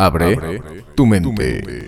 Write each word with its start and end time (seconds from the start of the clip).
Abre, 0.00 0.62
tu 0.94 1.04
mente. 1.04 1.84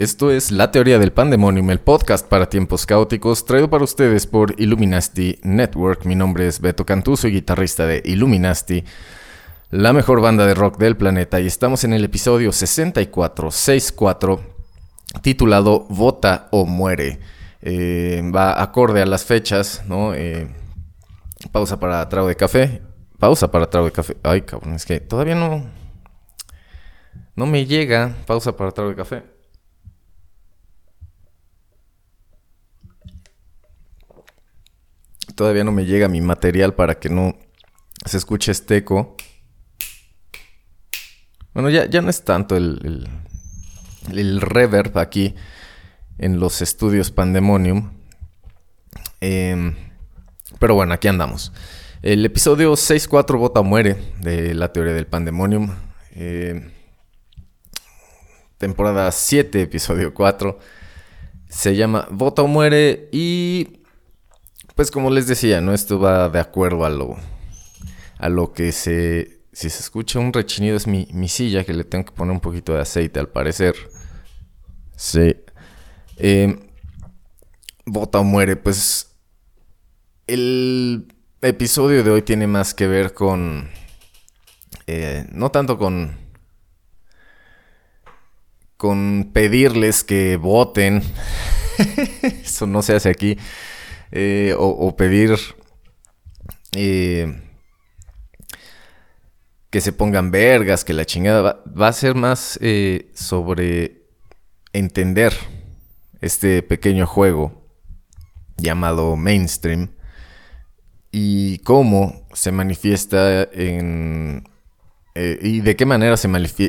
Esto 0.00 0.30
es 0.30 0.50
La 0.50 0.70
Teoría 0.70 0.98
del 0.98 1.12
Pandemonium, 1.12 1.68
el 1.68 1.78
podcast 1.78 2.26
para 2.26 2.48
tiempos 2.48 2.86
caóticos, 2.86 3.44
traído 3.44 3.68
para 3.68 3.84
ustedes 3.84 4.26
por 4.26 4.58
Illuminati 4.58 5.38
Network. 5.42 6.06
Mi 6.06 6.14
nombre 6.14 6.46
es 6.46 6.58
Beto 6.62 6.86
Cantú, 6.86 7.18
soy 7.18 7.32
guitarrista 7.32 7.84
de 7.84 8.00
Illuminati, 8.06 8.82
la 9.68 9.92
mejor 9.92 10.22
banda 10.22 10.46
de 10.46 10.54
rock 10.54 10.78
del 10.78 10.96
planeta, 10.96 11.38
y 11.38 11.46
estamos 11.46 11.84
en 11.84 11.92
el 11.92 12.02
episodio 12.02 12.50
6464, 12.50 14.40
titulado 15.20 15.84
Vota 15.90 16.48
o 16.50 16.64
Muere. 16.64 17.20
Eh, 17.60 18.22
va 18.34 18.58
acorde 18.62 19.02
a 19.02 19.06
las 19.06 19.26
fechas, 19.26 19.82
¿no? 19.86 20.14
Eh, 20.14 20.48
pausa 21.52 21.78
para 21.78 22.08
trago 22.08 22.28
de 22.28 22.36
café. 22.36 22.80
Pausa 23.18 23.50
para 23.50 23.68
trago 23.68 23.84
de 23.84 23.92
café. 23.92 24.16
Ay, 24.22 24.40
cabrón, 24.40 24.76
es 24.76 24.86
que 24.86 24.98
todavía 24.98 25.34
no... 25.34 25.62
No 27.36 27.44
me 27.44 27.66
llega. 27.66 28.16
Pausa 28.24 28.56
para 28.56 28.70
trago 28.70 28.88
de 28.88 28.96
café. 28.96 29.39
Todavía 35.34 35.64
no 35.64 35.72
me 35.72 35.84
llega 35.84 36.08
mi 36.08 36.20
material 36.20 36.74
para 36.74 36.98
que 36.98 37.08
no 37.08 37.36
se 38.04 38.16
escuche 38.16 38.52
este 38.52 38.78
eco. 38.78 39.16
Bueno, 41.52 41.68
ya, 41.70 41.86
ya 41.86 42.00
no 42.00 42.10
es 42.10 42.24
tanto 42.24 42.56
el, 42.56 43.08
el, 44.12 44.40
reverb 44.40 44.96
aquí 44.98 45.34
en 46.18 46.38
los 46.38 46.62
estudios 46.62 47.10
Pandemonium. 47.10 47.90
Em, 49.20 49.74
pero 50.58 50.74
bueno, 50.74 50.94
aquí 50.94 51.08
andamos. 51.08 51.52
El 52.02 52.24
episodio 52.24 52.72
6.4 52.72 53.38
Vota 53.38 53.62
Muere 53.62 53.96
de 54.20 54.54
la 54.54 54.72
teoría 54.72 54.94
del 54.94 55.06
Pandemonium. 55.06 55.74
Em, 56.12 56.70
temporada 58.58 59.10
7, 59.10 59.62
episodio 59.62 60.14
4. 60.14 60.58
Se 61.48 61.74
llama 61.74 62.06
Vota 62.10 62.42
o 62.42 62.46
Muere 62.46 63.08
y 63.10 63.79
pues 64.74 64.90
como 64.90 65.10
les 65.10 65.26
decía, 65.26 65.60
¿no? 65.60 65.72
Esto 65.72 65.98
va 65.98 66.28
de 66.28 66.40
acuerdo 66.40 66.84
a 66.84 66.90
lo, 66.90 67.16
a 68.18 68.28
lo 68.28 68.52
que 68.52 68.72
se... 68.72 69.40
Si 69.52 69.68
se 69.68 69.80
escucha 69.80 70.20
un 70.20 70.32
rechinido 70.32 70.76
es 70.76 70.86
mi, 70.86 71.06
silla, 71.28 71.64
que 71.64 71.72
le 71.72 71.84
tengo 71.84 72.04
que 72.04 72.12
poner 72.12 72.32
un 72.32 72.40
poquito 72.40 72.72
de 72.72 72.80
aceite 72.80 73.18
al 73.18 73.28
parecer. 73.28 73.74
Sí. 74.96 75.34
Eh, 76.16 76.56
Bota 77.84 78.20
o 78.20 78.24
muere, 78.24 78.56
pues... 78.56 79.08
El 80.26 81.12
episodio 81.42 82.04
de 82.04 82.10
hoy 82.10 82.22
tiene 82.22 82.46
más 82.46 82.74
que 82.74 82.86
ver 82.86 83.14
con... 83.14 83.68
Eh, 84.86 85.26
no 85.32 85.50
tanto 85.50 85.78
con... 85.78 86.16
Con 88.76 89.30
pedirles 89.32 90.04
que 90.04 90.36
voten. 90.36 91.02
Eso 92.22 92.66
no 92.66 92.82
se 92.82 92.94
hace 92.94 93.10
aquí. 93.10 93.36
Eh, 94.12 94.54
o, 94.58 94.96
pedir 94.96 95.38
eh, 96.74 97.40
que 99.70 99.80
se 99.80 99.92
pongan 99.92 100.32
vergas, 100.32 100.84
que 100.84 100.92
la 100.92 101.04
chingada 101.04 101.62
va, 101.64 101.88
a 101.88 101.92
ser 101.92 102.16
más 102.16 102.58
eh, 102.60 103.12
sobre 103.14 104.08
entender 104.72 105.32
este 106.20 106.62
pequeño 106.62 107.06
juego 107.06 107.68
llamado 108.56 109.14
mainstream 109.14 109.92
y 111.12 111.58
cómo 111.58 112.26
se 112.32 112.50
manifiesta 112.50 113.44
en... 113.52 114.44
y 115.14 115.60
de 115.60 115.76
qué 115.76 115.86
manera 115.86 116.16
se, 116.16 116.28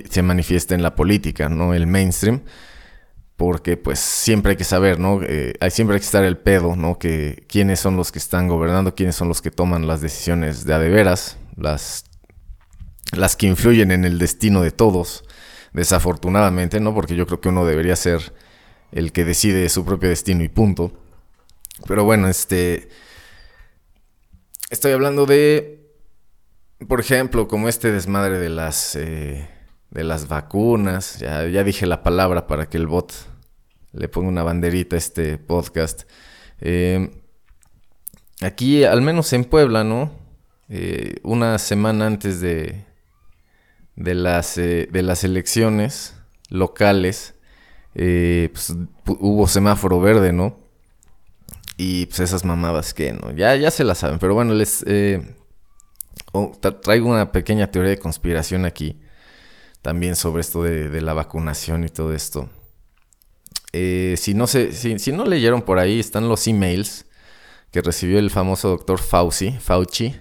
se 0.10 0.22
manifiesta 0.22 0.76
en 0.76 0.84
la 0.84 0.96
política, 0.96 1.50
¿no? 1.50 1.74
El 1.74 1.88
mainstream 1.88 2.42
porque 3.42 3.76
pues 3.76 3.98
siempre 3.98 4.52
hay 4.52 4.56
que 4.56 4.64
saber, 4.64 5.00
¿no? 5.00 5.20
Eh, 5.24 5.56
siempre 5.72 5.96
hay 5.96 6.00
que 6.00 6.06
estar 6.06 6.24
el 6.24 6.38
pedo, 6.38 6.76
¿no? 6.76 7.00
Que 7.00 7.44
quiénes 7.48 7.80
son 7.80 7.98
los 7.98 8.12
que 8.12 8.20
están 8.20 8.48
gobernando, 8.48 8.94
quiénes 8.94 9.16
son 9.16 9.30
los 9.30 9.42
que 9.42 9.50
toman 9.50 9.88
las 9.88 10.00
decisiones 10.00 10.64
de 10.64 10.76
a 10.76 10.78
de 10.78 10.90
veras, 10.90 11.40
las, 11.58 12.06
las 13.14 13.36
que 13.36 13.48
influyen 13.48 13.90
en 13.90 14.06
el 14.06 14.20
destino 14.20 14.62
de 14.62 14.70
todos, 14.70 15.24
desafortunadamente, 15.74 16.80
¿no? 16.80 16.94
Porque 16.94 17.16
yo 17.16 17.26
creo 17.26 17.42
que 17.42 17.50
uno 17.50 17.66
debería 17.66 17.96
ser 17.96 18.32
el 18.92 19.12
que 19.12 19.26
decide 19.26 19.68
su 19.70 19.86
propio 19.86 20.10
destino 20.10 20.44
y 20.44 20.48
punto. 20.48 20.92
Pero 21.88 22.04
bueno, 22.04 22.28
este... 22.28 22.90
Estoy 24.70 24.92
hablando 24.92 25.26
de, 25.26 25.84
por 26.88 27.00
ejemplo, 27.00 27.48
como 27.48 27.70
este 27.70 27.92
desmadre 27.92 28.38
de 28.38 28.50
las... 28.50 28.96
Eh, 28.96 29.50
de 29.90 30.06
las 30.06 30.30
vacunas, 30.30 31.18
ya, 31.18 31.46
ya 31.48 31.66
dije 31.66 31.86
la 31.86 32.02
palabra 32.02 32.48
para 32.48 32.70
que 32.70 32.78
el 32.78 32.88
bot 32.88 33.31
le 33.94 34.08
pongo 34.08 34.30
una 34.30 34.44
banderita 34.44 34.96
a 34.96 35.00
este 35.00 35.38
podcast. 35.38 36.04
Eh, 36.60 37.12
aquí, 38.42 38.84
al 38.84 39.02
menos 39.02 39.34
en 39.34 39.46
Puebla, 39.46 39.84
¿no? 39.84 40.12
Eh, 40.70 41.16
una 41.24 41.58
semana 41.58 42.08
antes 42.08 42.40
de, 42.40 42.86
de, 43.96 44.16
las, 44.16 44.58
eh, 44.58 44.88
de 44.92 45.02
las 45.02 45.24
elecciones 45.24 46.16
locales, 46.50 47.36
pues, 47.94 48.74
hubo 49.06 49.48
semáforo 49.48 50.00
verde, 50.00 50.32
¿no? 50.32 50.60
Y 51.78 52.06
pues 52.06 52.20
esas 52.20 52.46
mamadas 52.46 52.94
que, 52.94 53.12
¿no? 53.12 53.32
Ya, 53.32 53.56
ya 53.56 53.72
se 53.72 53.84
las 53.84 53.98
saben, 53.98 54.20
pero 54.20 54.34
bueno, 54.34 54.54
les 54.54 54.86
oh, 56.32 56.52
traigo 56.84 57.10
una 57.10 57.32
pequeña 57.32 57.72
teoría 57.72 57.92
de 57.92 58.00
conspiración 58.00 58.66
aquí, 58.66 59.02
también 59.82 60.16
sobre 60.16 60.42
esto 60.42 60.64
de 60.64 61.02
la 61.02 61.14
vacunación 61.14 61.84
y 61.84 61.90
todo 61.90 62.14
esto. 62.14 62.50
Eh, 63.74 64.16
si, 64.18 64.34
no 64.34 64.48
se, 64.48 64.74
si, 64.74 65.12
no 65.12 65.26
leyeron 65.26 65.62
por 65.62 65.80
ahí, 65.80 66.00
están 66.00 66.28
los 66.28 66.48
emails 66.48 67.06
que 67.72 67.82
recibió 67.82 68.20
el 68.20 68.30
famoso 68.30 68.70
doctor 68.70 69.00
Fauci, 69.00 69.52
Fauci, 69.52 70.16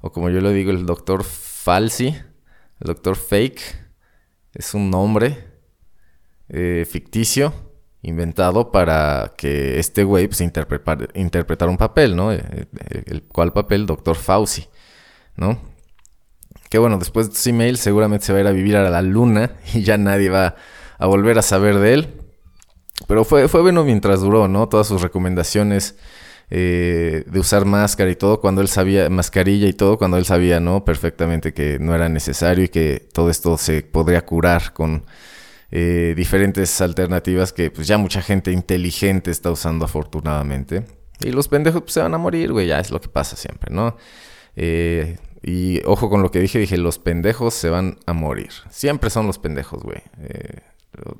o 0.00 0.12
como 0.12 0.30
yo 0.30 0.40
le 0.40 0.52
digo, 0.52 0.70
el 0.70 0.86
doctor 0.86 1.24
Falsi, 1.24 2.08
el 2.08 2.86
doctor 2.86 3.16
Fake, 3.16 3.60
es 4.54 4.72
un 4.72 4.90
nombre 4.90 5.48
eh, 6.48 6.86
ficticio, 6.88 7.52
inventado 8.02 8.70
para 8.70 9.32
que 9.36 9.80
este 9.80 10.04
güey 10.04 10.28
pues, 10.28 10.40
interpretara 10.40 11.70
un 11.70 11.76
papel, 11.76 12.14
¿no? 12.14 12.32
Eh, 12.32 12.66
el, 13.06 13.22
papel, 13.52 13.84
doctor 13.84 14.14
Fauci, 14.14 14.68
¿no? 15.34 15.60
Que 16.70 16.78
bueno, 16.78 16.98
después 16.98 17.26
de 17.26 17.32
estos 17.32 17.46
emails 17.48 17.80
seguramente 17.80 18.26
se 18.26 18.32
va 18.32 18.38
a 18.38 18.42
ir 18.42 18.46
a 18.46 18.52
vivir 18.52 18.76
a 18.76 18.88
la 18.88 19.02
luna 19.02 19.56
y 19.74 19.82
ya 19.82 19.98
nadie 19.98 20.30
va 20.30 20.54
a 20.98 21.06
volver 21.06 21.38
a 21.38 21.42
saber 21.42 21.78
de 21.78 21.94
él. 21.94 22.25
Pero 23.06 23.24
fue, 23.24 23.48
fue 23.48 23.62
bueno 23.62 23.84
mientras 23.84 24.20
duró, 24.20 24.48
¿no? 24.48 24.68
Todas 24.68 24.86
sus 24.86 25.02
recomendaciones 25.02 25.96
eh, 26.50 27.24
de 27.26 27.40
usar 27.40 27.64
máscara 27.64 28.10
y 28.10 28.16
todo, 28.16 28.40
cuando 28.40 28.60
él 28.60 28.68
sabía, 28.68 29.10
mascarilla 29.10 29.68
y 29.68 29.72
todo, 29.72 29.98
cuando 29.98 30.16
él 30.16 30.24
sabía, 30.24 30.60
¿no? 30.60 30.84
Perfectamente 30.84 31.52
que 31.52 31.78
no 31.78 31.94
era 31.94 32.08
necesario 32.08 32.64
y 32.64 32.68
que 32.68 33.08
todo 33.12 33.30
esto 33.30 33.58
se 33.58 33.82
podría 33.82 34.24
curar 34.24 34.72
con 34.72 35.04
eh, 35.72 36.14
diferentes 36.16 36.80
alternativas 36.80 37.52
que 37.52 37.70
pues 37.72 37.88
ya 37.88 37.98
mucha 37.98 38.22
gente 38.22 38.52
inteligente 38.52 39.30
está 39.30 39.50
usando 39.50 39.84
afortunadamente. 39.84 40.84
Y 41.20 41.32
los 41.32 41.48
pendejos 41.48 41.82
pues, 41.82 41.94
se 41.94 42.00
van 42.00 42.14
a 42.14 42.18
morir, 42.18 42.52
güey, 42.52 42.66
ya 42.68 42.78
es 42.78 42.90
lo 42.90 43.00
que 43.00 43.08
pasa 43.08 43.36
siempre, 43.36 43.74
¿no? 43.74 43.96
Eh, 44.54 45.18
y 45.42 45.82
ojo 45.84 46.08
con 46.08 46.22
lo 46.22 46.30
que 46.30 46.40
dije, 46.40 46.58
dije, 46.58 46.76
los 46.76 46.98
pendejos 46.98 47.54
se 47.54 47.70
van 47.70 47.98
a 48.06 48.12
morir. 48.12 48.50
Siempre 48.70 49.10
son 49.10 49.26
los 49.26 49.38
pendejos, 49.38 49.82
güey. 49.82 50.02
Eh, 50.20 50.60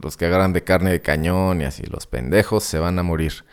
los 0.03 0.17
que 0.17 0.27
agarran 0.27 0.53
de 0.53 0.65
carne 0.65 0.91
de 0.91 1.03
cañón 1.03 1.61
y 1.61 1.65
así, 1.65 1.83
los 1.85 2.07
pendejos 2.07 2.65
se 2.65 2.79
van 2.79 2.99
a 2.99 3.03
morir. 3.03 3.45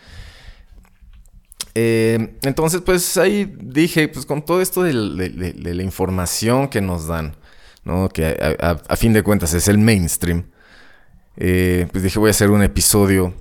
Eh, 1.75 2.37
entonces, 2.43 2.81
pues 2.81 3.17
ahí 3.17 3.51
dije, 3.59 4.07
pues 4.07 4.25
con 4.25 4.45
todo 4.45 4.61
esto 4.61 4.83
de, 4.83 4.93
la 4.93 5.83
información 5.83 6.67
que 6.67 6.81
nos 6.81 7.07
dan, 7.07 7.35
¿no? 7.83 8.09
Que 8.09 8.57
a, 8.59 8.95
fin 8.95 9.13
de 9.13 9.23
cuentas 9.23 9.53
es 9.53 9.67
el 9.67 9.77
mainstream. 9.77 10.45
Eh, 11.35 11.87
pues 11.91 12.03
dije, 12.03 12.19
voy 12.19 12.29
a 12.29 12.31
hacer 12.31 12.51
un 12.51 12.61
episodio, 12.61 13.33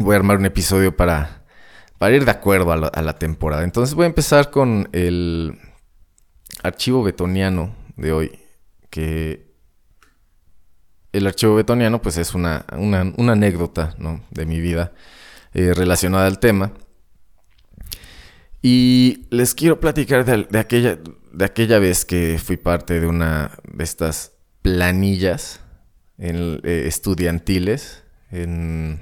voy 0.00 0.14
a 0.14 0.16
armar 0.16 0.38
un 0.38 0.46
episodio 0.46 0.96
para, 0.96 1.44
para 1.98 2.16
ir 2.16 2.24
de 2.24 2.30
acuerdo 2.32 2.72
a 2.72 3.02
la, 3.02 3.18
temporada. 3.18 3.62
Entonces 3.62 3.94
voy 3.94 4.04
a 4.04 4.08
empezar 4.08 4.50
con 4.50 4.88
el 4.92 5.58
archivo 6.62 7.04
betoniano 7.04 7.74
de 7.96 8.12
hoy, 8.12 8.38
que 8.90 9.43
el 11.14 11.28
archivo 11.28 11.54
betoniano 11.54 12.02
pues 12.02 12.16
es 12.18 12.34
una, 12.34 12.66
anécdota 12.68 13.94
de 14.30 14.46
mi 14.46 14.60
vida 14.60 14.92
eh, 15.54 15.72
relacionada 15.72 16.26
al 16.26 16.40
tema. 16.40 16.72
Y 18.60 19.26
les 19.30 19.54
quiero 19.54 19.78
platicar 19.78 20.24
de, 20.24 20.58
aquella, 20.58 20.98
de 21.32 21.44
aquella 21.44 21.78
vez 21.78 22.04
que 22.04 22.40
fui 22.42 22.56
parte 22.56 22.98
de 22.98 23.06
una 23.06 23.52
de 23.72 23.84
estas 23.84 24.32
planillas 24.62 25.60
en, 26.18 26.60
eh, 26.64 26.84
estudiantiles 26.86 28.02
en, 28.32 29.00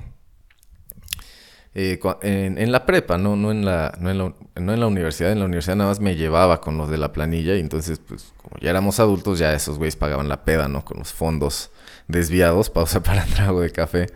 eh, 1.75 1.99
en, 2.23 2.73
la 2.73 2.85
prepa, 2.85 3.17
¿no? 3.17 3.37
No, 3.37 3.51
en 3.51 3.65
la, 3.65 3.97
no, 3.99 4.11
en 4.11 4.19
la, 4.19 4.35
no 4.57 4.75
en 4.75 4.81
la 4.81 4.87
universidad. 4.87 5.33
En 5.33 5.39
la 5.39 5.47
universidad 5.47 5.77
nada 5.77 5.89
más 5.89 6.01
me 6.01 6.17
llevaba 6.17 6.61
con 6.61 6.77
los 6.77 6.91
de 6.91 6.99
la 6.99 7.13
planilla 7.13 7.57
y 7.57 7.61
entonces, 7.61 8.01
pues, 8.07 8.35
como 8.37 8.57
ya 8.61 8.69
éramos 8.69 9.01
adultos, 9.01 9.39
ya 9.39 9.55
esos 9.55 9.79
güeyes 9.79 9.97
pagaban 9.97 10.29
la 10.29 10.45
peda, 10.45 10.69
¿no? 10.69 10.85
Con 10.85 10.99
los 10.99 11.15
fondos 11.15 11.71
desviados, 12.13 12.71
pausa 12.71 13.03
para 13.03 13.25
trago 13.27 13.61
de 13.61 13.71
café. 13.71 14.07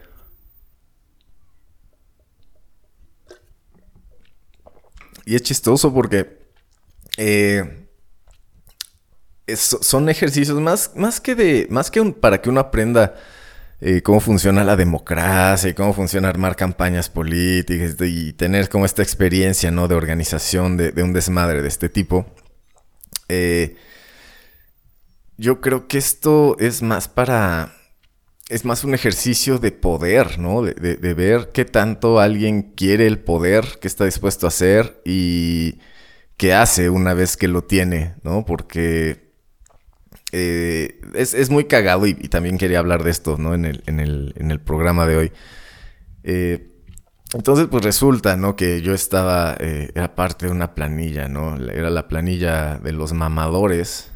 Y 5.25 5.35
es 5.35 5.43
chistoso 5.43 5.93
porque 5.93 6.39
eh, 7.17 7.89
son 9.55 10.09
ejercicios 10.09 10.61
más, 10.61 10.93
más 10.95 11.21
que 11.21 11.35
de. 11.35 11.67
Más 11.71 11.91
que 11.91 12.03
para 12.13 12.41
que 12.41 12.49
uno 12.49 12.61
aprenda 12.61 13.15
eh, 13.81 14.03
cómo 14.03 14.21
funciona 14.21 14.65
la 14.65 14.77
democracia 14.77 15.69
y 15.69 15.75
cómo 15.75 15.93
funciona 15.93 16.29
armar 16.29 16.57
campañas 16.57 17.11
políticas 17.11 17.97
y 18.01 18.33
tener 18.33 18.69
como 18.69 18.87
esta 18.87 19.03
experiencia, 19.03 19.71
¿no? 19.71 19.89
De 19.89 19.95
organización 19.95 20.77
de, 20.77 21.03
un 21.03 21.13
desmadre 21.13 21.61
de 21.61 21.69
este 21.69 21.89
tipo. 21.89 22.27
Eh, 23.29 23.77
yo 25.37 25.61
creo 25.61 25.89
que 25.89 25.99
esto 25.99 26.57
es 26.59 26.83
más 26.83 27.09
para 27.09 27.76
es 28.49 28.65
más 28.65 28.85
un 28.85 28.95
ejercicio 28.95 29.59
de 29.59 29.73
poder, 29.73 30.39
¿no? 30.39 30.63
De, 30.63 31.15
ver 31.15 31.51
qué 31.53 31.65
tanto 31.65 32.21
alguien 32.21 32.63
quiere 32.75 33.07
el 33.07 33.19
poder, 33.19 33.79
qué 33.81 33.89
está 33.89 34.05
dispuesto 34.05 34.47
a 34.47 34.49
hacer 34.49 35.01
y 35.05 35.81
qué 36.37 36.55
hace 36.55 36.91
una 36.91 37.15
vez 37.15 37.37
que 37.37 37.49
lo 37.49 37.65
tiene, 37.65 38.15
¿no? 38.23 38.45
Porque 38.45 39.33
eh, 40.31 41.01
es, 41.15 41.51
muy 41.51 41.65
cagado 41.65 42.07
y, 42.07 42.15
también 42.15 42.57
quería 42.57 42.79
hablar 42.79 43.03
de 43.03 43.11
esto, 43.11 43.37
¿no? 43.37 43.53
En 43.55 43.65
el, 43.65 43.83
en 43.87 44.51
el, 44.51 44.61
programa 44.61 45.07
de 45.07 45.17
hoy. 45.17 45.33
Eh, 46.23 46.69
entonces, 47.35 47.67
pues 47.69 47.85
resulta, 47.85 48.37
¿no? 48.37 48.55
Que 48.55 48.81
yo 48.81 48.95
estaba, 48.95 49.57
eh, 49.59 49.91
era 49.95 50.15
parte 50.15 50.47
de 50.47 50.53
una 50.53 50.75
planilla, 50.75 51.29
¿no? 51.29 51.57
Era 51.57 51.91
la 51.91 52.07
planilla 52.07 52.79
de 52.79 52.93
los 52.93 53.13
mamadores. 53.13 54.13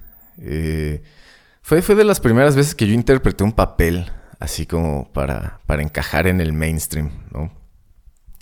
fue, 1.63 1.83
fue 1.83 1.95
de 1.97 2.05
las 2.05 2.21
primeras 2.21 2.55
veces 2.55 2.77
que 2.77 2.87
yo 2.87 2.95
interpreté 2.95 3.43
un 3.43 3.53
papel 3.53 4.11
así 4.41 4.67
como 4.67 5.13
para, 5.13 5.61
para 5.67 5.83
encajar 5.83 6.27
en 6.27 6.41
el 6.41 6.53
mainstream, 6.53 7.11
¿no? 7.31 7.53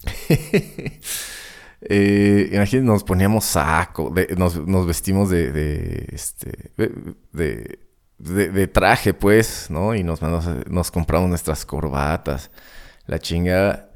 eh, 1.83 2.49
imagínense, 2.53 2.81
nos 2.81 3.05
poníamos 3.05 3.45
saco, 3.45 4.15
nos, 4.37 4.87
vestimos 4.87 5.29
de, 5.29 5.51
de, 5.51 6.09
este, 6.13 6.71
de, 7.33 7.81
de, 8.19 8.67
traje, 8.69 9.13
pues, 9.13 9.67
¿no? 9.71 9.95
Y 9.95 10.05
nos, 10.05 10.23
nos, 10.23 10.91
compramos 10.93 11.29
nuestras 11.29 11.67
corbatas, 11.67 12.51
la 13.07 13.19
chingada. 13.19 13.93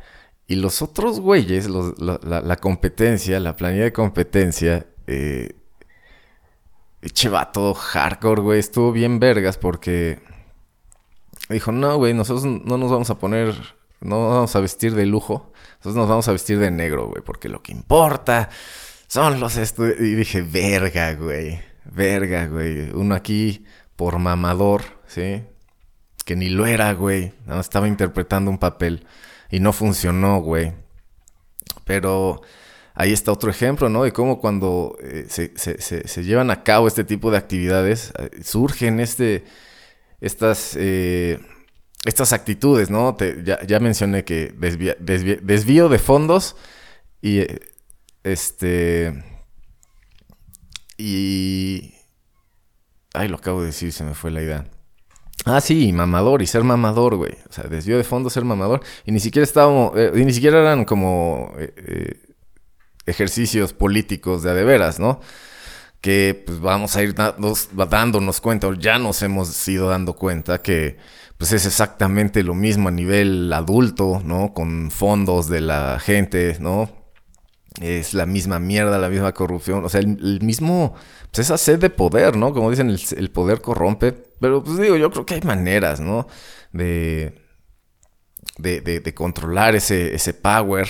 Y 0.49 0.57
los 0.57 0.83
otros 0.83 1.21
güeyes, 1.21 1.69
la, 1.69 2.57
competencia, 2.57 3.39
la 3.39 3.55
planilla 3.55 3.85
de 3.85 3.93
competencia, 3.93 4.87
eh, 5.07 5.57
Eche 7.01 7.31
todo 7.53 7.75
hardcore, 7.75 8.43
güey. 8.43 8.61
Estuvo 8.61 8.93
bien 8.93 9.19
vergas 9.19 9.59
porque 9.59 10.21
dijo, 11.49 11.73
no, 11.73 11.97
güey, 11.97 12.15
nosotros 12.15 12.45
no 12.45 12.79
nos 12.79 12.91
vamos 12.91 13.11
a 13.11 13.19
poner, 13.19 13.55
no 14.01 14.29
vamos 14.29 14.57
a 14.57 14.61
vestir 14.61 14.95
de 14.95 15.07
lujo, 15.07 15.53
nosotros 15.77 15.97
nos 15.97 16.09
vamos 16.09 16.29
a 16.29 16.33
vestir 16.33 16.59
de 16.59 16.71
negro, 16.71 17.09
güey, 17.09 17.23
porque 17.23 17.49
lo 17.49 17.63
que 17.63 17.73
importa 17.73 18.49
son 19.13 19.41
los 19.41 19.57
estudios. 19.57 20.01
Y 20.01 20.15
dije, 20.15 20.41
verga, 20.41 21.13
güey, 21.15 21.61
verga, 21.85 22.47
güey. 22.47 22.91
Uno 22.95 23.15
aquí 23.15 23.65
por 23.95 24.19
mamador, 24.19 24.83
¿sí? 25.07 25.43
Que 26.25 26.35
ni 26.35 26.49
lo 26.49 26.67
era, 26.67 26.93
güey. 26.95 27.35
Estaba 27.61 27.89
interpretando 27.89 28.51
un 28.51 28.59
papel 28.59 29.07
y 29.51 29.61
no 29.61 29.73
funcionó, 29.75 30.41
güey. 30.41 30.73
Pero 31.85 32.41
ahí 32.95 33.13
está 33.13 33.33
otro 33.33 33.51
ejemplo, 33.51 33.89
¿no? 33.89 34.03
De 34.05 34.13
cómo 34.13 34.41
cuando 34.41 34.97
eh, 35.03 35.27
se, 35.29 35.53
se, 35.57 35.79
se, 35.79 36.25
llevan 36.25 36.51
a 36.51 36.63
cabo 36.63 36.89
este 36.89 37.05
tipo 37.05 37.31
de 37.31 37.37
actividades, 37.37 38.13
eh, 38.19 38.43
surgen 38.43 38.99
este 38.99 39.45
estas, 40.23 40.77
eh, 40.79 41.41
estas 42.07 42.33
actitudes, 42.33 42.89
¿no? 42.91 43.17
ya, 43.45 43.81
mencioné 43.81 44.25
que 44.25 44.55
desvío 44.57 45.89
de 45.89 45.99
fondos 45.99 46.57
y 47.21 47.41
eh, 47.41 47.61
este... 48.23 49.25
Y... 50.97 51.95
Ay, 53.13 53.29
lo 53.29 53.37
acabo 53.37 53.61
de 53.61 53.67
decir, 53.67 53.93
se 53.93 54.05
me 54.05 54.15
fue 54.15 54.31
la 54.31 54.43
idea. 54.43 54.65
Ah, 55.45 55.61
sí, 55.61 55.93
mamador 55.93 56.41
y 56.41 56.47
ser 56.47 56.63
mamador, 56.63 57.17
güey. 57.17 57.33
O 57.51 57.53
sea, 57.53 57.65
desvío 57.65 57.97
de 57.99 58.05
fondos, 58.05 58.33
ser 58.33 58.45
mamador. 58.45 58.81
Y 59.05 59.11
ni 59.11 59.19
siquiera 59.19 59.43
estábamos, 59.43 59.93
eh, 59.97 60.13
y 60.15 60.25
ni 60.25 60.33
siquiera 60.33 60.61
eran 60.61 60.85
como 60.85 61.53
ejercicios 63.07 63.73
políticos 63.73 64.45
de 64.45 64.51
a 64.51 64.55
de 64.55 64.93
¿no? 65.01 65.21
Que 66.03 66.43
pues 66.45 66.61
vamos 66.61 66.97
a 66.97 67.03
ir 67.03 67.15
dándonos 67.15 68.41
cuenta, 68.41 68.67
o 68.67 68.75
ya 68.75 68.99
nos 68.99 69.23
hemos 69.23 69.69
ido 69.69 69.89
dando 69.89 70.15
cuenta 70.15 70.61
que 70.61 70.99
pues 71.39 71.53
es 71.53 71.65
exactamente 71.65 72.43
lo 72.43 72.55
mismo 72.55 72.89
a 72.89 72.93
nivel 72.93 73.53
adulto, 73.53 74.21
¿no? 74.25 74.53
Con 74.53 74.91
fondos 74.91 75.49
de 75.49 75.61
la 75.61 75.99
gente, 76.01 76.57
¿no? 76.61 76.91
Es 77.81 78.15
la 78.15 78.27
misma 78.27 78.59
mierda, 78.59 78.99
la 78.99 79.09
misma 79.09 79.33
corrupción, 79.33 79.85
o 79.85 79.89
sea, 79.89 80.01
el, 80.01 80.41
mismo, 80.43 80.95
pues 81.31 81.47
esa 81.47 81.57
sed 81.57 81.79
de 81.79 81.91
poder, 81.91 82.37
¿no? 82.37 82.53
Como 82.53 82.71
dicen, 82.71 82.91
el, 82.91 83.31
poder 83.31 83.61
corrompe, 83.61 84.13
pero 84.13 84.63
pues 84.63 84.79
digo, 84.79 84.97
yo 84.97 85.11
creo 85.11 85.25
que 85.25 85.35
hay 85.35 85.43
maneras, 85.43 86.01
¿no? 86.01 86.27
De, 86.73 87.41
de, 88.59 88.81
de 88.81 89.15
controlar 89.15 89.77
ese, 89.77 90.15
ese 90.15 90.35
power, 90.35 90.89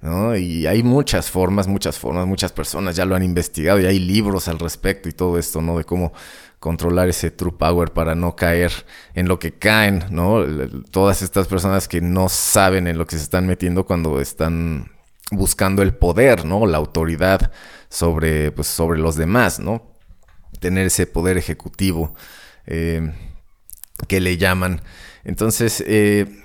Y 0.00 0.66
hay 0.66 0.82
muchas 0.84 1.30
formas, 1.30 1.66
muchas 1.66 1.98
formas, 1.98 2.26
muchas 2.26 2.52
personas 2.52 2.94
ya 2.94 3.04
lo 3.04 3.16
han 3.16 3.24
investigado 3.24 3.80
y 3.80 3.86
hay 3.86 3.98
libros 3.98 4.46
al 4.46 4.58
respecto 4.58 5.08
y 5.08 5.12
todo 5.12 5.38
esto, 5.38 5.60
¿no? 5.60 5.76
De 5.76 5.84
cómo 5.84 6.12
controlar 6.60 7.08
ese 7.08 7.30
true 7.30 7.52
power 7.52 7.92
para 7.92 8.14
no 8.14 8.36
caer 8.36 8.72
en 9.14 9.26
lo 9.26 9.38
que 9.38 9.52
caen, 9.52 10.04
¿no? 10.10 10.44
Todas 10.90 11.22
estas 11.22 11.48
personas 11.48 11.88
que 11.88 12.00
no 12.00 12.28
saben 12.28 12.86
en 12.86 12.96
lo 12.96 13.06
que 13.06 13.16
se 13.16 13.22
están 13.22 13.46
metiendo 13.46 13.86
cuando 13.86 14.20
están 14.20 14.92
buscando 15.32 15.82
el 15.82 15.94
poder, 15.94 16.44
¿no? 16.44 16.66
La 16.66 16.78
autoridad 16.78 17.50
sobre, 17.88 18.52
pues, 18.52 18.68
sobre 18.68 19.00
los 19.00 19.16
demás, 19.16 19.58
¿no? 19.58 19.82
Tener 20.60 20.86
ese 20.86 21.06
poder 21.06 21.38
ejecutivo 21.38 22.14
eh, 22.66 23.12
que 24.06 24.20
le 24.20 24.36
llaman. 24.36 24.80
Entonces, 25.24 25.82
eh, 25.86 26.44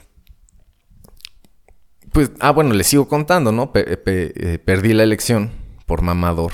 pues, 2.13 2.31
ah, 2.39 2.51
bueno, 2.51 2.73
les 2.73 2.87
sigo 2.87 3.07
contando, 3.07 3.51
¿no? 3.51 3.71
Eh, 3.73 4.59
perdí 4.63 4.93
la 4.93 5.03
elección 5.03 5.51
por 5.87 6.03
mamador. 6.03 6.53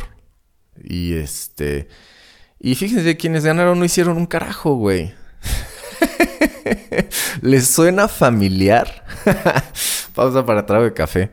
Y 0.82 1.14
este. 1.16 1.90
Y 2.60 2.76
fíjense, 2.76 3.18
quienes 3.18 3.44
ganaron 3.44 3.78
no 3.78 3.86
hicieron 3.86 4.16
un 4.16 4.26
carajo, 4.26 4.76
güey. 4.76 5.14
¿Les 7.42 7.68
suena 7.68 8.08
familiar? 8.08 9.06
Pausa 10.16 10.46
para 10.46 10.66
trago 10.66 10.86
de 10.86 10.94
café. 10.94 11.32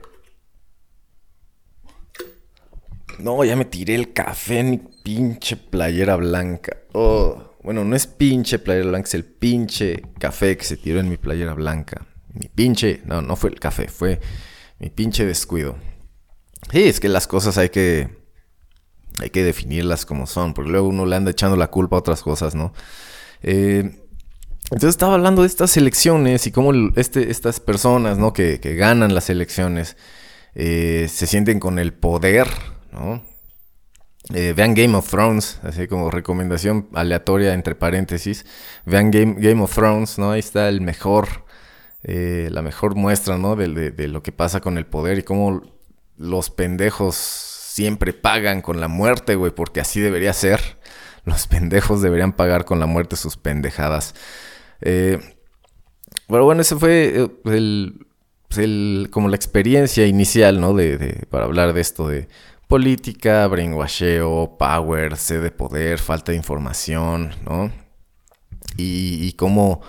No, 3.19 3.45
ya 3.45 3.55
me 3.55 3.65
tiré 3.65 3.95
el 3.95 4.13
café 4.13 4.59
en 4.59 4.71
mi 4.71 4.79
pinche 5.05 5.57
playera 5.57 6.17
blanca. 6.17 6.77
Oh, 6.93 7.57
bueno, 7.63 7.85
no 7.85 7.95
es 7.95 8.09
pinche 8.09 8.59
playera 8.59 8.89
blanca, 8.89 9.07
es 9.07 9.15
el 9.15 9.25
pinche 9.25 10.03
café 10.19 10.57
que 10.57 10.65
se 10.65 10.77
tiró 10.77 10.99
en 10.99 11.09
mi 11.09 11.17
playera 11.17 11.55
blanca 11.55 12.07
mi 12.39 12.49
pinche, 12.49 13.03
no, 13.05 13.23
no 13.23 13.37
fue 13.37 13.51
el 13.51 13.61
café, 13.61 13.89
fue 13.89 14.21
mi 14.79 14.91
pinche 14.91 15.25
descuido. 15.25 15.77
Sí, 16.71 16.85
es 16.85 17.01
que 17.01 17.09
las 17.09 17.27
cosas 17.27 17.59
hay 17.59 17.69
que, 17.69 18.09
hay 19.21 19.31
que 19.31 19.45
definirlas 19.45 20.05
como 20.05 20.27
son, 20.27 20.55
porque 20.55 20.71
luego 20.71 20.89
uno 20.89 21.07
le 21.07 21.17
anda 21.17 21.31
echando 21.31 21.57
la 21.57 21.69
culpa 21.69 21.97
a 21.97 22.01
otras 22.01 22.23
cosas, 22.23 22.55
¿no? 22.55 22.73
Eh, 23.43 24.03
entonces 24.71 24.91
estaba 24.91 25.15
hablando 25.15 25.43
de 25.43 25.49
estas 25.49 25.77
elecciones 25.77 26.47
y 26.47 26.51
cómo 26.51 26.73
este, 26.97 27.31
estas 27.31 27.61
personas, 27.61 28.19
¿no? 28.19 28.33
Que, 28.33 28.59
ganan 28.59 29.15
las 29.15 29.31
elecciones 29.31 29.97
eh, 30.55 31.07
se 31.09 31.27
sienten 31.27 31.61
con 31.61 31.79
el 31.79 31.93
poder, 31.93 32.49
¿no? 32.93 33.23
Eh, 34.35 34.55
vean 34.57 34.75
Game 34.75 34.97
of 34.97 35.09
Thrones, 35.09 35.61
así 35.63 35.87
como 35.87 36.11
recomendación 36.11 36.89
aleatoria 36.95 37.55
entre 37.55 37.77
paréntesis. 37.77 38.45
Vean 38.85 39.13
Game, 39.13 39.37
Game 39.39 39.63
of 39.63 39.73
Thrones, 39.73 40.19
¿no? 40.19 40.33
Ahí 40.33 40.41
está 40.41 40.69
el 40.69 40.81
mejor 40.81 41.46
eh, 42.09 42.51
la 42.53 42.63
mejor 42.63 42.95
muestra, 42.95 43.37
¿no? 43.37 43.57
De, 43.57 43.67
lo 44.07 44.23
que 44.23 44.31
pasa 44.31 44.61
con 44.61 44.79
el 44.79 44.87
poder 44.87 45.19
y 45.19 45.23
cómo 45.25 45.63
los 46.17 46.51
pendejos 46.51 47.17
siempre 47.17 48.13
pagan 48.13 48.63
con 48.63 48.81
la 48.81 48.87
muerte, 48.87 49.35
güey, 49.35 49.51
porque 49.53 49.81
así 49.81 50.01
debería 50.01 50.33
ser. 50.33 50.61
Los 51.25 51.49
pendejos 51.49 52.03
deberían 52.03 52.33
pagar 52.33 52.65
con 52.65 52.79
la 52.79 52.87
muerte 52.87 53.17
sus 53.17 53.37
pendejadas. 53.37 54.15
Eh, 54.83 55.19
pero 56.29 56.45
bueno, 56.45 56.63
ese 56.63 56.77
fue 56.77 57.23
eh, 57.23 57.29
el, 57.47 58.07
el, 58.57 59.09
como 59.11 59.29
la 59.29 59.35
experiencia 59.35 60.07
inicial, 60.07 60.61
¿no? 60.61 60.75
De, 60.75 61.27
para 61.29 61.47
hablar 61.47 61.73
de 61.73 61.81
esto 61.81 62.07
de 62.07 62.29
política, 62.69 63.49
brainwasheo, 63.49 64.57
power, 64.57 65.17
sed 65.17 65.43
de 65.43 65.51
poder, 65.51 65.99
falta 65.99 66.31
de 66.31 66.39
información, 66.39 67.33
¿no? 67.45 67.73
Y, 68.77 69.27
y 69.27 69.33
cómo 69.33 69.83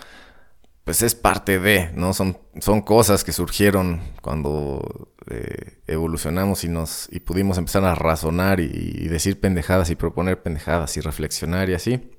pues 0.88 1.02
es 1.02 1.16
parte 1.16 1.60
de, 1.60 1.92
¿no? 1.96 2.14
Son, 2.14 2.38
son 2.62 2.82
cosas 2.82 3.26
que 3.26 3.34
surgieron 3.34 4.00
cuando 4.22 5.12
eh, 5.30 5.80
evolucionamos 5.86 6.64
y 6.64 6.70
nos 6.70 7.10
y 7.12 7.20
pudimos 7.20 7.58
empezar 7.58 7.84
a 7.84 7.94
razonar 7.94 8.62
y, 8.62 9.06
decir 9.10 9.38
pendejadas 9.38 9.90
y 9.90 9.96
proponer 9.96 10.42
pendejadas 10.42 10.96
y 10.96 11.02
reflexionar 11.02 11.70
y 11.70 11.74
así. 11.74 12.10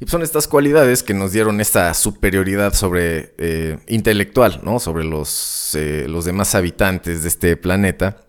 Y 0.00 0.06
son 0.06 0.22
estas 0.22 0.48
cualidades 0.48 1.02
que 1.02 1.12
nos 1.12 1.32
dieron 1.32 1.60
esta 1.60 1.92
superioridad 1.92 2.72
sobre 2.72 3.34
eh, 3.36 3.78
intelectual, 3.88 4.60
¿no? 4.62 4.80
Sobre 4.80 5.04
los, 5.04 5.74
eh, 5.74 6.06
los 6.08 6.24
demás 6.24 6.54
habitantes 6.54 7.24
de 7.24 7.28
este 7.28 7.58
planeta. 7.58 8.22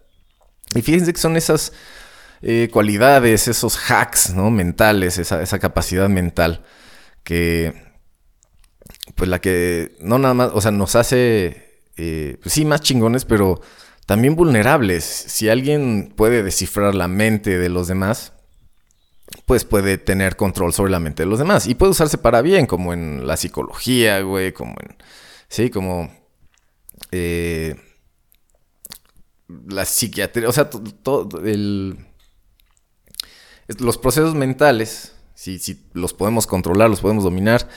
Y 0.75 0.81
fíjense 0.81 1.13
que 1.13 1.21
son 1.21 1.37
esas 1.37 1.71
cualidades, 2.73 3.47
esos 3.47 3.77
hacks, 3.89 4.33
¿no? 4.33 4.51
Mentales, 4.51 5.19
esa, 5.19 5.41
esa 5.41 5.57
capacidad 5.57 6.09
mental 6.09 6.65
que 7.23 7.88
pues 9.15 9.29
la 9.29 9.39
que 9.39 9.95
no 10.01 10.19
nada 10.19 10.33
más, 10.33 10.51
o 10.53 10.61
sea, 10.61 10.71
nos 10.71 10.95
hace, 10.95 11.81
eh, 11.97 12.37
pues 12.41 12.53
sí, 12.53 12.65
más 12.65 12.81
chingones, 12.81 13.25
pero 13.25 13.61
también 14.05 14.35
vulnerables. 14.35 15.03
Si 15.03 15.49
alguien 15.49 16.13
puede 16.15 16.43
descifrar 16.43 16.95
la 16.95 17.07
mente 17.07 17.57
de 17.57 17.69
los 17.69 17.87
demás, 17.87 18.33
pues 19.45 19.65
puede 19.65 19.97
tener 19.97 20.35
control 20.35 20.73
sobre 20.73 20.91
la 20.91 20.99
mente 20.99 21.23
de 21.23 21.29
los 21.29 21.39
demás. 21.39 21.67
Y 21.67 21.75
puede 21.75 21.91
usarse 21.91 22.17
para 22.17 22.41
bien, 22.41 22.65
como 22.65 22.93
en 22.93 23.27
la 23.27 23.37
psicología, 23.37 24.21
güey, 24.21 24.53
como 24.53 24.75
en, 24.81 24.97
sí, 25.47 25.69
como... 25.69 26.11
Eh, 27.11 27.75
la 29.67 29.85
psiquiatría, 29.85 30.47
o 30.47 30.51
sea, 30.51 30.69
todo 30.69 31.43
el, 31.43 31.97
los 33.79 33.97
procesos 33.97 34.35
mentales, 34.35 35.15
si, 35.33 35.59
si 35.59 35.85
los 35.93 36.13
podemos 36.13 36.47
controlar, 36.47 36.89
los 36.89 37.01
podemos 37.01 37.23
dominar, 37.23 37.67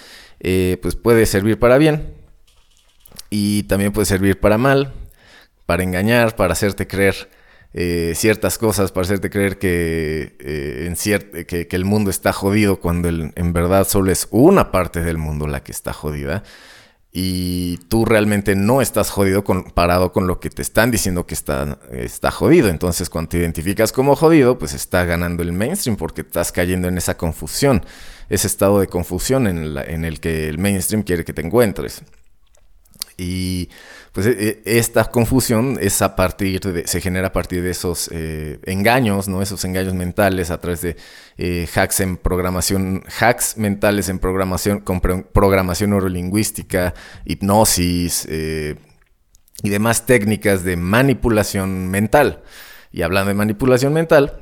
eh, 0.45 0.77
pues 0.83 0.97
puede 0.97 1.25
servir 1.27 1.57
para 1.57 1.79
bien 1.79 2.15
y 3.31 3.63
también 3.63 3.93
puede 3.93 4.07
servir 4.07 4.41
para 4.41 4.59
mal, 4.59 4.93
para 5.67 5.85
engañar, 5.85 6.35
para 6.35 6.53
hacerte 6.53 6.89
creer 6.89 7.31
eh, 7.75 8.13
ciertas 8.17 8.59
cosas, 8.59 8.91
para 8.91 9.05
hacerte 9.05 9.31
creer 9.31 9.59
que, 9.59 10.37
eh, 10.41 10.87
en 10.89 11.47
que, 11.47 11.69
el 11.71 11.85
mundo 11.85 12.11
está 12.11 12.33
jodido 12.33 12.81
cuando 12.81 13.09
en 13.09 13.53
verdad 13.53 13.87
solo 13.87 14.11
es 14.11 14.27
una 14.33 14.73
parte 14.73 15.01
del 15.05 15.17
mundo 15.17 15.47
la 15.47 15.63
que 15.63 15.71
está 15.71 15.93
jodida 15.93 16.43
y 17.13 17.77
tú 17.89 18.05
realmente 18.05 18.57
no 18.57 18.81
estás 18.81 19.11
jodido 19.11 19.45
comparado 19.45 20.13
con 20.13 20.27
lo 20.27 20.41
que 20.41 20.51
te 20.51 20.63
están 20.63 20.91
diciendo 20.91 21.25
que 21.25 21.35
está, 21.35 21.79
está 21.93 22.31
jodido. 22.31 22.69
Entonces, 22.69 23.11
cuando 23.11 23.29
te 23.29 23.39
identificas 23.39 23.93
como 23.93 24.17
jodido, 24.17 24.59
pues 24.59 24.73
está 24.73 25.05
ganando 25.05 25.43
el 25.43 25.53
mainstream 25.53 25.97
porque 25.97 26.23
estás 26.23 26.51
cayendo 26.53 26.89
en 26.89 26.97
esa 26.97 27.17
confusión, 27.17 27.85
ese 28.29 28.47
estado 28.47 28.81
de 28.81 28.87
confusión 28.87 29.47
en, 29.47 30.05
el 30.05 30.21
que 30.21 30.49
el 30.49 30.59
mainstream 30.59 31.03
quiere 31.03 31.25
que 31.25 31.33
te 31.33 31.43
encuentres. 31.43 32.03
Y 33.17 33.69
pues 34.13 34.27
e, 34.27 34.63
e, 34.65 34.79
esta 34.79 35.05
confusión 35.05 35.79
es 35.81 36.03
a 36.03 36.17
partir 36.17 36.61
se 36.85 37.01
genera 37.01 37.29
a 37.29 37.33
partir 37.33 37.63
de 37.63 37.71
esos 37.71 38.11
eh, 38.13 38.59
engaños, 38.65 39.29
¿no? 39.29 39.43
Esos 39.43 39.65
engaños 39.65 39.95
mentales 39.95 40.51
a 40.51 40.61
través 40.61 40.83
de 40.83 40.97
eh, 41.39 41.69
hacks 41.75 42.01
en 42.01 42.17
programación, 42.17 43.05
hacks 43.21 43.57
mentales 43.57 44.09
en 44.09 44.19
programación, 44.19 44.81
con 44.81 45.01
programación 45.01 45.91
neurolingüística, 45.91 46.95
hipnosis 47.25 48.27
eh, 48.29 48.77
y 49.63 49.69
demás 49.69 50.07
técnicas 50.07 50.65
de 50.65 50.77
manipulación 50.77 51.89
mental. 51.89 52.43
Y 52.91 53.03
hablando 53.03 53.29
de 53.29 53.35
manipulación 53.35 53.93
mental, 53.93 54.41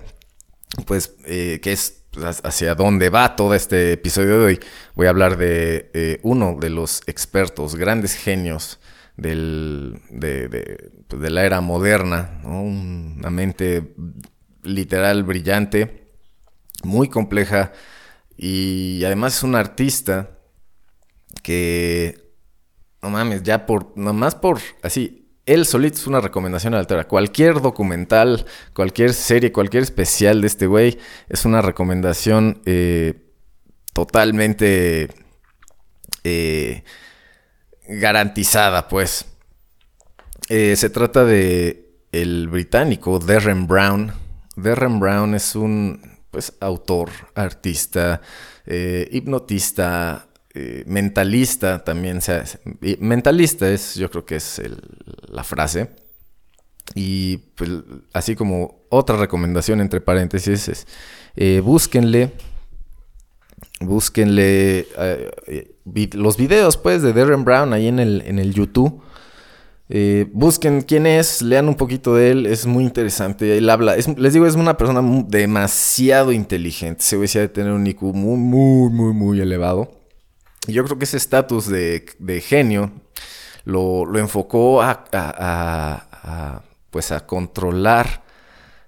pues 0.86 1.14
que 1.24 1.60
es 1.64 1.99
pues, 2.10 2.40
hacia 2.44 2.74
dónde 2.74 3.10
va 3.10 3.36
todo 3.36 3.54
este 3.54 3.92
episodio 3.92 4.40
de 4.40 4.44
hoy, 4.44 4.60
voy 4.94 5.06
a 5.06 5.10
hablar 5.10 5.36
de 5.36 6.20
uno 6.22 6.56
de 6.60 6.70
los 6.70 7.02
expertos, 7.06 7.76
grandes 7.76 8.14
genios 8.14 8.80
del, 9.20 10.00
pues, 11.08 11.20
de, 11.20 11.30
la 11.30 11.44
era 11.44 11.60
moderna, 11.60 12.40
una 12.44 13.30
mente 13.30 13.94
literal 14.62 15.24
brillante, 15.24 16.08
muy 16.82 17.08
compleja 17.08 17.72
y 18.36 19.02
además 19.04 19.36
es 19.36 19.42
un 19.42 19.54
artista 19.54 20.38
que, 21.42 22.32
no 23.02 23.10
mames, 23.10 23.42
ya 23.42 23.66
por, 23.66 23.96
nomás 23.96 24.34
por 24.34 24.60
así, 24.82 25.19
él 25.50 25.66
solito 25.66 25.96
es 25.96 26.06
una 26.06 26.20
recomendación 26.20 26.74
altera. 26.74 27.08
Cualquier 27.08 27.60
documental, 27.60 28.46
cualquier 28.72 29.12
serie, 29.12 29.50
cualquier 29.50 29.82
especial 29.82 30.40
de 30.40 30.46
este 30.46 30.68
güey 30.68 30.96
es 31.28 31.44
una 31.44 31.60
recomendación 31.60 32.62
eh, 32.66 33.14
totalmente... 33.92 35.08
Eh, 36.22 36.84
garantizada, 37.88 38.86
pues. 38.86 39.24
Eh, 40.48 40.76
se 40.76 40.90
trata 40.90 41.24
de 41.24 41.90
el 42.12 42.46
británico 42.46 43.18
Derren 43.18 43.66
Brown. 43.66 44.12
Derren 44.54 45.00
Brown 45.00 45.34
es 45.34 45.56
un 45.56 46.20
pues, 46.30 46.52
autor, 46.60 47.10
artista, 47.34 48.20
hipnotista, 48.66 50.28
eh, 50.54 50.84
mentalista 50.86 51.84
también. 51.84 52.20
sea, 52.20 52.44
mentalista 52.98 53.70
es, 53.70 53.94
yo 53.94 54.10
creo 54.10 54.24
que 54.24 54.36
es 54.36 54.60
la 55.28 55.44
frase. 55.44 55.90
Y 56.94 57.36
pues, 57.54 57.70
así 58.12 58.34
como 58.34 58.84
otra 58.88 59.16
recomendación 59.16 59.80
entre 59.80 60.00
paréntesis 60.00 60.68
es, 60.68 61.62
búsquenle 61.62 62.32
Búsquenle 63.80 64.86
eh, 64.98 66.10
los 66.12 66.36
videos, 66.36 66.76
pues, 66.76 67.00
de 67.00 67.14
Darren 67.14 67.44
Brown 67.44 67.72
ahí 67.72 67.88
en 67.88 67.98
el, 67.98 68.22
en 68.26 68.38
el 68.38 68.52
YouTube. 68.52 69.00
Eh, 69.88 70.28
busquen 70.32 70.82
quién 70.82 71.06
es, 71.06 71.40
lean 71.40 71.66
un 71.66 71.74
poquito 71.74 72.14
de 72.14 72.30
él, 72.30 72.46
es 72.46 72.66
muy 72.66 72.84
interesante. 72.84 73.56
Él 73.56 73.68
habla, 73.70 73.96
les 73.96 74.32
digo, 74.34 74.46
es 74.46 74.54
una 74.54 74.76
persona 74.76 75.02
demasiado 75.26 76.30
inteligente. 76.30 77.02
Se 77.02 77.16
decía 77.16 77.40
de 77.40 77.48
tener 77.48 77.72
un 77.72 77.86
IQ 77.86 78.02
muy, 78.02 78.36
muy, 78.36 78.90
muy, 78.90 79.14
muy 79.14 79.40
elevado. 79.40 79.99
Yo 80.72 80.84
creo 80.84 80.98
que 80.98 81.04
ese 81.04 81.16
estatus 81.16 81.68
de, 81.68 82.44
genio 82.46 82.92
lo, 83.64 84.18
enfocó 84.18 84.82
a, 84.82 86.64
pues 86.90 87.12
a 87.12 87.26
controlar 87.26 88.24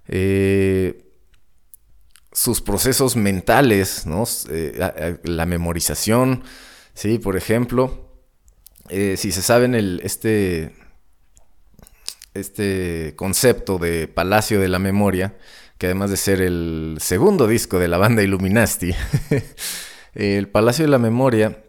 eh, 0.08 1.12
sus 2.32 2.60
procesos 2.60 3.16
mentales, 3.16 4.06
¿no? 4.06 4.24
Eh, 4.50 5.18
la 5.24 5.46
memorización, 5.46 6.44
¿sí? 6.94 7.18
Por 7.18 7.36
ejemplo, 7.36 8.08
eh, 8.88 9.16
si 9.16 9.32
se 9.32 9.42
saben 9.42 9.74
el, 9.74 10.00
este, 10.02 10.74
este 12.34 13.14
concepto 13.16 13.78
de 13.78 14.08
Palacio 14.08 14.60
de 14.60 14.68
la 14.68 14.78
Memoria, 14.78 15.36
que 15.78 15.86
además 15.86 16.10
de 16.10 16.16
ser 16.16 16.40
el 16.40 16.96
segundo 17.00 17.46
disco 17.46 17.78
de 17.78 17.88
la 17.88 17.98
banda 17.98 18.22
Illuminati, 18.22 18.94
el 20.14 20.48
Palacio 20.48 20.84
de 20.84 20.90
la 20.90 20.98
Memoria 20.98 21.62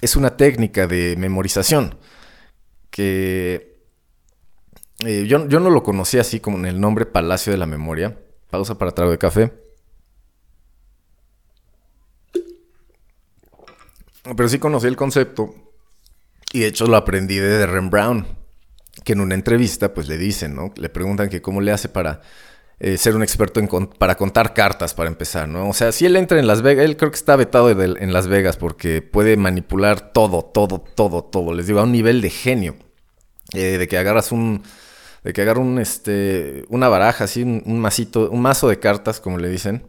es 0.00 0.16
una 0.16 0.36
técnica 0.36 0.86
de 0.86 1.16
memorización 1.16 1.96
que 2.90 3.76
eh, 5.04 5.26
yo, 5.26 5.46
yo 5.48 5.60
no 5.60 5.70
lo 5.70 5.82
conocía 5.82 6.22
así 6.22 6.40
como 6.40 6.58
en 6.58 6.66
el 6.66 6.80
nombre 6.80 7.06
Palacio 7.06 7.52
de 7.52 7.58
la 7.58 7.66
Memoria. 7.66 8.18
Pausa 8.50 8.78
para 8.78 8.92
trago 8.92 9.10
de 9.10 9.18
café. 9.18 9.52
Pero 14.22 14.48
sí 14.48 14.58
conocí 14.58 14.86
el 14.86 14.96
concepto 14.96 15.54
y 16.52 16.60
de 16.60 16.66
hecho 16.66 16.86
lo 16.86 16.96
aprendí 16.96 17.36
de 17.36 17.58
Darren 17.58 17.90
Brown, 17.90 18.26
que 19.04 19.12
en 19.12 19.20
una 19.20 19.34
entrevista 19.34 19.94
pues 19.94 20.08
le 20.08 20.16
dicen, 20.16 20.54
¿no? 20.54 20.72
Le 20.76 20.88
preguntan 20.88 21.28
que 21.28 21.42
cómo 21.42 21.60
le 21.60 21.70
hace 21.70 21.88
para 21.88 22.22
eh, 22.78 22.98
ser 22.98 23.16
un 23.16 23.22
experto 23.22 23.60
en 23.60 23.68
para 23.68 24.16
contar 24.16 24.54
cartas 24.54 24.94
para 24.94 25.08
empezar, 25.08 25.48
¿no? 25.48 25.68
O 25.68 25.72
sea, 25.72 25.92
si 25.92 26.06
él 26.06 26.16
entra 26.16 26.38
en 26.38 26.46
Las 26.46 26.62
Vegas, 26.62 26.84
él 26.84 26.96
creo 26.96 27.10
que 27.10 27.16
está 27.16 27.36
vetado 27.36 27.70
en 27.70 28.12
Las 28.12 28.26
Vegas 28.26 28.56
porque 28.56 29.02
puede 29.02 29.36
manipular 29.36 30.12
todo, 30.12 30.42
todo, 30.42 30.80
todo, 30.80 31.24
todo. 31.24 31.54
Les 31.54 31.66
digo, 31.66 31.80
a 31.80 31.84
un 31.84 31.92
nivel 31.92 32.20
de 32.20 32.30
genio. 32.30 32.76
Eh, 33.54 33.78
de 33.78 33.88
que 33.88 33.98
agarras 33.98 34.32
un... 34.32 34.62
De 35.24 35.32
que 35.32 35.42
agarra 35.42 35.60
un, 35.60 35.78
este, 35.80 36.64
una 36.68 36.88
baraja, 36.88 37.24
así, 37.24 37.42
un, 37.42 37.62
un 37.66 37.80
masito, 37.80 38.30
un 38.30 38.42
mazo 38.42 38.68
de 38.68 38.78
cartas, 38.78 39.20
como 39.20 39.38
le 39.38 39.48
dicen 39.48 39.82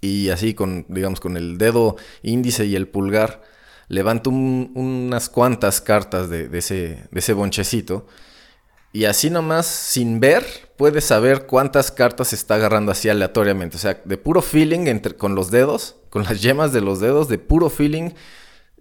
y 0.00 0.30
así 0.30 0.54
con, 0.54 0.86
digamos, 0.88 1.20
con 1.20 1.36
el 1.36 1.58
dedo 1.58 1.96
índice 2.22 2.66
y 2.66 2.76
el 2.76 2.88
pulgar, 2.88 3.42
levanto 3.88 4.30
unas 4.30 5.28
cuantas 5.28 5.80
cartas 5.80 6.28
de, 6.28 6.48
ese, 6.52 7.06
de 7.10 7.18
ese 7.20 7.32
bonchecito 7.32 8.06
y 8.96 9.04
así 9.04 9.28
nomás, 9.28 9.66
sin 9.66 10.20
ver, 10.20 10.42
puedes 10.78 11.04
saber 11.04 11.44
cuántas 11.44 11.90
cartas 11.90 12.32
está 12.32 12.54
agarrando 12.54 12.92
así 12.92 13.10
aleatoriamente. 13.10 13.76
O 13.76 13.78
sea, 13.78 14.00
de 14.02 14.16
puro 14.16 14.40
feeling 14.40 14.86
entre, 14.86 15.14
con 15.14 15.34
los 15.34 15.50
dedos, 15.50 15.96
con 16.08 16.24
las 16.24 16.40
yemas 16.40 16.72
de 16.72 16.80
los 16.80 16.98
dedos, 16.98 17.28
de 17.28 17.36
puro 17.36 17.68
feeling, 17.68 18.12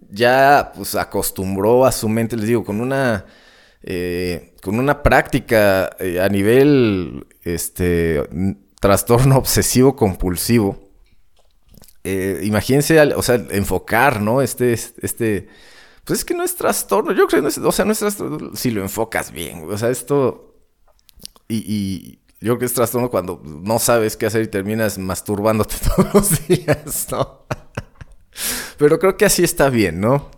ya 0.10 0.72
pues 0.74 0.96
acostumbró 0.96 1.86
a 1.86 1.92
su 1.92 2.08
mente, 2.08 2.38
les 2.38 2.48
digo, 2.48 2.64
con 2.64 2.80
una... 2.80 3.26
Eh, 3.84 4.56
con 4.64 4.80
una 4.80 5.04
práctica 5.04 5.90
eh, 6.00 6.22
a 6.22 6.30
nivel 6.30 7.28
este 7.44 8.24
trastorno 8.80 9.36
obsesivo 9.38 9.98
compulsivo. 9.98 10.80
Eh, 12.06 12.40
imagínense, 12.44 12.98
o 13.16 13.22
sea, 13.22 13.36
enfocar, 13.50 14.22
¿no? 14.22 14.42
Este, 14.42 14.72
este, 14.72 15.50
pues 16.06 16.20
es 16.20 16.26
que 16.26 16.36
no 16.36 16.44
es 16.44 16.56
trastorno, 16.56 17.12
yo 17.12 17.28
creo 17.28 17.40
que 17.40 17.42
no 17.42 17.48
es, 17.48 17.58
o 17.58 17.72
sea, 17.72 17.84
no 17.84 17.92
es 17.92 18.00
trastorno 18.00 18.56
si 18.56 18.70
lo 18.70 18.82
enfocas 18.82 19.32
bien, 19.32 19.68
o 19.70 19.78
sea, 19.78 19.90
esto, 19.90 20.56
y, 21.48 22.20
yo 22.42 22.52
creo 22.52 22.60
que 22.60 22.66
es 22.66 22.74
trastorno 22.74 23.10
cuando 23.10 23.42
no 23.44 23.80
sabes 23.80 24.16
qué 24.16 24.28
hacer 24.28 24.44
y 24.44 24.48
terminas 24.48 25.00
masturbándote 25.00 25.76
todos 25.96 26.14
los 26.14 26.48
días, 26.48 27.08
¿no? 27.10 27.48
Pero 28.78 29.00
creo 29.00 29.18
que 29.18 29.26
así 29.26 29.44
está 29.44 29.70
bien, 29.70 30.00
¿no? 30.00 30.30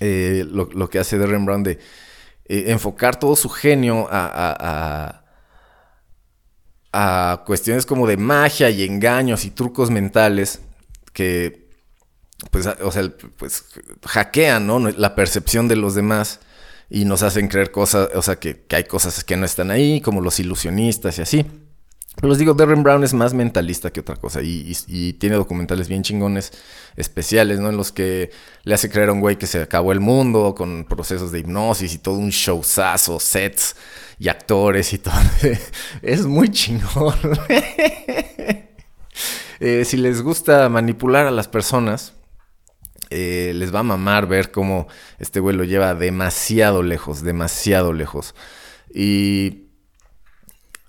Eh, 0.00 0.44
lo, 0.46 0.90
que 0.90 0.98
hace 0.98 1.16
Darren 1.16 1.46
Brown 1.46 1.62
de 1.62 1.78
eh, 2.46 2.64
enfocar 2.66 3.18
todo 3.18 3.36
su 3.36 3.48
genio 3.48 4.06
a, 4.10 5.22
a, 6.92 7.32
a, 7.32 7.44
cuestiones 7.44 7.86
como 7.86 8.06
de 8.06 8.16
magia 8.16 8.68
y 8.68 8.82
engaños 8.82 9.44
y 9.46 9.50
trucos 9.50 9.90
mentales 9.90 10.60
que, 11.12 11.63
pues, 12.50 12.66
o 12.66 12.92
sea, 12.92 13.12
pues 13.36 13.64
hackean, 14.04 14.66
¿no? 14.66 14.78
La 14.78 15.14
percepción 15.14 15.68
de 15.68 15.76
los 15.76 15.94
demás 15.94 16.40
y 16.90 17.04
nos 17.04 17.22
hacen 17.22 17.48
creer 17.48 17.70
cosas, 17.70 18.08
o 18.14 18.22
sea, 18.22 18.36
que, 18.36 18.62
que 18.62 18.76
hay 18.76 18.84
cosas 18.84 19.24
que 19.24 19.36
no 19.36 19.46
están 19.46 19.70
ahí, 19.70 20.00
como 20.00 20.20
los 20.20 20.38
ilusionistas 20.40 21.18
y 21.18 21.22
así. 21.22 21.46
Pero 22.16 22.28
les 22.28 22.38
digo, 22.38 22.54
Darren 22.54 22.82
Brown 22.82 23.02
es 23.02 23.12
más 23.12 23.34
mentalista 23.34 23.90
que 23.92 24.00
otra 24.00 24.16
cosa 24.16 24.40
y, 24.42 25.14
tiene 25.14 25.34
documentales 25.36 25.88
bien 25.88 26.02
chingones 26.02 26.52
especiales, 26.96 27.58
¿no? 27.58 27.70
En 27.70 27.76
los 27.76 27.90
que 27.90 28.30
le 28.62 28.74
hace 28.74 28.88
creer 28.88 29.08
a 29.08 29.12
un 29.12 29.20
güey 29.20 29.36
que 29.36 29.46
se 29.46 29.60
acabó 29.60 29.90
el 29.90 30.00
mundo 30.00 30.54
con 30.56 30.84
procesos 30.84 31.32
de 31.32 31.40
hipnosis 31.40 31.94
y 31.94 31.98
todo 31.98 32.16
un 32.16 32.30
showzazo, 32.30 33.18
sets 33.18 33.74
y 34.18 34.28
actores 34.28 34.92
y 34.92 34.98
todo. 34.98 35.14
es 36.02 36.26
muy 36.26 36.50
chingón. 36.50 37.14
Eh, 39.60 39.84
si 39.84 39.96
les 39.96 40.20
gusta 40.20 40.68
manipular 40.68 41.26
a 41.26 41.30
las 41.30 41.46
personas, 41.46 42.12
eh, 43.14 43.52
les 43.54 43.74
va 43.74 43.80
a 43.80 43.84
mamar 43.84 44.26
ver 44.26 44.50
cómo 44.50 44.88
este 45.18 45.40
güey 45.40 45.56
lo 45.56 45.64
lleva 45.64 45.94
demasiado 45.94 46.82
lejos, 46.82 47.22
demasiado 47.22 47.92
lejos. 47.92 48.34
Y 48.92 49.64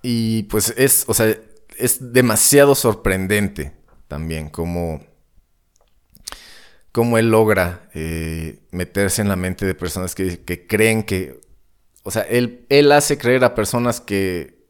y 0.08 0.44
pues 0.44 0.72
es, 0.78 1.06
o 1.08 1.16
sea, 1.16 1.36
es 1.80 2.14
demasiado 2.14 2.76
sorprendente 2.76 3.72
también 4.08 4.50
cómo, 4.50 5.04
cómo 6.92 7.18
él 7.18 7.32
logra 7.32 7.90
eh, 7.96 8.60
meterse 8.70 9.24
en 9.24 9.30
la 9.30 9.36
mente 9.36 9.66
de 9.66 9.74
personas 9.74 10.14
que, 10.14 10.68
creen 10.68 11.02
que, 11.02 11.42
o 12.04 12.12
sea, 12.12 12.22
él, 12.22 12.68
él 12.70 12.92
hace 12.92 13.18
creer 13.18 13.44
a 13.44 13.56
personas 13.56 14.00
que, 14.00 14.68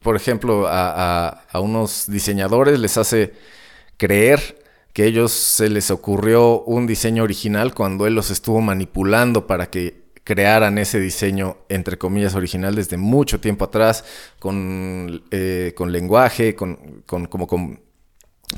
por 0.00 0.16
ejemplo, 0.16 0.66
a, 0.68 1.28
a, 1.28 1.60
unos 1.60 2.04
diseñadores 2.06 2.78
les 2.78 2.98
hace 2.98 3.32
creer 3.96 4.61
que 4.92 5.06
ellos 5.06 5.32
se 5.32 5.68
les 5.68 5.90
ocurrió 5.90 6.62
un 6.62 6.86
diseño 6.86 7.22
original 7.22 7.74
cuando 7.74 8.06
él 8.06 8.14
los 8.14 8.30
estuvo 8.30 8.60
manipulando 8.60 9.46
para 9.46 9.70
que 9.70 10.02
crearan 10.24 10.78
ese 10.78 11.00
diseño, 11.00 11.56
entre 11.68 11.98
comillas, 11.98 12.34
original 12.34 12.74
desde 12.74 12.96
mucho 12.96 13.40
tiempo 13.40 13.64
atrás, 13.64 14.04
con, 14.38 15.24
eh, 15.30 15.72
con 15.76 15.90
lenguaje, 15.90 16.54
con, 16.54 17.02
con, 17.06 17.26
como 17.26 17.78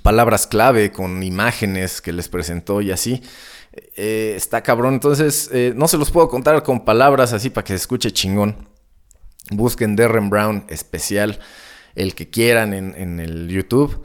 palabras 0.02 0.46
clave, 0.46 0.92
con 0.92 1.22
imágenes 1.22 2.00
que 2.00 2.12
les 2.12 2.28
presentó 2.28 2.80
y 2.80 2.90
así. 2.90 3.22
Eh, 3.96 4.34
está 4.36 4.62
cabrón, 4.62 4.94
entonces 4.94 5.50
eh, 5.52 5.72
no 5.74 5.88
se 5.88 5.98
los 5.98 6.10
puedo 6.10 6.28
contar 6.28 6.62
con 6.62 6.84
palabras 6.84 7.32
así 7.32 7.50
para 7.50 7.64
que 7.64 7.72
se 7.72 7.76
escuche 7.76 8.12
chingón. 8.12 8.68
Busquen 9.50 9.96
Derren 9.96 10.30
Brown 10.30 10.64
especial, 10.68 11.38
el 11.94 12.14
que 12.14 12.30
quieran 12.30 12.72
en, 12.72 13.20
el 13.20 13.48
YouTube. 13.48 14.04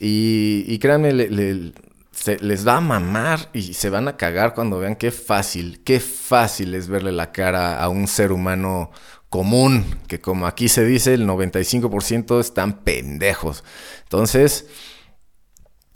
Y, 0.00 0.64
y 0.66 0.78
créanme, 0.78 1.12
les 1.12 2.66
va 2.66 2.76
a 2.76 2.80
mamar 2.80 3.50
y 3.52 3.74
se 3.74 3.90
van 3.90 4.08
a 4.08 4.16
cagar 4.16 4.54
cuando 4.54 4.78
vean 4.78 4.96
qué 4.96 5.10
fácil, 5.10 5.82
qué 5.84 6.00
fácil 6.00 6.74
es 6.74 6.88
verle 6.88 7.12
la 7.12 7.32
cara 7.32 7.80
a 7.80 7.88
un 7.88 8.08
ser 8.08 8.32
humano 8.32 8.90
común, 9.30 9.84
que 10.08 10.20
como 10.20 10.46
aquí 10.46 10.68
se 10.68 10.84
dice, 10.84 11.14
el 11.14 11.26
95% 11.26 12.40
están 12.40 12.80
pendejos. 12.80 13.62
Entonces, 14.02 14.66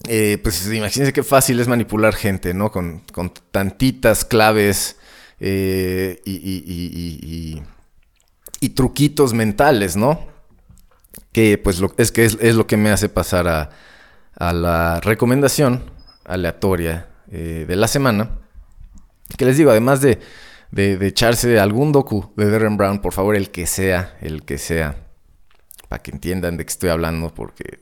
eh, 0.08 0.38
pues 0.42 0.66
imagínense 0.72 1.12
qué 1.12 1.22
fácil 1.22 1.60
es 1.60 1.68
manipular 1.68 2.14
gente, 2.14 2.54
¿no? 2.54 2.70
Con, 2.70 3.02
tantitas 3.50 4.24
claves 4.24 4.96
eh, 5.40 6.22
y, 6.24 7.62
y, 8.60 8.68
truquitos 8.70 9.34
mentales, 9.34 9.96
¿no? 9.96 10.26
Que 11.32 11.58
pues 11.58 11.80
lo, 11.80 11.92
es 11.96 12.12
que 12.12 12.24
es, 12.24 12.54
lo 12.54 12.66
que 12.66 12.76
me 12.76 12.90
hace 12.90 13.08
pasar 13.08 13.46
a, 13.48 13.70
a 14.37 14.53
la 14.53 15.01
recomendación 15.01 15.90
aleatoria 16.25 17.09
eh, 17.31 17.64
de 17.66 17.77
la 17.77 17.88
semana. 17.88 18.38
Que 19.37 19.44
les 19.44 19.57
digo, 19.57 19.70
además 19.70 20.01
de, 20.01 20.20
de, 20.70 21.07
echarse 21.07 21.59
algún 21.59 21.92
docu 21.92 22.33
de 22.37 22.51
Darren 22.51 22.77
Brown, 22.77 23.01
por 23.01 23.12
favor, 23.12 23.37
el 23.37 23.51
que 23.51 23.66
sea, 23.66 24.16
el 24.20 24.44
que 24.44 24.59
sea, 24.59 24.97
para 25.88 26.03
que 26.03 26.11
entiendan 26.11 26.57
de 26.57 26.64
qué 26.64 26.70
estoy 26.70 26.90
hablando, 26.90 27.33
porque 27.33 27.81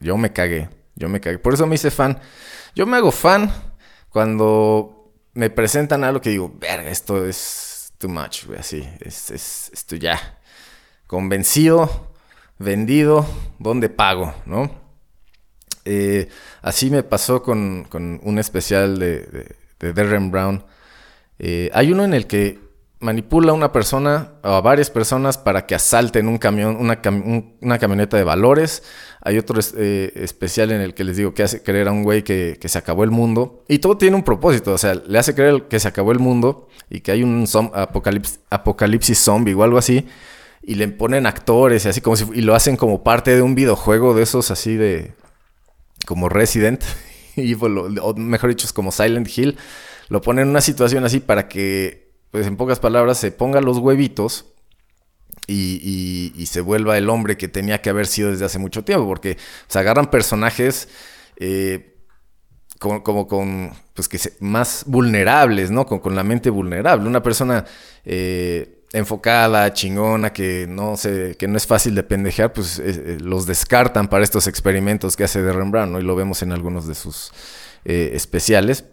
yo 0.00 0.16
me 0.16 0.32
cagué, 0.32 0.68
yo 0.96 1.08
me 1.08 1.20
cagué. 1.20 1.38
Por 1.38 1.54
eso 1.54 1.66
me 1.66 1.76
hice 1.76 1.90
fan. 1.90 2.18
Yo 2.74 2.86
me 2.86 2.96
hago 2.96 3.12
fan 3.12 3.52
cuando 4.10 5.12
me 5.34 5.50
presentan 5.50 6.04
algo 6.04 6.20
que 6.20 6.30
digo, 6.30 6.54
esto 6.86 7.24
es 7.26 7.92
too 7.98 8.08
much, 8.08 8.44
así, 8.58 8.88
es, 9.00 9.30
esto 9.30 9.96
ya. 9.96 10.38
Convencido, 11.06 12.12
vendido, 12.58 13.26
¿dónde 13.58 13.88
pago, 13.88 14.34
no? 14.46 14.83
Eh, 15.84 16.28
así 16.62 16.90
me 16.90 17.02
pasó 17.02 17.42
con, 17.42 17.88
un 18.22 18.38
especial 18.38 18.98
de, 18.98 19.56
de, 19.78 19.92
Darren 19.92 20.30
Brown. 20.30 20.64
Eh, 21.38 21.70
hay 21.74 21.92
uno 21.92 22.04
en 22.04 22.14
el 22.14 22.26
que 22.26 22.58
manipula 23.04 23.52
a 23.52 23.54
una 23.54 23.70
persona 23.70 24.32
o 24.42 24.48
a 24.48 24.60
varias 24.62 24.88
personas 24.90 25.36
para 25.36 25.66
que 25.66 25.74
asalten 25.74 26.26
un 26.26 26.38
camión, 26.38 26.76
una, 26.80 27.00
camioneta 27.78 28.16
de 28.16 28.24
valores. 28.24 28.82
Hay 29.20 29.36
otro 29.36 29.60
eh, 29.76 30.10
especial 30.16 30.72
en 30.72 30.80
el 30.80 30.94
que 30.94 31.04
les 31.04 31.18
digo 31.18 31.34
que 31.34 31.42
hace 31.42 31.62
creer 31.62 31.88
a 31.88 31.92
un 31.92 32.02
güey 32.02 32.24
que, 32.24 32.58
se 32.64 32.78
acabó 32.78 33.04
el 33.04 33.10
mundo. 33.10 33.62
Y 33.68 33.78
todo 33.78 33.98
tiene 33.98 34.16
un 34.16 34.24
propósito. 34.24 34.72
O 34.72 34.78
sea, 34.78 34.94
le 34.94 35.18
hace 35.18 35.34
creer 35.34 35.64
que 35.68 35.78
se 35.78 35.86
acabó 35.86 36.12
el 36.12 36.18
mundo 36.18 36.68
y 36.88 37.00
que 37.00 37.12
hay 37.12 37.22
un 37.22 37.46
apocalipsis, 37.74 38.40
apocalipsis 38.50 39.18
zombie 39.18 39.54
o 39.54 39.62
algo 39.62 39.78
así. 39.78 40.06
Y 40.62 40.76
le 40.76 40.88
ponen 40.88 41.26
actores 41.26 41.84
y 41.84 41.88
así 41.90 42.00
como 42.00 42.16
si, 42.16 42.24
y 42.32 42.40
lo 42.40 42.54
hacen 42.54 42.76
como 42.76 43.04
parte 43.04 43.36
de 43.36 43.42
un 43.42 43.54
videojuego 43.54 44.14
de 44.14 44.22
esos 44.22 44.50
así 44.50 44.76
de 44.76 45.12
como 46.06 46.28
Resident 46.28 46.82
Evil, 47.36 47.98
o 48.00 48.14
mejor 48.14 48.50
dicho, 48.50 48.66
es 48.66 48.72
como 48.72 48.92
Silent 48.92 49.28
Hill, 49.36 49.56
lo 50.08 50.20
pone 50.20 50.42
en 50.42 50.48
una 50.48 50.60
situación 50.60 51.04
así 51.04 51.20
para 51.20 51.48
que, 51.48 52.12
pues 52.30 52.46
en 52.46 52.56
pocas 52.56 52.80
palabras, 52.80 53.18
se 53.18 53.30
ponga 53.32 53.60
los 53.60 53.78
huevitos 53.78 54.46
y, 55.46 56.44
se 56.46 56.60
vuelva 56.60 56.96
el 56.96 57.08
hombre 57.08 57.36
que 57.36 57.48
tenía 57.48 57.82
que 57.82 57.90
haber 57.90 58.06
sido 58.06 58.30
desde 58.30 58.44
hace 58.44 58.58
mucho 58.58 58.84
tiempo, 58.84 59.06
porque 59.06 59.36
se 59.66 59.78
agarran 59.78 60.10
personajes 60.10 60.88
eh, 61.36 61.96
como, 62.78 63.26
con, 63.26 63.72
pues 63.94 64.08
que 64.08 64.18
más 64.40 64.84
vulnerables, 64.86 65.70
¿no? 65.70 65.86
Con, 65.86 66.00
con, 66.00 66.14
la 66.14 66.22
mente 66.22 66.50
vulnerable. 66.50 67.08
Una 67.08 67.22
persona... 67.22 67.64
Eh, 68.04 68.73
enfocada, 68.94 69.72
chingona, 69.72 70.32
que 70.32 70.66
no 70.68 70.96
sé, 70.96 71.36
que 71.36 71.48
no 71.48 71.56
es 71.56 71.66
fácil 71.66 71.96
de 71.96 72.04
pendejear, 72.04 72.52
pues 72.52 72.78
eh, 72.78 72.84
eh, 72.86 73.18
los 73.20 73.44
descartan 73.44 74.06
para 74.06 74.22
estos 74.22 74.46
experimentos 74.46 75.16
que 75.16 75.24
hace 75.24 75.42
de 75.42 75.52
Rembrandt, 75.52 75.92
¿no? 75.92 75.98
Y 75.98 76.04
lo 76.04 76.14
vemos 76.14 76.42
en 76.42 76.52
algunos 76.52 76.86
de 76.86 76.94
sus 76.94 77.32
eh, 77.84 78.12
especiales. 78.14 78.84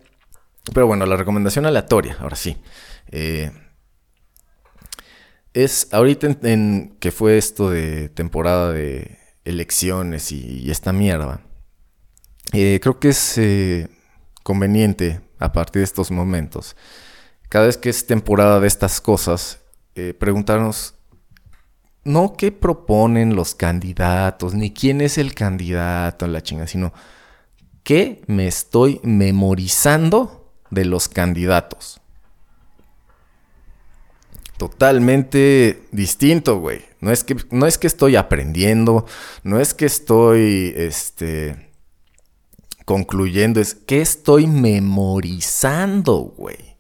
Pero 0.74 0.88
bueno, 0.88 1.06
la 1.06 1.18
recomendación 1.18 1.68
aleatoria, 1.68 2.18
ahora 2.20 2.36
sí. 2.36 2.58
es 5.54 5.88
ahorita 5.92 6.36
en, 6.44 6.98
que 7.00 7.12
fue 7.12 7.38
esto 7.38 7.70
de 7.70 8.10
temporada 8.10 8.72
de 8.72 9.20
elecciones 9.46 10.32
y 10.32 10.70
esta 10.72 10.94
mierda. 10.94 11.42
creo 12.52 13.00
que 13.00 13.10
es 13.10 13.40
conveniente 14.44 15.22
a 15.40 15.52
partir 15.52 15.82
de 15.82 15.84
estos 15.86 16.10
momentos. 16.10 16.76
Cada 17.50 17.66
vez 17.66 17.78
que 17.78 17.90
es 17.90 18.08
temporada 18.08 18.60
de 18.60 18.68
estas 18.68 19.02
cosas, 19.02 19.61
eh, 19.96 20.14
preguntarnos 20.14 20.96
no 22.04 22.34
qué 22.36 22.52
proponen 22.52 23.36
los 23.36 23.56
candidatos, 23.56 24.54
ni 24.54 24.72
quién 24.72 25.02
es 25.02 25.18
el 25.18 25.36
candidato 25.36 26.26
en 26.26 26.34
la 26.34 26.42
chinga, 26.42 26.68
sino 26.68 26.94
qué 27.84 28.24
me 28.28 28.48
estoy 28.48 29.00
memorizando 29.04 30.52
de 30.70 30.86
los 30.86 31.10
candidatos. 31.10 31.98
totalmente 34.58 35.88
distinto, 35.92 36.60
güey. 36.60 36.84
No 37.00 37.12
es 37.12 37.24
que, 37.24 37.36
no 37.50 37.66
es 37.66 37.80
que 37.80 37.88
estoy 37.88 38.16
aprendiendo, 38.16 39.08
no 39.44 39.60
es 39.60 39.74
que 39.74 39.88
estoy, 39.88 40.72
este, 40.78 41.72
concluyendo, 42.86 43.60
es 43.60 43.74
que 43.74 44.02
estoy 44.02 44.46
memorizando, 44.46 46.36
güey. 46.38 46.71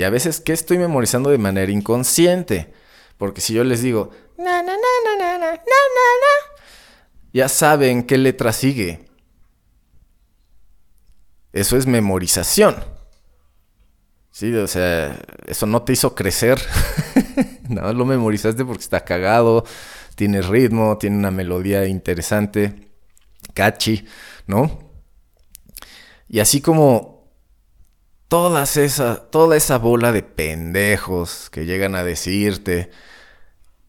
Y 0.00 0.02
a 0.02 0.08
veces 0.08 0.40
que 0.40 0.54
estoy 0.54 0.78
memorizando 0.78 1.28
de 1.28 1.36
manera 1.36 1.70
inconsciente. 1.70 2.72
Porque 3.18 3.42
si 3.42 3.52
yo 3.52 3.64
les 3.64 3.82
digo, 3.82 4.08
ya 7.34 7.48
saben 7.50 8.04
qué 8.04 8.16
letra 8.16 8.54
sigue. 8.54 9.10
Eso 11.52 11.76
es 11.76 11.86
memorización. 11.86 12.82
Sí, 14.30 14.54
o 14.54 14.66
sea, 14.66 15.20
eso 15.46 15.66
no 15.66 15.82
te 15.82 15.92
hizo 15.92 16.14
crecer. 16.14 16.58
Nada 17.68 17.88
más 17.88 17.94
lo 17.94 18.06
memorizaste 18.06 18.64
porque 18.64 18.80
está 18.80 19.04
cagado, 19.04 19.66
tiene 20.14 20.40
ritmo, 20.40 20.96
tiene 20.96 21.18
una 21.18 21.30
melodía 21.30 21.84
interesante, 21.84 22.90
catchy, 23.52 24.06
¿no? 24.46 24.78
Y 26.26 26.40
así 26.40 26.62
como 26.62 27.19
todas 28.30 28.76
esa, 28.76 29.16
toda 29.16 29.56
esa 29.56 29.76
bola 29.78 30.12
de 30.12 30.22
pendejos 30.22 31.50
que 31.50 31.66
llegan 31.66 31.96
a 31.96 32.04
decirte, 32.04 32.88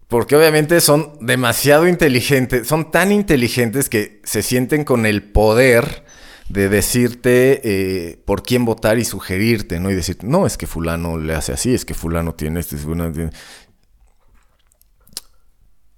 porque 0.07 0.35
obviamente 0.35 0.81
son 0.81 1.13
demasiado 1.21 1.87
inteligentes, 1.87 2.67
son 2.67 2.89
tan 2.89 3.11
inteligentes 3.11 3.87
que 3.87 4.19
se 4.23 4.41
sienten 4.41 4.83
con 4.83 5.05
el 5.05 5.21
poder 5.21 6.03
de 6.49 6.69
decirte 6.69 7.61
eh, 7.63 8.19
por 8.25 8.41
quién 8.41 8.65
votar 8.65 8.97
y 8.97 9.05
sugerirte, 9.05 9.79
¿no? 9.79 9.91
Y 9.91 9.93
decirte, 9.93 10.25
no, 10.25 10.47
es 10.47 10.57
que 10.57 10.65
fulano 10.65 11.19
le 11.19 11.35
hace 11.35 11.53
así, 11.53 11.75
es 11.75 11.85
que 11.85 11.93
fulano 11.93 12.33
tiene 12.33 12.61
este, 12.61 12.77
fulano 12.77 13.13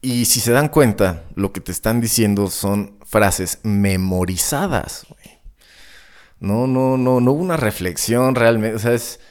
Y 0.02 0.26
si 0.26 0.42
se 0.42 0.52
dan 0.52 0.68
cuenta, 0.68 1.24
lo 1.36 1.54
que 1.54 1.62
te 1.62 1.72
están 1.72 2.02
diciendo 2.02 2.50
son 2.50 2.98
frases 3.06 3.60
memorizadas, 3.64 5.08
No, 6.44 6.68
no, 6.68 6.98
no, 6.98 7.22
no 7.22 7.32
hubo 7.32 7.42
una 7.42 7.56
reflexión 7.56 8.36
realmente, 8.36 8.76
o 8.76 8.80
sea, 8.80 8.94
es... 8.94 9.22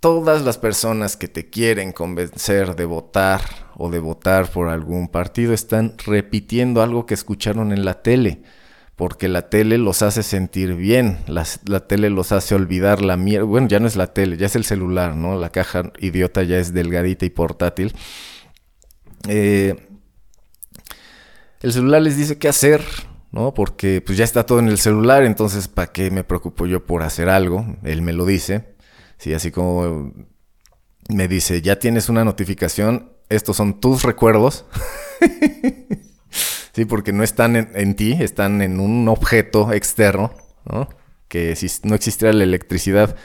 Todas 0.00 0.42
las 0.42 0.56
personas 0.56 1.16
que 1.16 1.28
te 1.28 1.50
quieren 1.50 1.92
convencer 1.92 2.76
de 2.76 2.86
votar 2.86 3.42
o 3.76 3.90
de 3.90 3.98
votar 3.98 4.50
por 4.50 4.68
algún 4.68 5.08
partido 5.08 5.52
están 5.52 5.96
repitiendo 5.98 6.82
algo 6.82 7.04
que 7.04 7.14
escucharon 7.14 7.72
en 7.72 7.84
la 7.84 8.02
tele 8.02 8.42
porque 8.96 9.28
la 9.28 9.50
tele 9.50 9.76
los 9.76 10.00
hace 10.00 10.22
sentir 10.22 10.74
bien, 10.74 11.18
la, 11.26 11.44
tele 11.86 12.08
los 12.08 12.32
hace 12.32 12.54
olvidar 12.54 13.02
la 13.02 13.18
mierda, 13.18 13.44
bueno, 13.44 13.68
ya 13.68 13.78
no 13.78 13.86
es 13.86 13.96
la 13.96 14.14
tele, 14.14 14.38
ya 14.38 14.46
es 14.46 14.56
el 14.56 14.64
celular, 14.64 15.14
¿no? 15.14 15.38
La 15.38 15.50
caja 15.50 15.92
idiota 15.98 16.42
ya 16.42 16.58
es 16.58 16.72
delgadita 16.72 17.26
y 17.26 17.30
portátil. 17.30 17.92
Eh, 19.28 19.76
el 21.60 21.72
celular 21.72 22.00
les 22.00 22.16
dice 22.16 22.38
qué 22.38 22.48
hacer, 22.48 22.82
¿no? 23.36 23.52
Porque 23.52 24.00
pues 24.00 24.16
ya 24.16 24.24
está 24.24 24.46
todo 24.46 24.60
en 24.60 24.68
el 24.68 24.78
celular, 24.78 25.22
entonces 25.22 25.68
¿para 25.68 25.92
qué 25.92 26.10
me 26.10 26.24
preocupo 26.24 26.66
yo 26.66 26.86
por 26.86 27.02
hacer 27.02 27.28
algo? 27.28 27.66
Él 27.84 28.00
me 28.00 28.14
lo 28.14 28.24
dice, 28.24 28.74
sí, 29.18 29.34
así 29.34 29.50
como 29.50 30.14
me 31.10 31.28
dice, 31.28 31.60
ya 31.60 31.78
tienes 31.78 32.08
una 32.08 32.24
notificación, 32.24 33.12
estos 33.28 33.56
son 33.58 33.78
tus 33.78 34.02
recuerdos. 34.02 34.64
Sí, 36.72 36.84
porque 36.84 37.10
no 37.10 37.24
están 37.24 37.56
en, 37.56 37.96
ti, 37.96 38.18
están 38.20 38.60
en 38.60 38.80
un 38.80 39.08
objeto 39.08 39.72
externo, 39.72 40.34
¿no? 40.66 40.90
Que 41.26 41.56
si 41.56 41.68
no 41.84 41.94
existiera 41.94 42.34
la 42.34 42.44
electricidad 42.44 43.16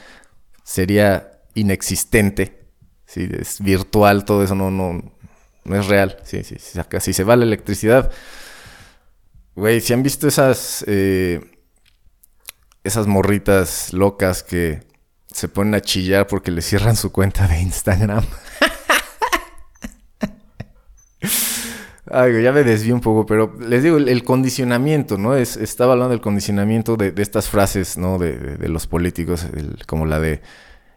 sería 0.63 1.41
inexistente. 1.54 2.69
Sí, 3.06 3.28
es 3.38 3.60
virtual, 3.60 4.24
todo 4.24 4.41
eso 4.41 4.56
no, 4.56 4.71
no, 4.71 5.04
no 5.65 5.76
es 5.76 5.88
real. 5.88 6.15
Sí, 6.24 6.45
sí, 6.45 6.56
si 6.60 7.13
se 7.13 7.24
va 7.26 7.36
la 7.36 7.43
electricidad. 7.43 8.10
Güey, 9.56 9.82
si 9.82 9.94
han 9.94 10.04
visto 10.04 10.28
esas. 10.28 10.84
Eh, 10.88 11.42
esas 12.84 13.08
morritas 13.08 13.94
locas 13.94 14.44
que 14.44 14.82
se 15.28 15.48
ponen 15.48 15.76
a 15.76 15.82
chillar 15.82 16.28
porque 16.28 16.52
le 16.52 16.62
cierran 16.62 16.96
su 16.96 17.12
cuenta 17.12 17.48
de 17.48 17.62
Instagram. 17.62 18.26
Ay, 22.14 22.44
ya 22.44 22.52
me 22.52 22.64
desvío 22.64 22.94
un 22.94 23.00
poco, 23.00 23.26
pero 23.26 23.56
les 23.60 23.84
digo, 23.84 23.96
el, 23.98 24.24
condicionamiento, 24.26 25.18
¿no? 25.18 25.34
Es, 25.36 25.56
estaba 25.56 25.94
hablando 25.94 26.10
del 26.12 26.20
condicionamiento 26.20 26.98
de, 26.98 27.14
estas 27.18 27.48
frases, 27.48 27.98
¿no? 27.98 28.18
De, 28.18 28.68
los 28.68 28.86
políticos, 28.88 29.46
como 29.88 30.06
la 30.06 30.20
de 30.20 30.42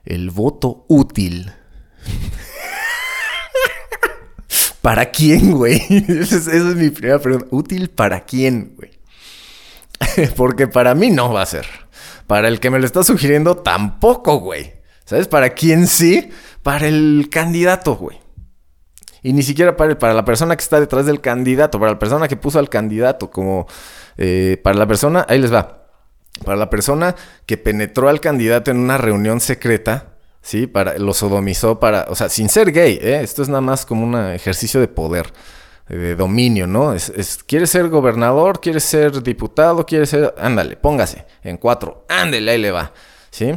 el 0.04 0.30
voto 0.30 0.84
útil. 0.88 1.52
¿Para 4.84 5.06
quién, 5.06 5.52
güey? 5.52 5.82
Esa 6.08 6.36
es, 6.36 6.62
mi 6.76 6.90
primera 6.90 7.18
pregunta. 7.18 7.46
¿Útil 7.52 7.88
para 7.88 8.26
quién, 8.26 8.74
güey? 8.76 8.90
Porque 10.36 10.68
para 10.68 10.94
mí 10.94 11.10
no 11.10 11.32
va 11.32 11.40
a 11.40 11.46
ser. 11.46 11.64
Para 12.26 12.48
el 12.48 12.60
que 12.60 12.68
me 12.68 12.78
lo 12.78 12.84
está 12.84 13.02
sugiriendo, 13.02 13.56
tampoco, 13.56 14.40
güey. 14.40 14.74
¿Sabes? 15.06 15.26
¿Para 15.26 15.54
quién 15.54 15.86
sí? 15.86 16.28
Para 16.62 16.86
el 16.86 17.28
candidato, 17.30 17.96
güey. 17.96 18.20
Y 19.22 19.32
ni 19.32 19.42
siquiera 19.42 19.74
para, 19.74 19.98
para 19.98 20.12
la 20.12 20.26
persona 20.26 20.54
que 20.54 20.62
está 20.62 20.78
detrás 20.78 21.06
del 21.06 21.22
candidato, 21.22 21.80
para 21.80 21.92
la 21.92 21.98
persona 21.98 22.28
que 22.28 22.36
puso 22.36 22.58
al 22.58 22.68
candidato, 22.68 23.30
como 23.30 23.66
eh, 24.18 24.60
para 24.62 24.76
la 24.76 24.86
persona, 24.86 25.24
ahí 25.30 25.38
les 25.38 25.50
va, 25.50 25.86
para 26.44 26.58
la 26.58 26.68
persona 26.68 27.16
que 27.46 27.56
penetró 27.56 28.10
al 28.10 28.20
candidato 28.20 28.70
en 28.70 28.80
una 28.80 28.98
reunión 28.98 29.40
secreta, 29.40 30.13
¿sí? 30.44 30.68
Para, 30.68 30.98
lo 30.98 31.12
sodomizó 31.14 31.80
para, 31.80 32.06
o 32.08 32.14
sea, 32.14 32.28
sin 32.28 32.48
ser 32.48 32.70
gay, 32.70 32.98
¿eh? 33.02 33.20
Esto 33.22 33.42
es 33.42 33.48
nada 33.48 33.62
más 33.62 33.84
como 33.84 34.04
un 34.04 34.14
ejercicio 34.32 34.78
de 34.78 34.86
poder, 34.86 35.32
de 35.88 36.14
dominio, 36.14 36.66
¿no? 36.66 36.92
Es, 36.92 37.08
es, 37.08 37.42
¿Quieres 37.42 37.70
ser 37.70 37.88
gobernador? 37.88 38.60
¿Quieres 38.60 38.84
ser 38.84 39.22
diputado? 39.22 39.84
¿Quieres 39.86 40.10
ser...? 40.10 40.34
Ándale, 40.38 40.76
póngase, 40.76 41.24
en 41.42 41.56
cuatro, 41.56 42.04
ándale, 42.08 42.50
ahí 42.52 42.58
le 42.58 42.70
va, 42.70 42.92
¿sí? 43.30 43.54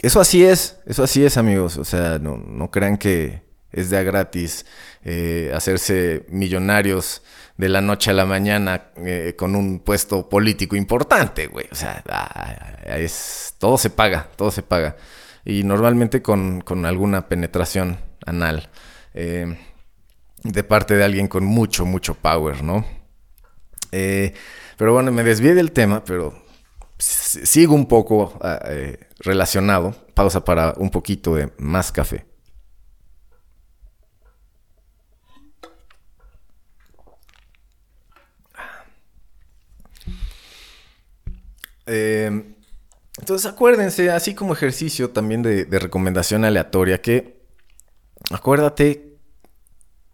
Eso 0.00 0.20
así 0.20 0.44
es, 0.44 0.78
eso 0.86 1.02
así 1.02 1.24
es, 1.24 1.36
amigos, 1.36 1.76
o 1.76 1.84
sea, 1.84 2.20
no, 2.20 2.36
no 2.36 2.70
crean 2.70 2.96
que 2.96 3.42
es 3.72 3.90
de 3.90 3.98
a 3.98 4.02
gratis 4.02 4.64
eh, 5.04 5.50
hacerse 5.54 6.24
millonarios 6.28 7.22
de 7.56 7.68
la 7.68 7.80
noche 7.80 8.10
a 8.12 8.14
la 8.14 8.24
mañana 8.24 8.90
eh, 8.98 9.34
con 9.36 9.56
un 9.56 9.80
puesto 9.80 10.28
político 10.28 10.76
importante, 10.76 11.48
güey. 11.48 11.66
O 11.72 11.74
sea, 11.74 12.02
ah, 12.08 12.76
es, 12.96 13.54
todo 13.58 13.76
se 13.76 13.90
paga, 13.90 14.28
todo 14.36 14.52
se 14.52 14.62
paga. 14.62 14.96
Y 15.44 15.62
normalmente 15.64 16.22
con, 16.22 16.62
alguna 16.84 17.28
penetración 17.28 17.98
anal 18.26 18.68
eh, 19.14 19.58
de 20.42 20.64
parte 20.64 20.94
de 20.94 21.04
alguien 21.04 21.28
con 21.28 21.44
mucho, 21.44 21.86
mucho 21.86 22.14
power, 22.14 22.62
¿no? 22.62 22.84
pero 23.90 24.92
bueno, 24.92 25.10
me 25.10 25.24
desvié 25.24 25.54
del 25.54 25.72
tema, 25.72 26.04
pero 26.04 26.44
sigo 26.98 27.74
un 27.74 27.86
poco 27.86 28.38
ah, 28.42 28.60
relacionado. 29.20 29.94
Pausa 30.14 30.44
para 30.44 30.74
un 30.76 30.90
poquito 30.90 31.34
de 31.34 31.50
más 31.56 31.90
café. 31.90 32.28
Em, 41.88 42.54
entonces 43.28 43.52
acuérdense, 43.52 44.10
así 44.10 44.34
como 44.34 44.54
ejercicio 44.54 45.10
también 45.10 45.42
de, 45.42 45.66
recomendación 45.70 46.46
aleatoria, 46.46 47.02
que 47.02 47.42
acuérdate 48.30 49.18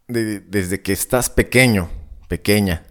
desde 0.09 0.83
que 0.83 0.93
estás 0.93 1.31
pequeño, 1.31 1.89
pequeña, 2.27 2.83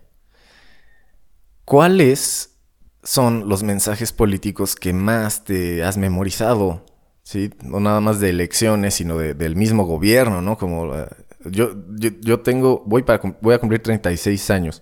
¿cuáles 1.65 2.55
son 3.03 3.49
los 3.49 3.63
mensajes 3.63 4.13
políticos 4.13 4.77
que 4.77 4.93
más 4.93 5.43
te 5.43 5.83
has 5.83 5.97
memorizado? 5.97 6.85
¿Sí? 7.23 7.49
No 7.61 7.81
nada 7.81 7.99
más 7.99 8.21
de 8.21 8.29
elecciones, 8.29 8.93
sino 8.93 9.17
del 9.17 9.57
mismo 9.57 9.85
gobierno, 9.85 10.41
¿no? 10.41 10.57
Como 10.57 10.95
eh, 10.95 11.05
yo, 11.43 11.73
yo, 11.97 12.39
tengo, 12.39 12.81
voy, 12.85 13.03
para, 13.03 13.19
voy 13.41 13.55
a 13.55 13.59
cumplir 13.59 13.83
36 13.83 14.49
años. 14.51 14.81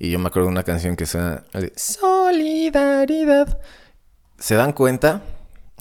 Y 0.00 0.10
yo 0.10 0.18
me 0.18 0.26
acuerdo 0.26 0.48
de 0.48 0.52
una 0.52 0.64
canción 0.64 0.96
que 0.96 1.06
suena 1.06 1.44
Solidaridad. 1.76 3.60
¿Se 4.38 4.54
dan 4.54 4.72
cuenta? 4.72 5.22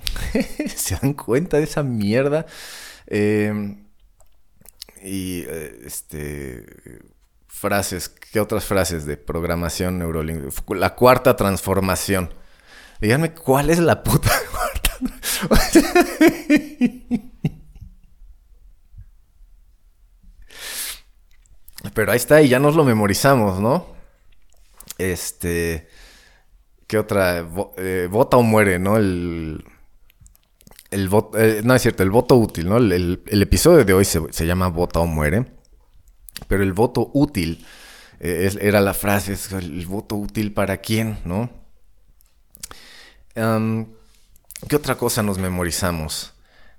¿Se 0.75 0.95
dan 0.95 1.13
cuenta 1.13 1.57
de 1.57 1.63
esa 1.63 1.83
mierda? 1.83 2.45
Em, 3.05 3.85
y 5.01 5.43
eh, 5.47 5.81
este 5.85 6.65
frases, 7.47 8.09
¿qué 8.09 8.39
otras 8.39 8.65
frases 8.65 9.05
de 9.05 9.17
programación 9.17 9.97
neurolingüística? 9.99 10.75
La 10.75 10.95
cuarta 10.95 11.35
transformación. 11.35 12.33
Díganme 12.99 13.33
cuál 13.33 13.69
es 13.69 13.79
la 13.79 14.03
puta 14.03 14.31
cuarta. 14.51 14.97
Pero 21.93 22.11
ahí 22.11 22.17
está, 22.17 22.41
y 22.41 22.49
ya 22.49 22.59
nos 22.59 22.75
lo 22.75 22.83
memorizamos, 22.83 23.59
¿no? 23.59 23.87
Este. 24.97 25.89
¿Qué 26.87 26.97
otra? 26.97 27.45
Eh, 27.77 28.07
vota 28.09 28.37
o 28.37 28.43
muere, 28.43 28.79
¿no? 28.79 28.95
El. 28.95 29.65
el 30.89 31.09
voto, 31.09 31.37
eh, 31.37 31.61
no 31.63 31.75
es 31.75 31.81
cierto, 31.81 32.01
el 32.03 32.11
voto 32.11 32.35
útil, 32.35 32.69
¿no? 32.69 32.77
El, 32.77 33.21
episodio 33.25 33.83
de 33.83 33.93
hoy 33.93 34.05
se, 34.05 34.45
llama 34.45 34.69
Vota 34.69 35.01
o 35.01 35.05
muere, 35.05 35.45
pero 36.47 36.63
el 36.63 36.71
voto 36.71 37.11
útil 37.13 37.65
eh, 38.21 38.49
era 38.61 38.79
la 38.79 38.93
frase, 38.93 39.33
es 39.33 39.51
el 39.51 39.85
voto 39.85 40.15
útil 40.15 40.53
para 40.53 40.77
quién, 40.77 41.19
¿no? 41.25 41.49
¿Qué 43.35 44.75
otra 44.75 44.95
cosa 44.95 45.21
nos 45.21 45.37
memorizamos 45.37 46.33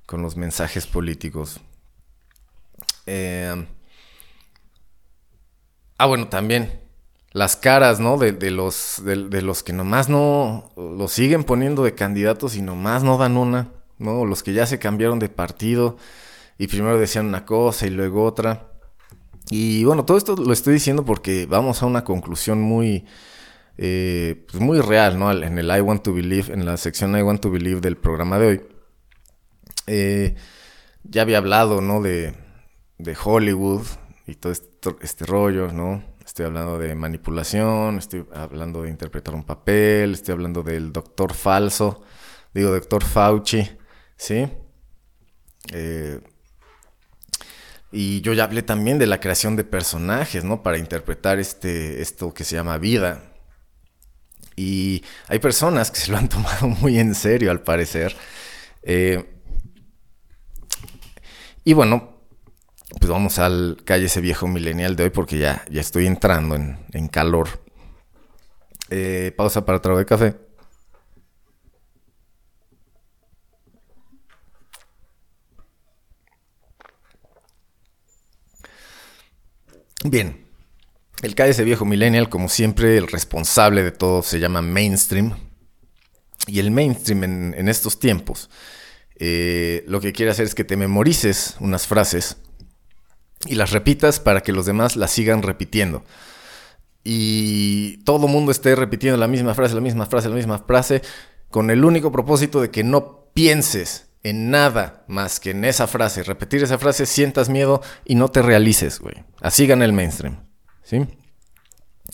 con 0.07 0.23
los 0.23 0.37
mensajes 0.37 0.87
políticos? 0.87 1.61
ah, 5.99 6.07
bueno, 6.07 6.29
también 6.29 6.78
las 7.39 7.57
caras, 7.57 8.01
¿no? 8.01 8.19
De, 8.19 8.51
los, 8.51 9.03
de, 9.05 9.43
los 9.43 9.63
que 9.63 9.73
nomás 9.73 10.09
no 10.09 10.73
lo 10.77 11.09
siguen 11.09 11.45
poniendo 11.45 11.85
de 11.85 11.95
candidatos 11.95 12.57
y 12.57 12.63
nomás 12.63 13.05
no 13.05 13.17
dan 13.17 13.37
una, 13.37 13.71
¿no? 13.99 14.25
Los 14.25 14.43
que 14.43 14.53
ya 14.53 14.67
se 14.67 14.79
cambiaron 14.79 15.19
de 15.19 15.29
partido 15.29 15.97
y 16.59 16.67
primero 16.67 16.99
decían 16.99 17.27
una 17.27 17.47
cosa 17.47 17.87
y 17.87 17.91
luego 17.91 18.25
otra. 18.25 18.73
Y 19.51 19.85
bueno, 19.85 20.05
todo 20.05 20.19
esto 20.19 20.37
lo 20.37 20.53
estoy 20.53 20.75
diciendo 20.75 21.05
porque 21.05 21.47
vamos 21.47 21.83
a 21.83 21.87
una 21.87 22.05
conclusión 22.05 22.61
muy, 22.61 23.07
eh, 23.79 24.45
pues 24.51 24.63
muy 24.63 24.81
real, 24.81 25.19
¿no? 25.19 25.31
En 25.31 25.59
el 25.59 25.75
I 25.75 25.81
Want 25.81 26.03
to 26.03 26.13
Believe, 26.13 26.53
en 26.53 26.67
la 26.67 26.77
sección 26.77 27.17
I 27.17 27.23
Want 27.23 27.41
to 27.41 27.51
Believe 27.51 27.81
del 27.81 27.97
programa 27.97 28.39
de 28.39 28.47
hoy. 28.47 28.61
Eh, 29.87 30.35
ya 31.05 31.23
había 31.23 31.39
hablado, 31.39 31.81
¿no? 31.81 32.03
De, 32.03 32.35
de 32.99 33.17
Hollywood 33.23 33.87
y 34.27 34.35
todo 34.35 34.53
este, 34.53 34.69
este 35.01 35.25
rollo, 35.25 35.73
¿no? 35.73 36.03
Estoy 36.39 36.47
hablando 36.47 36.79
de 36.79 36.95
manipulación, 36.95 37.99
estoy 37.99 38.25
hablando 38.33 38.83
de 38.83 38.91
interpretar 38.91 39.35
un 39.35 39.43
papel, 39.43 40.13
estoy 40.13 40.35
hablando 40.35 40.63
del 40.63 40.93
doctor 40.93 41.35
falso, 41.35 42.05
digo 42.55 42.71
doctor 42.71 43.03
Fauci, 43.03 43.69
¿sí? 44.17 44.49
Eh, 45.73 46.21
y 47.91 48.21
yo 48.21 48.35
ya 48.35 48.45
hablé 48.45 48.63
también 48.63 49.01
de 49.01 49.09
la 49.09 49.19
creación 49.19 49.57
de 49.57 49.65
personajes, 49.65 50.45
¿no? 50.45 50.63
Para 50.63 50.79
interpretar 50.79 51.41
este, 51.41 52.01
esto 52.01 52.33
que 52.33 52.45
se 52.45 52.55
llama 52.55 52.79
vida. 52.79 53.33
Y 54.55 55.03
hay 55.27 55.41
personas 55.41 55.91
que 55.91 55.99
se 55.99 56.13
lo 56.13 56.19
han 56.19 56.29
tomado 56.29 56.69
muy 56.69 57.01
en 57.01 57.17
serio, 57.17 57.51
al 57.51 57.63
parecer. 57.63 58.15
Eh, 58.85 59.29
y 61.65 61.73
bueno, 61.73 62.18
pues 62.89 63.11
vamos 63.11 63.39
al 63.39 63.79
calle 63.85 64.07
ese 64.07 64.21
viejo 64.21 64.47
milenial 64.49 64.97
de 64.97 65.05
hoy 65.05 65.11
porque 65.11 65.39
ya, 65.39 65.65
ya 65.71 65.81
estoy 65.81 66.07
entrando 66.07 66.57
en, 66.57 67.09
calor. 67.09 67.49
Eh, 68.91 69.33
pausa 69.37 69.65
para 69.65 69.81
trago 69.83 69.99
de 69.99 70.07
café. 70.07 70.37
Bien, 80.05 80.47
el 81.23 81.35
ese 81.37 81.65
viejo 81.65 81.85
millennial, 81.85 82.29
como 82.29 82.49
siempre, 82.49 82.97
el 82.97 83.09
responsable 83.09 83.83
de 83.83 83.91
todo 83.91 84.23
se 84.23 84.41
llama 84.41 84.63
mainstream. 84.63 85.37
Y 86.47 86.61
el 86.61 86.71
mainstream 86.71 87.25
en, 87.55 87.69
estos 87.69 87.99
tiempos 88.01 88.49
eh, 89.17 89.85
lo 89.87 90.01
que 90.01 90.13
quiere 90.13 90.31
hacer 90.31 90.47
es 90.47 90.55
que 90.55 90.65
te 90.65 90.77
memorices 90.77 91.57
unas 91.61 91.87
frases 91.87 92.39
y 93.47 93.55
las 93.55 93.71
repitas 93.71 94.21
para 94.21 94.43
que 94.43 94.53
los 94.53 94.67
demás 94.67 94.97
las 94.97 95.11
sigan 95.11 95.43
repitiendo. 95.43 96.05
Y 97.05 97.99
todo 98.05 98.27
el 98.27 98.33
mundo 98.33 98.53
esté 98.53 98.75
repitiendo 98.75 99.17
la 99.17 99.29
misma 99.29 99.55
frase, 99.55 99.75
la 99.75 99.81
misma 99.81 100.07
frase, 100.07 100.29
la 100.29 100.35
misma 100.35 100.59
frase, 100.59 101.03
con 101.51 101.71
el 101.71 101.85
único 101.85 102.13
propósito 102.13 102.61
de 102.61 102.71
que 102.71 102.85
no 102.85 103.31
pienses 103.33 104.11
en 104.23 104.51
nada 104.51 105.05
más 105.09 105.41
que 105.41 105.51
en 105.51 105.65
esa 105.65 105.87
frase. 105.87 106.23
Repetir 106.23 106.63
esa 106.63 106.79
frase, 106.79 107.07
sientas 107.07 107.49
miedo 107.49 107.81
y 108.05 108.15
no 108.15 108.29
te 108.29 108.43
realices, 108.43 108.99
güey. 108.99 109.15
Así 109.41 109.67
gana 109.67 109.85
el 109.85 109.93
mainstream, 109.93 110.41
¿sí? 110.83 111.07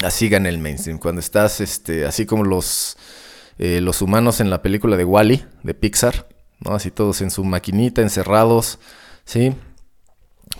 Así 0.02 0.28
gana 0.28 0.48
el 0.48 0.58
mainstream. 0.58 0.98
Cuando 0.98 1.20
estás, 1.20 1.60
este, 1.60 2.04
así 2.04 2.26
como 2.26 2.44
los, 2.44 2.96
eh, 3.58 3.80
los 3.80 4.02
humanos 4.02 4.40
en 4.40 4.50
la 4.50 4.62
película 4.62 4.96
de 4.96 5.04
Wally, 5.04 5.44
de 5.62 5.74
Pixar, 5.74 6.28
¿no? 6.60 6.74
Así 6.74 6.90
todos 6.90 7.20
en 7.20 7.30
su 7.30 7.42
maquinita, 7.42 8.02
encerrados, 8.02 8.78
¿sí? 9.24 9.54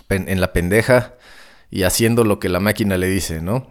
En 0.09 0.41
la 0.41 0.53
pendeja 0.53 1.15
y 1.69 1.83
haciendo 1.83 2.23
lo 2.23 2.39
que 2.39 2.49
la 2.49 2.59
máquina 2.59 2.97
le 2.97 3.07
dice, 3.07 3.41
¿no? 3.41 3.67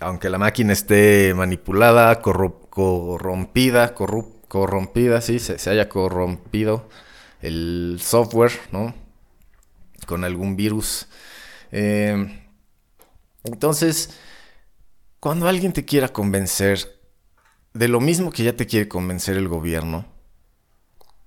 Aunque 0.00 0.30
la 0.30 0.38
máquina 0.38 0.72
esté 0.72 1.32
manipulada, 1.34 2.20
corrompida, 2.20 3.94
corrompida, 3.94 5.20
sí, 5.20 5.38
se, 5.38 5.70
haya 5.70 5.88
corrompido 5.88 6.88
el 7.40 7.98
software, 8.00 8.52
¿no? 8.72 8.94
Con 10.06 10.24
algún 10.24 10.56
virus. 10.56 11.08
Em, 11.72 12.40
entonces, 13.44 14.18
cuando 15.18 15.48
alguien 15.48 15.72
te 15.72 15.84
quiera 15.84 16.08
convencer 16.08 17.00
de 17.72 17.88
lo 17.88 18.00
mismo 18.00 18.30
que 18.30 18.44
ya 18.44 18.54
te 18.54 18.66
quiere 18.66 18.88
convencer 18.88 19.36
el 19.36 19.48
gobierno, 19.48 20.06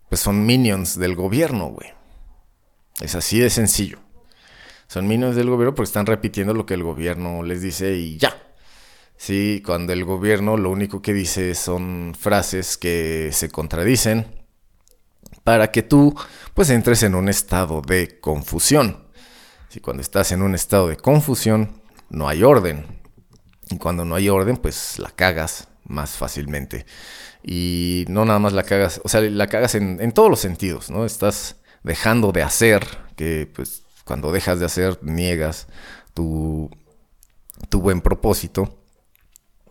pues 0.10 0.22
son 0.22 0.46
minions 0.46 0.98
del 0.98 1.16
gobierno, 1.16 1.68
güey. 1.68 1.99
Es 3.00 3.16
así 3.16 3.40
de 3.40 3.50
sencillo. 3.50 4.00
Son 4.88 5.08
minions 5.08 5.36
del 5.36 5.50
gobierno 5.50 5.76
porque 5.76 5.88
están 5.88 6.06
repitiendo 6.06 6.54
lo 6.54 6.66
que 6.66 6.74
el 6.74 6.84
gobierno 6.84 7.44
les 7.44 7.62
dice 7.62 7.96
y 7.96 8.18
ya. 8.18 8.36
Sí, 9.16 9.62
cuando 9.66 9.94
el 9.94 10.04
gobierno 10.06 10.58
lo 10.58 10.72
único 10.72 11.02
que 11.02 11.14
dice 11.14 11.54
son 11.54 12.16
frases 12.18 12.78
que 12.78 13.30
se 13.34 13.50
contradicen 13.50 14.26
para 15.44 15.72
que 15.72 15.84
tú 15.84 16.16
pues 16.54 16.70
entres 16.70 17.04
en 17.04 17.16
un 17.16 17.30
estado 17.30 17.82
de 17.82 18.20
confusión. 18.20 19.06
Si 19.70 19.80
cuando 19.80 20.02
estás 20.02 20.32
en 20.32 20.42
un 20.42 20.56
estado 20.56 20.88
de 20.88 20.98
confusión 20.98 21.82
no 22.10 22.28
hay 22.28 22.44
orden. 22.44 22.86
Y 23.70 23.78
cuando 23.78 24.06
no 24.06 24.16
hay 24.16 24.30
orden 24.30 24.58
pues 24.58 24.98
la 24.98 25.12
cagas 25.12 25.68
más 25.84 26.12
fácilmente. 26.12 26.86
Y 27.44 28.06
no 28.08 28.26
nada 28.26 28.40
más 28.40 28.54
la 28.54 28.64
cagas, 28.64 29.02
o 29.04 29.10
sea, 29.10 29.22
la 29.22 29.48
cagas 29.48 29.76
en, 29.76 30.02
en 30.02 30.12
todos 30.14 30.30
los 30.30 30.40
sentidos, 30.40 30.90
¿no? 30.90 31.06
Estás 31.06 31.59
dejando 31.84 32.32
de 32.32 32.44
hacer, 32.44 32.86
que 33.16 33.50
pues 33.54 33.84
cuando 34.06 34.32
dejas 34.32 34.60
de 34.60 34.66
hacer 34.66 35.00
niegas 35.04 35.68
tu, 36.14 36.70
tu 37.70 37.82
buen 37.82 38.02
propósito, 38.02 38.80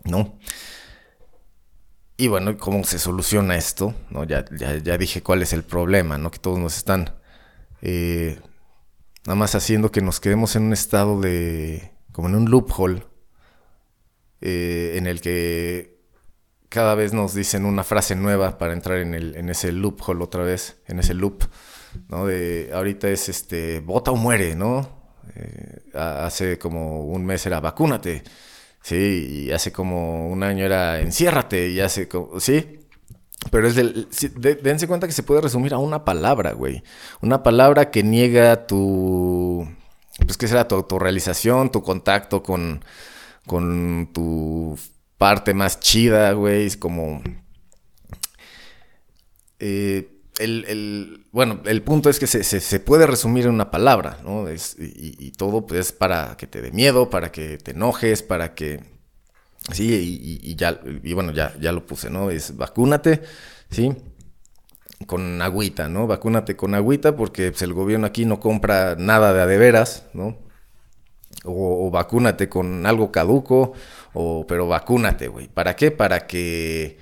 ¿no? 0.03 0.37
Y 2.17 2.27
bueno, 2.27 2.57
¿cómo 2.57 2.83
se 2.83 2.99
soluciona 2.99 3.55
esto? 3.55 3.93
¿No? 4.09 4.25
Ya, 4.25 4.43
ya, 4.51 4.97
dije 4.97 5.23
cuál 5.23 5.41
es 5.41 5.53
el 5.53 5.63
problema, 5.63 6.17
¿no? 6.17 6.31
Que 6.31 6.39
todos 6.39 6.59
nos 6.59 6.75
están 6.75 7.15
eh, 7.81 8.39
nada 9.25 9.35
más 9.35 9.55
haciendo 9.55 9.91
que 9.91 10.01
nos 10.01 10.19
quedemos 10.19 10.55
en 10.57 10.63
un 10.63 10.73
estado 10.73 11.21
de, 11.21 11.93
como 12.11 12.27
en 12.27 12.35
un 12.35 12.51
loophole, 12.51 13.03
eh, 14.41 14.95
en 14.97 15.07
el 15.07 15.21
que 15.21 15.97
cada 16.67 16.93
vez 16.93 17.13
nos 17.13 17.33
dicen 17.33 17.65
una 17.65 17.83
frase 17.83 18.15
nueva 18.15 18.57
para 18.57 18.73
entrar 18.73 18.99
en, 18.99 19.13
el, 19.13 19.35
en 19.35 19.49
ese 19.49 19.71
loophole 19.71 20.23
otra 20.23 20.43
vez, 20.43 20.81
en 20.87 20.99
ese 20.99 21.13
loop. 21.13 21.43
¿No? 22.07 22.25
De 22.25 22.69
ahorita 22.73 23.09
es 23.09 23.29
este, 23.29 23.79
vota 23.79 24.11
o 24.11 24.15
muere, 24.15 24.55
¿no? 24.55 24.89
Eh, 25.35 25.91
hace 25.93 26.57
como 26.57 27.01
un 27.05 27.25
mes 27.25 27.45
era 27.45 27.59
vacúnate, 27.59 28.23
sí, 28.81 29.45
y 29.47 29.51
hace 29.51 29.71
como 29.71 30.29
un 30.29 30.43
año 30.43 30.65
era 30.65 30.99
enciérrate, 30.99 31.69
y 31.69 31.79
hace 31.79 32.07
como, 32.07 32.39
sí, 32.39 32.79
pero 33.51 33.67
es 33.67 33.75
del, 33.75 34.07
dense 34.61 34.87
cuenta 34.87 35.07
que 35.07 35.13
se 35.13 35.23
puede 35.23 35.41
resumir 35.41 35.73
a 35.73 35.77
una 35.77 36.03
palabra, 36.05 36.53
güey, 36.53 36.83
una 37.21 37.43
palabra 37.43 37.91
que 37.91 38.03
niega 38.03 38.67
tu, 38.67 39.67
pues 40.25 40.37
qué 40.37 40.47
será, 40.47 40.67
tu, 40.67 40.83
tu 40.83 40.99
realización, 40.99 41.71
tu 41.71 41.83
contacto 41.83 42.43
con, 42.43 42.83
con 43.45 44.09
tu 44.13 44.77
parte 45.17 45.53
más 45.53 45.79
chida, 45.79 46.31
güey, 46.33 46.65
es 46.65 46.77
como... 46.77 47.21
Eh, 49.59 50.18
el, 50.39 51.25
bueno, 51.31 51.61
el 51.65 51.81
punto 51.83 52.09
es 52.09 52.19
que 52.19 52.27
se, 52.27 52.79
puede 52.79 53.05
resumir 53.05 53.45
en 53.45 53.51
una 53.51 53.71
palabra, 53.71 54.19
¿no? 54.23 54.45
y, 54.49 55.31
todo 55.31 55.65
pues, 55.65 55.79
es 55.79 55.91
para 55.91 56.35
que 56.37 56.47
te 56.47 56.61
dé 56.61 56.71
miedo, 56.71 57.09
para 57.09 57.31
que 57.31 57.57
te 57.57 57.71
enojes, 57.71 58.23
para 58.23 58.53
que... 58.55 58.79
Sí, 59.71 60.39
y, 60.41 60.55
ya, 60.55 60.79
y 61.03 61.13
bueno, 61.13 61.31
ya, 61.31 61.53
ya 61.59 61.71
lo 61.71 61.85
puse, 61.85 62.09
¿no? 62.09 62.31
Es 62.31 62.57
vacúnate, 62.57 63.21
¿sí? 63.69 63.95
Con 65.05 65.41
agüita, 65.41 65.89
¿no? 65.89 66.07
Vacúnate 66.07 66.55
con 66.55 66.73
agüita 66.73 67.15
porque 67.15 67.51
pues, 67.51 67.61
el 67.61 67.73
gobierno 67.73 68.07
aquí 68.07 68.25
no 68.25 68.39
compra 68.39 68.95
nada 68.97 69.33
de 69.33 69.77
a 69.77 69.85
¿no? 70.13 70.37
O, 71.43 71.87
o 71.87 71.91
vacúnate 71.91 72.49
con 72.49 72.85
algo 72.85 73.11
caduco, 73.11 73.73
o, 74.13 74.47
pero 74.47 74.67
vacúnate, 74.67 75.27
güey. 75.27 75.47
¿Para 75.49 75.75
qué? 75.75 75.91
Para 75.91 76.25
que 76.25 76.97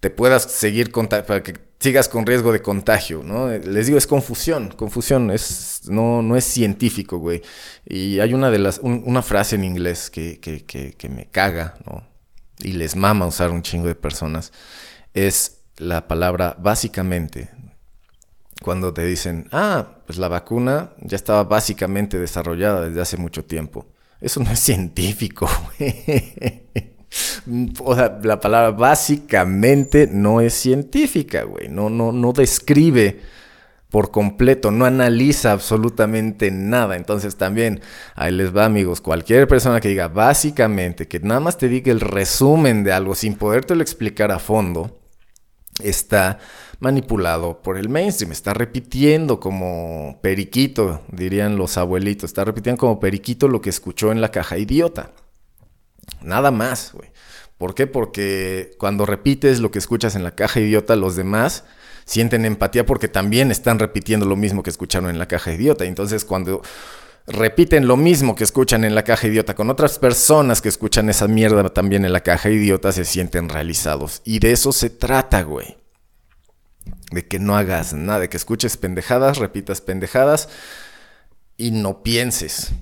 te 0.00 0.10
puedas 0.10 0.42
seguir 0.42 0.92
para 0.92 1.42
sigas 1.80 2.08
con 2.08 2.26
riesgo 2.26 2.52
de 2.52 2.60
contagio, 2.60 3.22
¿no? 3.22 3.48
Les 3.48 3.86
digo, 3.86 3.98
es 3.98 4.06
confusión, 4.06 4.68
confusión, 4.76 5.30
es, 5.30 5.82
no, 5.88 6.22
no 6.22 6.36
es 6.36 6.44
científico, 6.44 7.18
güey. 7.18 7.42
Y 7.86 8.20
hay 8.20 8.34
una 8.34 8.50
de 8.50 8.58
las, 8.58 8.80
una 8.82 9.22
frase 9.22 9.56
en 9.56 9.64
inglés 9.64 10.10
que, 10.10 10.40
que, 10.40 10.64
que, 10.64 10.92
que, 10.92 11.08
me 11.08 11.26
caga, 11.26 11.76
¿no? 11.86 12.06
Y 12.58 12.72
les 12.72 12.96
mama 12.96 13.26
usar 13.26 13.50
un 13.50 13.62
chingo 13.62 13.86
de 13.86 13.94
personas. 13.94 14.52
Es 15.14 15.58
la 15.76 16.08
palabra 16.08 16.56
básicamente. 16.58 17.50
Cuando 18.62 18.92
te 18.92 19.04
dicen, 19.04 19.48
ah, 19.52 19.98
pues 20.06 20.18
la 20.18 20.26
vacuna 20.26 20.90
ya 21.00 21.14
estaba 21.14 21.44
básicamente 21.44 22.18
desarrollada 22.18 22.88
desde 22.88 23.00
hace 23.00 23.16
mucho 23.16 23.44
tiempo. 23.44 23.86
Eso 24.20 24.40
no 24.42 24.50
es 24.50 24.58
científico. 24.58 25.48
o 27.82 27.94
sea, 27.94 28.18
la 28.22 28.40
palabra 28.40 28.70
básicamente 28.70 30.08
no 30.10 30.40
es 30.40 30.54
científica, 30.54 31.44
güey. 31.44 31.68
No, 31.68 31.90
no, 31.90 32.12
no 32.12 32.32
describe 32.32 33.20
por 33.90 34.10
completo, 34.10 34.70
no 34.70 34.84
analiza 34.84 35.52
absolutamente 35.52 36.50
nada. 36.50 36.96
Entonces 36.96 37.36
también, 37.36 37.80
ahí 38.14 38.32
les 38.32 38.54
va 38.54 38.64
amigos, 38.66 39.00
cualquier 39.00 39.48
persona 39.48 39.80
que 39.80 39.88
diga 39.88 40.08
básicamente, 40.08 41.08
que 41.08 41.20
nada 41.20 41.40
más 41.40 41.56
te 41.56 41.68
diga 41.68 41.90
el 41.90 42.00
resumen 42.00 42.84
de 42.84 42.92
algo 42.92 43.14
sin 43.14 43.34
podértelo 43.34 43.82
explicar 43.82 44.30
a 44.30 44.38
fondo, 44.38 44.98
está 45.82 46.38
manipulado 46.80 47.62
por 47.62 47.78
el 47.78 47.88
mainstream, 47.88 48.32
está 48.32 48.52
repitiendo 48.52 49.40
como 49.40 50.18
periquito, 50.22 51.02
dirían 51.10 51.56
los 51.56 51.78
abuelitos, 51.78 52.30
está 52.30 52.44
repitiendo 52.44 52.78
como 52.78 53.00
periquito 53.00 53.48
lo 53.48 53.60
que 53.60 53.70
escuchó 53.70 54.12
en 54.12 54.20
la 54.20 54.30
caja 54.30 54.58
idiota. 54.58 55.12
Nada 56.22 56.50
más, 56.50 56.92
güey. 56.92 57.10
¿Por 57.58 57.74
qué? 57.74 57.86
Porque 57.86 58.70
cuando 58.78 59.04
repites 59.04 59.60
lo 59.60 59.70
que 59.70 59.78
escuchas 59.78 60.14
en 60.14 60.22
la 60.22 60.34
caja 60.34 60.60
idiota, 60.60 60.94
los 60.94 61.16
demás 61.16 61.64
sienten 62.04 62.44
empatía 62.44 62.86
porque 62.86 63.08
también 63.08 63.50
están 63.50 63.78
repitiendo 63.78 64.24
lo 64.24 64.36
mismo 64.36 64.62
que 64.62 64.70
escucharon 64.70 65.10
en 65.10 65.18
la 65.18 65.26
caja 65.26 65.52
idiota. 65.52 65.84
Entonces 65.84 66.24
cuando 66.24 66.62
repiten 67.26 67.86
lo 67.86 67.96
mismo 67.96 68.34
que 68.34 68.44
escuchan 68.44 68.84
en 68.84 68.94
la 68.94 69.04
caja 69.04 69.26
idiota 69.26 69.54
con 69.54 69.68
otras 69.68 69.98
personas 69.98 70.62
que 70.62 70.70
escuchan 70.70 71.10
esa 71.10 71.28
mierda 71.28 71.68
también 71.68 72.04
en 72.04 72.12
la 72.12 72.20
caja 72.20 72.48
idiota, 72.48 72.92
se 72.92 73.04
sienten 73.04 73.48
realizados. 73.48 74.22
Y 74.24 74.38
de 74.38 74.52
eso 74.52 74.72
se 74.72 74.88
trata, 74.88 75.42
güey. 75.42 75.76
De 77.10 77.26
que 77.26 77.38
no 77.38 77.56
hagas 77.56 77.92
nada, 77.92 78.20
de 78.20 78.28
que 78.28 78.36
escuches 78.36 78.76
pendejadas, 78.76 79.38
repitas 79.38 79.80
pendejadas 79.80 80.48
y 81.56 81.72
no 81.72 82.02
pienses, 82.02 82.72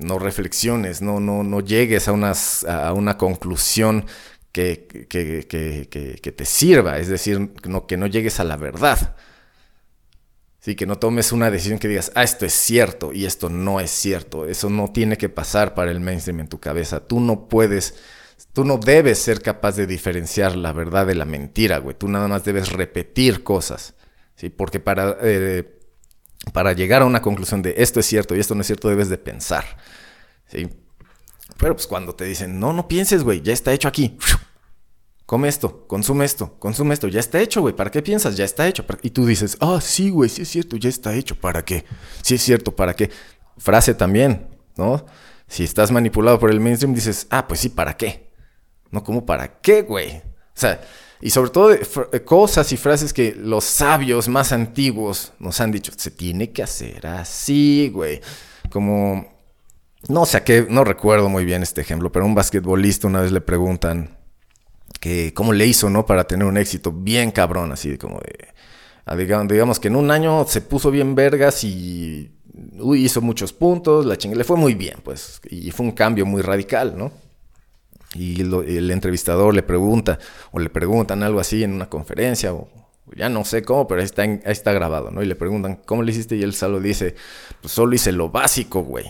no 0.00 0.18
reflexiones, 0.18 1.02
no, 1.02 1.20
no, 1.20 1.42
no 1.42 1.60
llegues 1.60 2.08
a, 2.08 2.12
unas, 2.12 2.64
a 2.64 2.92
una 2.92 3.16
conclusión 3.16 4.06
que, 4.52 5.06
que, 5.08 6.32
te 6.32 6.44
sirva, 6.44 6.98
es 6.98 7.08
decir, 7.08 7.52
no, 7.64 7.86
que 7.86 7.96
no 7.96 8.06
llegues 8.06 8.40
a 8.40 8.44
la 8.44 8.56
verdad. 8.56 9.16
Sí, 10.60 10.74
que 10.74 10.86
no 10.86 10.98
tomes 10.98 11.32
una 11.32 11.50
decisión 11.50 11.78
que 11.78 11.88
digas, 11.88 12.12
ah, 12.14 12.22
esto 12.22 12.44
es 12.44 12.52
cierto 12.52 13.14
y 13.14 13.24
esto 13.24 13.48
no 13.48 13.80
es 13.80 13.90
cierto. 13.90 14.46
Eso 14.46 14.68
no 14.68 14.92
tiene 14.92 15.16
que 15.16 15.30
pasar 15.30 15.74
para 15.74 15.90
el 15.90 16.00
mainstream 16.00 16.40
en 16.40 16.48
tu 16.48 16.60
cabeza. 16.60 17.00
Tú 17.00 17.18
no 17.18 17.48
puedes, 17.48 17.94
tú 18.52 18.64
no 18.64 18.76
debes 18.76 19.18
ser 19.18 19.40
capaz 19.40 19.76
de 19.76 19.86
diferenciar 19.86 20.56
la 20.56 20.72
verdad 20.72 21.06
de 21.06 21.14
la 21.14 21.24
mentira, 21.24 21.78
güey. 21.78 21.96
Tú 21.96 22.08
nada 22.08 22.28
más 22.28 22.44
debes 22.44 22.72
repetir 22.72 23.42
cosas. 23.42 23.94
Sí, 24.34 24.50
porque 24.50 24.80
para, 24.80 25.16
eh, 25.22 25.79
para 26.52 26.72
llegar 26.72 27.02
a 27.02 27.06
una 27.06 27.22
conclusión 27.22 27.62
de 27.62 27.74
esto 27.78 28.00
es 28.00 28.06
cierto 28.06 28.34
y 28.34 28.40
esto 28.40 28.54
no 28.54 28.62
es 28.62 28.66
cierto, 28.66 28.88
debes 28.88 29.08
de 29.08 29.18
pensar. 29.18 29.64
Sí. 30.46 30.68
Pero 31.58 31.74
pues 31.74 31.86
cuando 31.86 32.14
te 32.14 32.24
dicen, 32.24 32.58
no, 32.58 32.72
no 32.72 32.88
pienses, 32.88 33.22
güey, 33.22 33.42
ya 33.42 33.52
está 33.52 33.72
hecho 33.72 33.88
aquí. 33.88 34.16
Come 35.26 35.48
esto, 35.48 35.86
consume 35.86 36.24
esto, 36.24 36.58
consume 36.58 36.92
esto, 36.94 37.06
ya 37.06 37.20
está 37.20 37.40
hecho, 37.40 37.60
güey. 37.60 37.76
¿Para 37.76 37.90
qué 37.90 38.02
piensas? 38.02 38.36
Ya 38.36 38.44
está 38.44 38.66
hecho. 38.66 38.84
Y 39.02 39.10
tú 39.10 39.26
dices, 39.26 39.56
ah, 39.60 39.78
sí, 39.80 40.10
güey, 40.10 40.28
sí 40.28 40.42
es 40.42 40.48
cierto, 40.48 40.76
ya 40.76 40.88
está 40.88 41.14
hecho. 41.14 41.36
¿Para 41.36 41.64
qué? 41.64 41.84
Sí 42.22 42.34
es 42.34 42.42
cierto, 42.42 42.74
¿para 42.74 42.94
qué? 42.94 43.10
Frase 43.56 43.94
también, 43.94 44.48
¿no? 44.76 45.06
Si 45.46 45.62
estás 45.62 45.92
manipulado 45.92 46.40
por 46.40 46.50
el 46.50 46.58
mainstream, 46.58 46.94
dices, 46.94 47.28
ah, 47.30 47.46
pues 47.46 47.60
sí, 47.60 47.68
¿para 47.68 47.96
qué? 47.96 48.32
No, 48.90 49.04
¿cómo 49.04 49.24
para 49.24 49.60
qué, 49.60 49.82
güey? 49.82 50.16
O 50.16 50.22
sea, 50.54 50.80
y 51.20 51.30
sobre 51.30 51.50
todo 51.50 51.72
eh, 51.72 52.24
cosas 52.24 52.72
y 52.72 52.76
frases 52.76 53.12
que 53.12 53.34
los 53.34 53.64
sabios 53.64 54.28
más 54.28 54.52
antiguos 54.52 55.32
nos 55.38 55.60
han 55.60 55.70
dicho, 55.70 55.92
se 55.96 56.10
tiene 56.10 56.50
que 56.50 56.62
hacer 56.62 57.06
así, 57.06 57.90
güey. 57.92 58.20
Como 58.70 59.26
no 60.08 60.24
sé 60.24 60.42
qué, 60.42 60.66
no 60.68 60.84
recuerdo 60.84 61.28
muy 61.28 61.44
bien 61.44 61.62
este 61.62 61.82
ejemplo, 61.82 62.10
pero 62.10 62.24
un 62.24 62.34
basquetbolista 62.34 63.06
una 63.06 63.20
vez 63.20 63.32
le 63.32 63.40
preguntan 63.40 64.16
que 64.98 65.34
cómo 65.34 65.52
le 65.52 65.66
hizo, 65.66 65.90
¿no? 65.90 66.06
Para 66.06 66.24
tener 66.24 66.46
un 66.46 66.56
éxito 66.56 66.92
bien 66.92 67.30
cabrón, 67.30 67.72
así 67.72 67.96
como 67.98 68.20
de... 68.20 68.48
Digamos, 69.16 69.48
digamos 69.48 69.80
que 69.80 69.88
en 69.88 69.96
un 69.96 70.10
año 70.10 70.46
se 70.46 70.60
puso 70.60 70.90
bien 70.92 71.16
vergas 71.16 71.64
y 71.64 72.30
hizo 72.94 73.20
muchos 73.20 73.52
puntos, 73.52 74.06
la 74.06 74.16
chingada 74.16 74.38
le 74.38 74.44
fue 74.44 74.56
muy 74.56 74.74
bien, 74.74 74.98
pues, 75.02 75.40
y 75.50 75.72
fue 75.72 75.86
un 75.86 75.92
cambio 75.92 76.26
muy 76.26 76.42
radical, 76.42 76.96
¿no? 76.96 77.10
Y 78.14 78.40
el 78.40 78.90
entrevistador 78.90 79.54
le 79.54 79.62
pregunta, 79.62 80.18
o 80.50 80.58
le 80.58 80.68
preguntan 80.68 81.22
algo 81.22 81.38
así 81.40 81.62
en 81.62 81.72
una 81.72 81.88
conferencia, 81.88 82.52
o 82.52 82.68
ya 83.16 83.28
no 83.28 83.44
sé 83.44 83.62
cómo, 83.62 83.86
pero 83.86 84.00
ahí 84.00 84.04
está, 84.04 84.22
ahí 84.22 84.40
está 84.44 84.72
grabado, 84.72 85.10
¿no? 85.10 85.22
Y 85.22 85.26
le 85.26 85.36
preguntan, 85.36 85.80
¿cómo 85.86 86.02
le 86.02 86.10
hiciste? 86.12 86.36
Y 86.36 86.42
él 86.42 86.54
solo 86.54 86.80
dice, 86.80 87.14
pues 87.60 87.72
solo 87.72 87.94
hice 87.94 88.10
lo 88.12 88.30
básico, 88.30 88.82
güey 88.82 89.06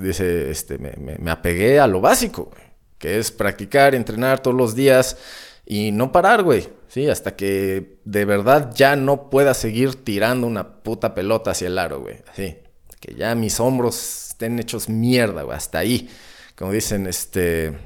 dice, 0.00 0.50
este, 0.50 0.78
me, 0.78 1.30
apegué 1.30 1.80
a 1.80 1.86
lo 1.86 2.00
básico, 2.00 2.50
que 2.98 3.18
es 3.18 3.30
practicar, 3.30 3.94
entrenar 3.94 4.40
todos 4.40 4.56
los 4.56 4.74
días 4.74 5.16
y 5.64 5.92
no 5.92 6.12
parar, 6.12 6.42
güey. 6.42 6.68
Sí, 6.88 7.08
hasta 7.08 7.36
que 7.36 7.98
de 8.04 8.24
verdad 8.24 8.72
ya 8.74 8.96
no 8.96 9.28
pueda 9.28 9.54
seguir 9.54 9.96
tirando 10.04 10.46
una 10.46 10.82
puta 10.82 11.14
pelota 11.14 11.50
hacia 11.50 11.66
el 11.66 11.78
aro, 11.78 12.00
güey. 12.00 12.16
Así, 12.30 12.56
que 13.00 13.14
ya 13.14 13.34
mis 13.34 13.60
hombros 13.60 14.28
estén 14.28 14.58
hechos 14.58 14.88
mierda, 14.88 15.42
güey, 15.42 15.56
hasta 15.56 15.78
ahí. 15.78 16.08
Como 16.56 16.72
dicen, 16.72 17.06
este... 17.06 17.78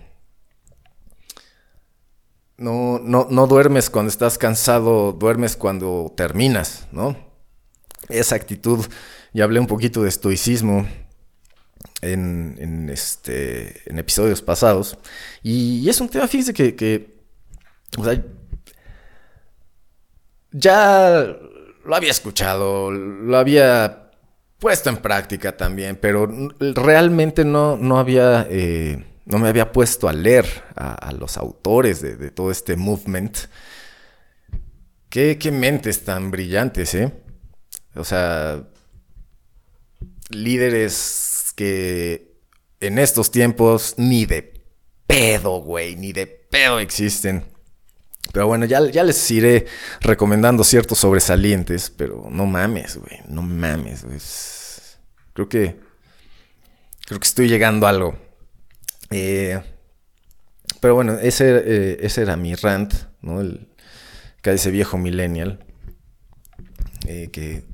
No, 2.56 2.98
no, 2.98 3.26
no 3.30 3.46
duermes 3.46 3.88
cuando 3.88 4.11
estás 4.11 4.37
cansado, 4.37 5.12
duermes 5.12 5.56
cuando 5.56 6.12
terminas, 6.14 6.87
¿no? 6.92 7.16
Esa 8.09 8.37
actitud, 8.37 8.85
ya 9.33 9.44
hablé 9.44 9.61
un 9.61 9.66
poquito 9.66 10.02
de 10.02 10.11
estoicismo, 10.11 10.87
en, 12.02 12.88
este, 12.90 13.83
en 13.90 13.98
episodios 13.98 14.42
pasados. 14.42 14.96
Y, 15.42 15.88
es 15.88 16.00
un 16.00 16.09
tema, 16.09 16.26
fíjense 16.28 16.52
que, 16.54 17.18
sea, 18.02 18.24
ya 20.52 21.37
lo 21.85 21.96
había 21.96 22.11
escuchado, 22.11 22.90
lo 22.90 23.37
había 23.37 23.99
puesto 24.61 24.90
en 24.90 24.99
práctica 24.99 25.57
también, 25.57 25.96
pero 25.96 26.29
realmente 26.61 27.44
no, 27.44 27.77
no 27.77 27.99
había... 27.99 28.46
Eh, 28.49 29.07
no 29.27 29.38
me 29.38 29.49
había 29.49 29.70
puesto 29.70 30.09
a 30.09 30.12
leer 30.12 30.64
a, 30.75 31.12
los 31.12 31.37
autores 31.37 32.01
de, 32.01 32.31
todo 32.33 32.51
este 32.51 32.75
movement. 32.75 33.37
Qué, 35.09 35.38
qué 35.38 35.53
mentes 35.53 36.05
tan 36.05 36.33
brillantes, 36.33 36.94
¿eh? 36.94 37.12
O 37.94 38.03
sea, 38.03 38.64
líderes 40.31 41.53
que 41.55 42.33
en 42.81 42.99
estos 42.99 43.31
tiempos 43.31 43.94
ni 43.99 44.27
de 44.27 44.64
pedo, 45.07 45.61
güey, 45.61 45.96
ni 45.96 46.12
de 46.12 46.27
pedo 46.27 46.81
existen. 46.81 47.44
Pero 48.33 48.47
bueno, 48.47 48.64
ya, 48.64 48.88
ya 48.90 49.03
les 49.03 49.31
iré 49.31 49.66
recomendando 50.01 50.62
ciertos 50.62 50.99
sobresalientes, 50.99 51.90
pero 51.90 52.29
no 52.31 52.47
mames, 52.47 52.97
güey, 52.97 53.21
no 53.29 53.43
mames, 53.43 54.05
güey. 54.05 54.19
Creo 55.33 55.49
que, 55.49 55.81
creo 57.07 57.19
que 57.19 57.27
estoy 57.27 57.49
llegando 57.49 57.87
a 57.87 57.90
algo. 57.90 58.16
Eh, 59.11 59.61
pero 60.81 60.95
bueno, 60.95 61.19
ese, 61.19 61.62
eh, 61.64 61.99
ese 62.03 62.23
era 62.23 62.37
mi 62.37 62.55
rant, 62.55 62.95
¿no? 63.21 63.40
El, 63.40 63.69
ese 64.43 64.71
viejo 64.71 64.97
millennial. 64.97 65.64
Eh, 67.07 67.31
que 67.33 67.64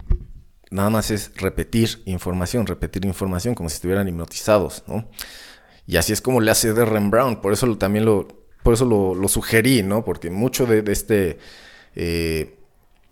nada 0.70 0.88
más 0.90 1.10
es 1.10 1.32
repetir 1.36 2.02
información, 2.06 2.66
repetir 2.66 3.04
información 3.04 3.54
como 3.54 3.68
si 3.68 3.74
estuvieran 3.74 4.08
hipnotizados, 4.08 4.84
¿no? 4.86 5.08
Y 5.86 5.96
así 5.96 6.12
es 6.12 6.20
como 6.20 6.40
le 6.40 6.50
hace 6.50 6.72
Derren 6.72 7.10
Brown, 7.10 7.40
por 7.40 7.52
eso 7.52 7.76
también 7.76 8.04
lo, 8.04 8.45
por 8.66 8.74
eso 8.74 8.84
lo, 8.84 9.28
sugerí, 9.28 9.84
¿no? 9.84 10.04
Porque 10.04 10.28
mucho 10.28 10.66
de, 10.66 10.82
este 10.90 11.38
eh, 11.94 12.56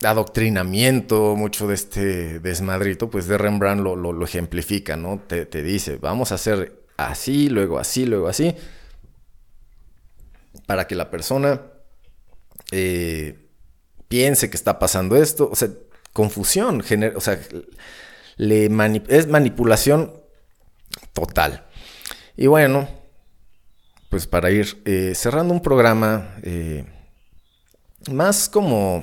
adoctrinamiento, 0.03 1.37
mucho 1.37 1.69
de 1.69 1.77
este 1.77 2.41
desmadrito, 2.41 3.09
pues 3.09 3.29
Derren 3.29 3.61
Brown 3.61 3.85
lo, 3.85 4.25
ejemplifica, 4.25 4.97
¿no? 4.97 5.21
Te, 5.21 5.63
dice, 5.63 5.99
vamos 5.99 6.33
a 6.33 6.35
hacer 6.35 6.83
así, 6.97 7.49
luego 7.51 7.79
así, 7.79 8.05
luego 8.05 8.27
así, 8.27 8.53
para 10.67 10.89
que 10.89 10.97
la 10.97 11.09
persona 11.09 11.63
eh, 12.73 13.47
piense 14.09 14.51
que 14.51 14.57
está 14.57 14.81
pasando 14.81 15.15
esto, 15.15 15.51
o 15.53 15.55
sea, 15.55 15.69
confusión, 16.13 16.83
o 17.15 17.21
sea, 17.21 17.39
es 18.39 19.29
manipulación 19.29 20.15
total. 21.13 21.65
Y 22.37 22.49
bueno, 22.49 23.04
pues 24.15 24.29
para 24.29 24.49
ir 24.49 24.81
eh, 24.85 25.13
cerrando 25.17 25.53
un 25.53 25.61
programa 25.61 26.37
eh, 26.45 26.85
más 28.13 28.49
como, 28.49 29.03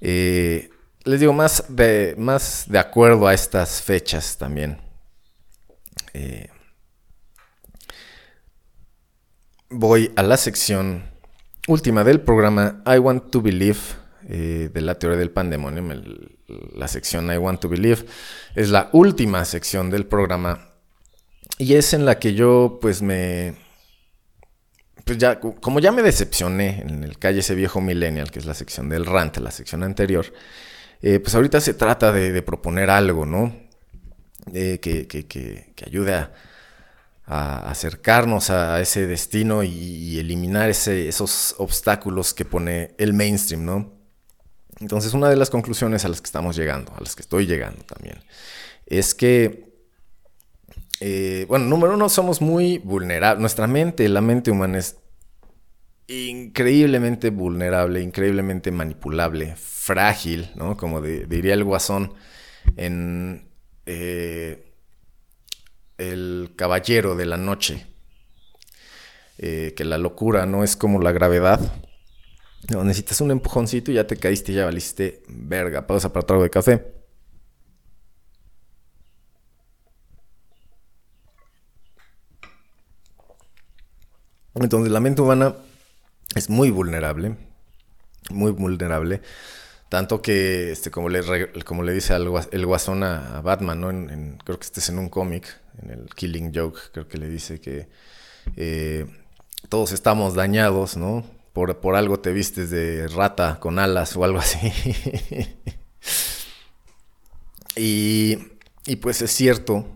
eh, 0.00 0.70
les 1.04 1.20
digo, 1.20 1.32
más 1.32 1.62
de, 1.68 2.16
más 2.18 2.64
de 2.66 2.80
acuerdo 2.80 3.28
a 3.28 3.32
estas 3.32 3.80
fechas 3.80 4.36
también. 4.38 4.80
voy 9.70 10.10
a 10.16 10.24
la 10.24 10.36
sección 10.36 11.04
última 11.68 12.02
del 12.02 12.20
programa 12.22 12.82
I 12.86 12.98
Want 12.98 13.30
to 13.30 13.40
Believe 13.40 13.78
de 14.22 14.80
la 14.80 14.98
teoría 14.98 15.16
del 15.16 15.30
pandemonium, 15.30 15.92
la 16.74 16.88
sección 16.88 17.32
I 17.32 17.36
Want 17.36 17.60
to 17.60 17.68
Believe, 17.68 18.04
es 18.56 18.70
la 18.70 18.90
última 18.92 19.44
sección 19.44 19.90
del 19.90 20.06
programa 20.06 20.72
y 21.56 21.74
es 21.74 21.94
en 21.94 22.04
la 22.04 22.18
que 22.18 22.34
yo 22.34 22.80
pues 22.82 23.00
me... 23.00 23.64
Pues 25.06 25.18
ya, 25.18 25.38
como 25.38 25.78
ya 25.78 25.92
me 25.92 26.02
decepcioné 26.02 26.80
en 26.80 27.04
el 27.04 27.16
calle 27.16 27.38
ese 27.38 27.54
viejo 27.54 27.80
millennial, 27.80 28.32
que 28.32 28.40
es 28.40 28.44
la 28.44 28.54
sección 28.54 28.88
del 28.88 29.06
rant, 29.06 29.36
la 29.36 29.52
sección 29.52 29.84
anterior, 29.84 30.26
eh, 31.00 31.20
pues 31.20 31.32
ahorita 31.36 31.60
se 31.60 31.74
trata 31.74 32.10
de, 32.10 32.42
proponer 32.42 32.90
algo, 32.90 33.24
¿no? 33.24 33.56
Eh, 34.52 34.80
que, 34.82 35.06
que, 35.06 35.28
que, 35.28 35.84
ayude 35.86 36.12
a, 36.12 36.32
acercarnos 37.70 38.50
a 38.50 38.80
ese 38.80 39.06
destino 39.06 39.62
y, 39.62 40.18
eliminar 40.18 40.70
esos 40.70 41.54
obstáculos 41.58 42.34
que 42.34 42.44
pone 42.44 42.96
el 42.98 43.12
mainstream, 43.12 43.64
¿no? 43.64 43.92
Entonces, 44.80 45.14
una 45.14 45.28
de 45.28 45.36
las 45.36 45.50
conclusiones 45.50 46.04
a 46.04 46.08
las 46.08 46.20
que 46.20 46.26
estamos 46.26 46.56
llegando, 46.56 46.92
a 46.96 47.00
las 47.00 47.14
que 47.14 47.22
estoy 47.22 47.46
llegando 47.46 47.84
también, 47.84 48.18
es 48.86 49.14
que, 49.14 49.65
eh, 51.00 51.46
bueno, 51.48 51.66
número 51.66 51.94
uno, 51.94 52.08
somos 52.08 52.40
muy 52.40 52.78
vulnerables. 52.78 53.40
Nuestra 53.40 53.66
mente, 53.66 54.08
la 54.08 54.20
mente 54.20 54.50
humana 54.50 54.78
es 54.78 54.96
increíblemente 56.08 57.30
vulnerable, 57.30 58.00
increíblemente 58.00 58.70
manipulable, 58.70 59.56
frágil, 59.56 60.50
¿no? 60.54 60.76
Como 60.76 61.00
diría 61.00 61.54
el 61.54 61.64
guasón 61.64 62.14
en 62.76 63.48
eh, 63.86 64.72
El 65.98 66.52
Caballero 66.56 67.16
de 67.16 67.26
la 67.26 67.36
Noche, 67.36 67.86
eh, 69.38 69.74
que 69.76 69.84
la 69.84 69.98
locura 69.98 70.46
no 70.46 70.64
es 70.64 70.76
como 70.76 71.00
la 71.00 71.12
gravedad, 71.12 71.60
no, 72.70 72.82
necesitas 72.82 73.20
un 73.20 73.30
empujoncito 73.30 73.90
y 73.90 73.94
ya 73.94 74.06
te 74.06 74.16
caíste 74.16 74.52
ya 74.52 74.64
valiste 74.64 75.22
verga. 75.28 75.86
Pausa 75.86 76.12
para 76.12 76.26
trago 76.26 76.42
de 76.42 76.50
café. 76.50 76.95
Entonces 84.56 84.92
la 84.92 85.00
mente 85.00 85.22
humana 85.22 85.54
es 86.34 86.50
muy 86.50 86.70
vulnerable, 86.70 87.36
muy 88.30 88.52
vulnerable. 88.52 89.22
Tanto 89.88 90.20
que, 90.20 90.72
este, 90.72 90.90
como, 90.90 91.08
le, 91.08 91.22
como 91.64 91.84
le 91.84 91.92
dice 91.92 92.14
el 92.14 92.66
guasón 92.66 93.04
a, 93.04 93.40
Batman, 93.40 93.80
¿no? 93.80 94.36
creo 94.44 94.58
que 94.58 94.64
este 94.64 94.80
es 94.80 94.88
en 94.88 94.98
un 94.98 95.08
cómic, 95.08 95.60
en 95.80 95.90
el 95.90 96.08
Killing 96.14 96.52
Joke, 96.52 96.80
creo 96.92 97.06
que 97.06 97.18
le 97.18 97.28
dice 97.28 97.60
que 97.60 97.88
eh, 98.56 99.06
todos 99.68 99.92
estamos 99.92 100.34
dañados, 100.34 100.96
¿no? 100.96 101.24
por, 101.64 101.96
algo 101.96 102.20
te 102.20 102.32
vistes 102.32 102.68
de 102.70 103.08
rata 103.08 103.58
con 103.60 103.78
alas 103.78 104.14
o 104.16 104.24
algo 104.24 104.38
así. 104.38 104.72
y, 107.76 108.38
y 108.84 108.96
pues 108.96 109.22
es 109.22 109.30
cierto, 109.30 109.86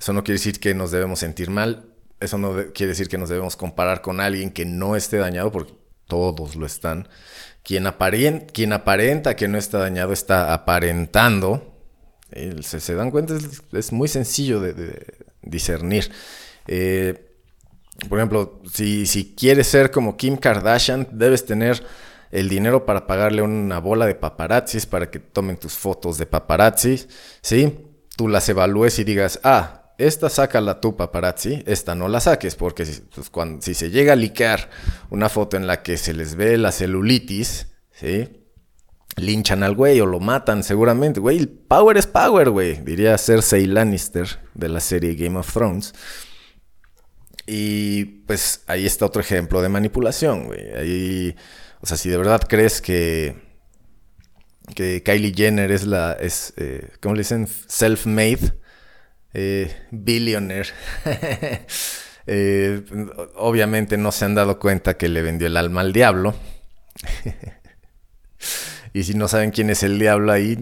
eso 0.00 0.12
no 0.12 0.24
quiere 0.24 0.38
decir 0.38 0.58
que 0.58 0.74
nos 0.74 0.90
debemos 0.90 1.20
sentir 1.20 1.50
mal, 1.50 1.87
eso 2.20 2.38
no 2.38 2.54
quiere 2.72 2.88
decir 2.90 3.08
que 3.08 3.18
nos 3.18 3.28
debemos 3.28 3.56
comparar 3.56 4.02
con 4.02 4.20
alguien 4.20 4.50
que 4.50 4.64
no 4.64 4.96
esté 4.96 5.18
dañado, 5.18 5.52
porque 5.52 5.74
todos 6.06 6.56
lo 6.56 6.66
están. 6.66 7.08
Quien, 7.62 7.86
aparenta, 7.86 8.46
quien 8.46 8.72
aparenta 8.72 9.36
que 9.36 9.46
no 9.46 9.58
está 9.58 9.78
dañado 9.78 10.12
está 10.12 10.54
aparentando. 10.54 11.74
Se, 12.60 12.80
se 12.80 12.94
dan 12.94 13.10
cuenta, 13.10 13.34
es, 13.72 13.92
muy 13.92 14.08
sencillo 14.08 14.60
de, 14.60 15.06
discernir. 15.42 16.10
Eh, 16.66 17.26
por 18.08 18.18
ejemplo, 18.18 18.60
si, 18.72 19.06
si 19.06 19.34
quieres 19.34 19.66
ser 19.66 19.90
como 19.90 20.16
Kim 20.16 20.36
Kardashian, 20.36 21.08
debes 21.12 21.44
tener 21.46 21.82
el 22.30 22.48
dinero 22.48 22.84
para 22.84 23.06
pagarle 23.06 23.42
una 23.42 23.78
bola 23.80 24.06
de 24.06 24.14
paparazzis 24.14 24.86
para 24.86 25.10
que 25.10 25.18
tomen 25.18 25.56
tus 25.56 25.74
fotos 25.74 26.18
de 26.18 26.26
paparazzis, 26.26 27.08
¿sí? 27.40 27.86
Tú 28.16 28.28
las 28.28 28.48
evalúes 28.48 28.98
y 28.98 29.04
digas, 29.04 29.40
ah, 29.44 29.87
esta 29.98 30.30
sácala 30.30 30.80
tú 30.80 30.96
paparazzi, 30.96 31.62
esta 31.66 31.96
no 31.96 32.08
la 32.08 32.20
saques, 32.20 32.54
porque 32.54 32.86
si, 32.86 33.00
pues, 33.14 33.28
cuando, 33.30 33.60
si 33.60 33.74
se 33.74 33.90
llega 33.90 34.12
a 34.12 34.16
liquear 34.16 34.70
una 35.10 35.28
foto 35.28 35.56
en 35.56 35.66
la 35.66 35.82
que 35.82 35.96
se 35.96 36.14
les 36.14 36.36
ve 36.36 36.56
la 36.56 36.70
celulitis, 36.70 37.66
¿sí? 37.90 38.46
Linchan 39.16 39.64
al 39.64 39.74
güey 39.74 40.00
o 40.00 40.06
lo 40.06 40.20
matan 40.20 40.62
seguramente, 40.62 41.18
güey, 41.18 41.46
power 41.46 41.96
es 41.96 42.06
power, 42.06 42.50
güey, 42.50 42.80
diría 42.84 43.18
Cersei 43.18 43.66
Lannister 43.66 44.28
de 44.54 44.68
la 44.68 44.78
serie 44.78 45.16
Game 45.16 45.36
of 45.36 45.52
Thrones. 45.52 45.92
Y 47.44 48.04
pues 48.04 48.62
ahí 48.66 48.86
está 48.86 49.06
otro 49.06 49.20
ejemplo 49.20 49.62
de 49.62 49.68
manipulación, 49.68 50.46
güey. 50.46 50.70
Ahí, 50.76 51.36
o 51.80 51.86
sea, 51.86 51.96
si 51.96 52.08
de 52.08 52.18
verdad 52.18 52.42
crees 52.46 52.80
que, 52.80 53.36
que 54.76 55.02
Kylie 55.02 55.32
Jenner 55.34 55.72
es 55.72 55.84
la, 55.84 56.12
es, 56.12 56.52
eh, 56.58 56.90
¿cómo 57.00 57.14
le 57.14 57.22
dicen? 57.22 57.48
Self-made, 57.48 58.52
eh, 59.38 59.76
billionaire. 59.90 60.70
Eh, 62.30 62.84
obviamente 63.36 63.96
no 63.96 64.12
se 64.12 64.26
han 64.26 64.34
dado 64.34 64.58
cuenta 64.58 64.98
que 64.98 65.08
le 65.08 65.22
vendió 65.22 65.46
el 65.46 65.56
alma 65.56 65.80
al 65.80 65.94
diablo. 65.94 66.34
y 68.92 69.02
si 69.04 69.14
no 69.14 69.28
saben 69.28 69.50
quién 69.50 69.70
es 69.70 69.82
el 69.82 69.98
diablo 69.98 70.30
ahí, 70.30 70.58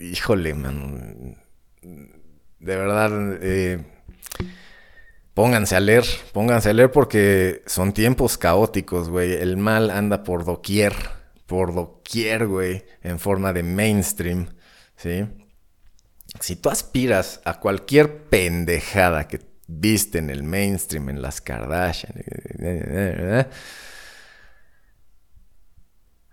híjole, 0.00 0.52
man. 0.52 1.38
De 1.80 2.76
verdad, 2.76 3.38
eh, 3.40 3.82
Pónganse 5.38 5.76
a 5.76 5.80
leer, 5.80 6.04
pónganse 6.32 6.70
a 6.70 6.72
leer 6.72 6.90
porque 6.90 7.62
son 7.64 7.92
tiempos 7.92 8.36
caóticos, 8.36 9.08
güey. 9.08 9.34
El 9.34 9.56
mal 9.56 9.88
anda 9.88 10.24
por 10.24 10.44
doquier, 10.44 10.92
por 11.46 11.72
doquier, 11.72 12.48
güey, 12.48 12.84
en 13.04 13.20
forma 13.20 13.52
de 13.52 13.62
mainstream, 13.62 14.48
¿sí? 14.96 15.28
Si 16.40 16.56
tú 16.56 16.70
aspiras 16.70 17.40
a 17.44 17.58
cualquier 17.58 18.24
pendejada 18.24 19.28
que 19.28 19.40
viste 19.66 20.18
en 20.18 20.30
el 20.30 20.42
mainstream, 20.42 21.08
en 21.08 21.22
las 21.22 21.40
Kardashian, 21.40 22.14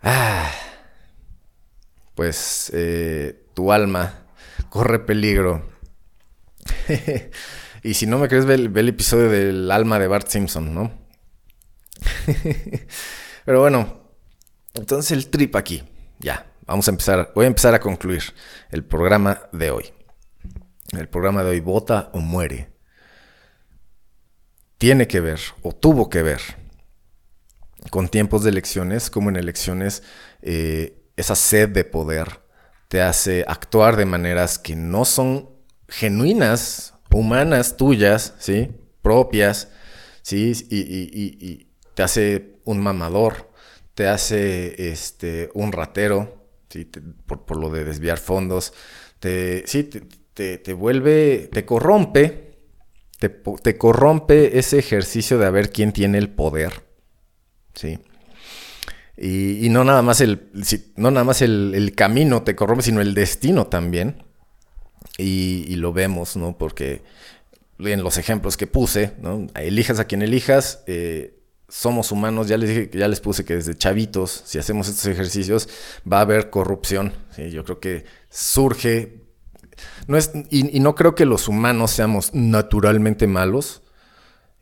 ah, 0.01 0.51
pues 2.13 2.71
eh, 2.73 3.47
tu 3.53 3.71
alma 3.71 4.25
corre 4.69 4.99
peligro. 4.99 5.69
Y 7.85 7.93
si 7.93 8.07
no 8.07 8.17
me 8.17 8.27
crees, 8.27 8.47
ve 8.47 8.55
el, 8.55 8.89
episodio 8.89 9.29
del 9.29 9.69
alma 9.69 9.99
de 9.99 10.07
Bart 10.07 10.27
Simpson, 10.27 10.73
¿no? 10.73 10.91
Pero 13.45 13.59
bueno, 13.59 14.09
entonces 14.73 15.11
el 15.11 15.29
trip 15.29 15.55
aquí. 15.55 15.83
Ya, 16.17 16.51
vamos 16.65 16.87
a 16.87 16.91
empezar. 16.91 17.31
Voy 17.35 17.45
a 17.45 17.47
empezar 17.47 17.73
a 17.73 17.79
concluir 17.79 18.23
el 18.71 18.83
programa 18.83 19.41
de 19.51 19.71
hoy. 19.71 19.93
El 20.91 21.09
programa 21.09 21.43
de 21.43 21.51
hoy, 21.51 21.59
vota 21.59 22.09
o 22.13 22.19
muere. 22.19 22.69
Tiene 24.77 25.07
que 25.07 25.19
ver, 25.19 25.39
o 25.61 25.73
tuvo 25.73 26.09
que 26.09 26.21
ver, 26.21 26.41
con 27.89 28.09
tiempos 28.09 28.43
de 28.43 28.49
elecciones, 28.49 29.09
como 29.09 29.29
en 29.29 29.37
elecciones, 29.37 30.03
eh, 30.41 31.01
esa 31.15 31.35
sed 31.35 31.69
de 31.69 31.85
poder 31.85 32.45
te 32.87 33.01
hace 33.01 33.43
actuar 33.47 33.95
de 33.95 34.05
maneras 34.05 34.59
que 34.59 34.75
no 34.75 35.05
son 35.05 35.49
genuinas 35.87 36.93
humanas 37.11 37.77
tuyas, 37.77 38.33
¿sí? 38.39 38.71
Propias, 39.01 39.69
¿sí? 40.21 40.53
Y, 40.69 41.67
te 41.93 42.03
hace 42.03 42.57
un 42.65 42.81
mamador, 42.81 43.49
te 43.93 44.07
hace 44.07 44.91
este, 44.91 45.49
un 45.53 45.71
ratero, 45.71 46.44
¿sí? 46.75 46.89
por, 47.25 47.57
lo 47.57 47.69
de 47.69 47.85
desviar 47.85 48.17
fondos, 48.17 48.73
te, 49.19 49.63
sí, 49.65 49.83
te, 50.33 50.73
vuelve, 50.73 51.49
te 51.51 51.65
corrompe, 51.65 52.57
te, 53.19 53.77
corrompe 53.77 54.59
ese 54.59 54.79
ejercicio 54.79 55.37
de 55.37 55.45
a 55.45 55.51
ver 55.51 55.71
quién 55.71 55.91
tiene 55.93 56.17
el 56.17 56.29
poder, 56.29 56.83
¿sí? 57.73 57.99
Y, 59.17 59.69
no 59.69 59.85
nada 59.85 60.01
más, 60.01 60.19
el, 60.19 60.49
no 60.97 61.09
nada 61.09 61.23
más 61.23 61.41
el 61.41 61.93
camino 61.95 62.43
te 62.43 62.55
corrompe, 62.55 62.83
sino 62.83 62.99
el 62.99 63.13
destino 63.13 63.67
también. 63.67 64.25
Y, 65.17 65.75
lo 65.75 65.93
vemos, 65.93 66.35
¿no? 66.35 66.57
Porque 66.57 67.01
en 67.79 68.03
los 68.03 68.17
ejemplos 68.17 68.57
que 68.57 68.67
puse, 68.67 69.13
¿no? 69.21 69.47
Elijas 69.55 69.99
a 69.99 70.05
quien 70.05 70.21
elijas, 70.21 70.83
eh, 70.87 71.39
somos 71.67 72.11
humanos, 72.11 72.47
ya 72.47 72.57
les 72.57 72.69
dije, 72.69 72.89
ya 72.93 73.07
les 73.07 73.19
puse 73.19 73.43
que 73.43 73.55
desde 73.55 73.75
chavitos, 73.75 74.43
si 74.45 74.59
hacemos 74.59 74.87
estos 74.87 75.05
ejercicios, 75.07 75.67
va 76.11 76.19
a 76.19 76.21
haber 76.21 76.49
corrupción. 76.49 77.13
Yo 77.37 77.63
creo 77.63 77.79
que 77.79 78.05
surge. 78.29 79.21
No 80.07 80.17
es, 80.17 80.31
y, 80.49 80.79
no 80.79 80.95
creo 80.95 81.15
que 81.15 81.25
los 81.25 81.47
humanos 81.47 81.91
seamos 81.91 82.33
naturalmente 82.33 83.27
malos. 83.27 83.81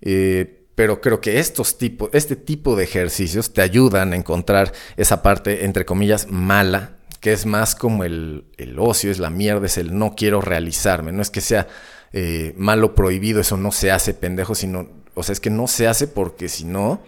Eh, 0.01 0.67
pero 0.75 1.01
creo 1.01 1.21
que 1.21 1.39
estos 1.39 1.77
tipos, 1.77 2.09
este 2.13 2.35
tipo 2.35 2.75
de 2.75 2.83
ejercicios 2.83 3.53
te 3.53 3.61
ayudan 3.61 4.13
a 4.13 4.15
encontrar 4.15 4.73
esa 4.97 5.21
parte, 5.21 5.65
entre 5.65 5.85
comillas, 5.85 6.27
mala 6.29 6.97
que 7.23 7.31
es 7.31 7.45
más 7.45 7.73
como 7.73 8.03
el, 8.03 8.43
ocio, 8.77 9.09
es 9.09 9.17
la 9.17 9.29
mierda, 9.29 9.65
es 9.65 9.77
el 9.77 9.97
no 9.97 10.13
quiero 10.13 10.41
realizarme. 10.41 11.13
No 11.13 11.21
es 11.21 11.29
que 11.29 11.39
sea 11.39 11.69
eh, 12.11 12.53
malo 12.57 12.95
prohibido, 12.95 13.39
eso 13.39 13.55
no 13.55 13.71
se 13.71 13.91
hace, 13.91 14.13
pendejo, 14.13 14.55
sino, 14.55 15.02
o 15.15 15.23
sea, 15.23 15.33
es 15.33 15.39
que 15.39 15.49
no 15.49 15.67
se 15.67 15.87
hace 15.87 16.07
porque 16.07 16.49
si 16.49 16.65
no, 16.65 17.01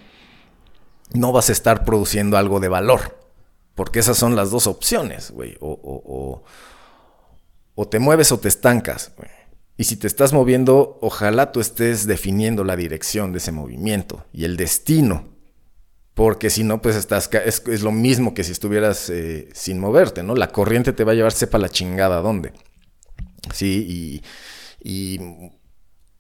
no 1.14 1.32
vas 1.32 1.50
a 1.50 1.52
estar 1.52 1.86
produciendo 1.86 2.38
algo 2.38 2.60
de 2.60 2.68
valor. 2.68 3.26
Porque 3.76 4.00
esas 4.00 4.18
son 4.18 4.36
las 4.36 4.52
dos 4.52 4.68
opciones, 4.68 5.32
güey. 5.32 5.58
O, 5.60 6.42
o, 7.76 7.88
te 7.88 8.00
mueves 8.00 8.32
o 8.32 8.40
te 8.40 8.48
estancas. 8.48 9.14
Y 9.78 9.84
si 9.84 9.98
te 9.98 10.08
estás 10.08 10.32
moviendo, 10.32 10.98
ojalá 11.02 11.52
tú 11.52 11.60
estés 11.60 12.08
definiendo 12.08 12.64
la 12.64 12.78
dirección 12.78 13.34
de 13.34 13.40
ese 13.40 13.52
movimiento 13.52 14.26
y 14.32 14.46
el 14.46 14.56
destino. 14.56 15.36
Porque 16.14 16.50
si 16.50 16.64
no, 16.64 16.82
pues 16.82 16.96
estás, 16.96 17.30
es, 17.34 17.82
lo 17.82 17.92
mismo 17.92 18.34
que 18.34 18.46
si 18.46 18.54
estuvieras 18.54 19.10
eh, 19.10 19.50
sin 19.54 19.80
moverte, 19.80 20.24
¿no? 20.24 20.34
La 20.34 20.54
corriente 20.54 20.94
te 20.94 21.04
va 21.04 21.12
a 21.12 21.16
llevar 21.16 21.34
sepa 21.34 21.58
la 21.58 21.68
chingada 21.68 22.22
dónde. 22.22 22.54
Sí, 23.54 24.22
y, 24.82 25.20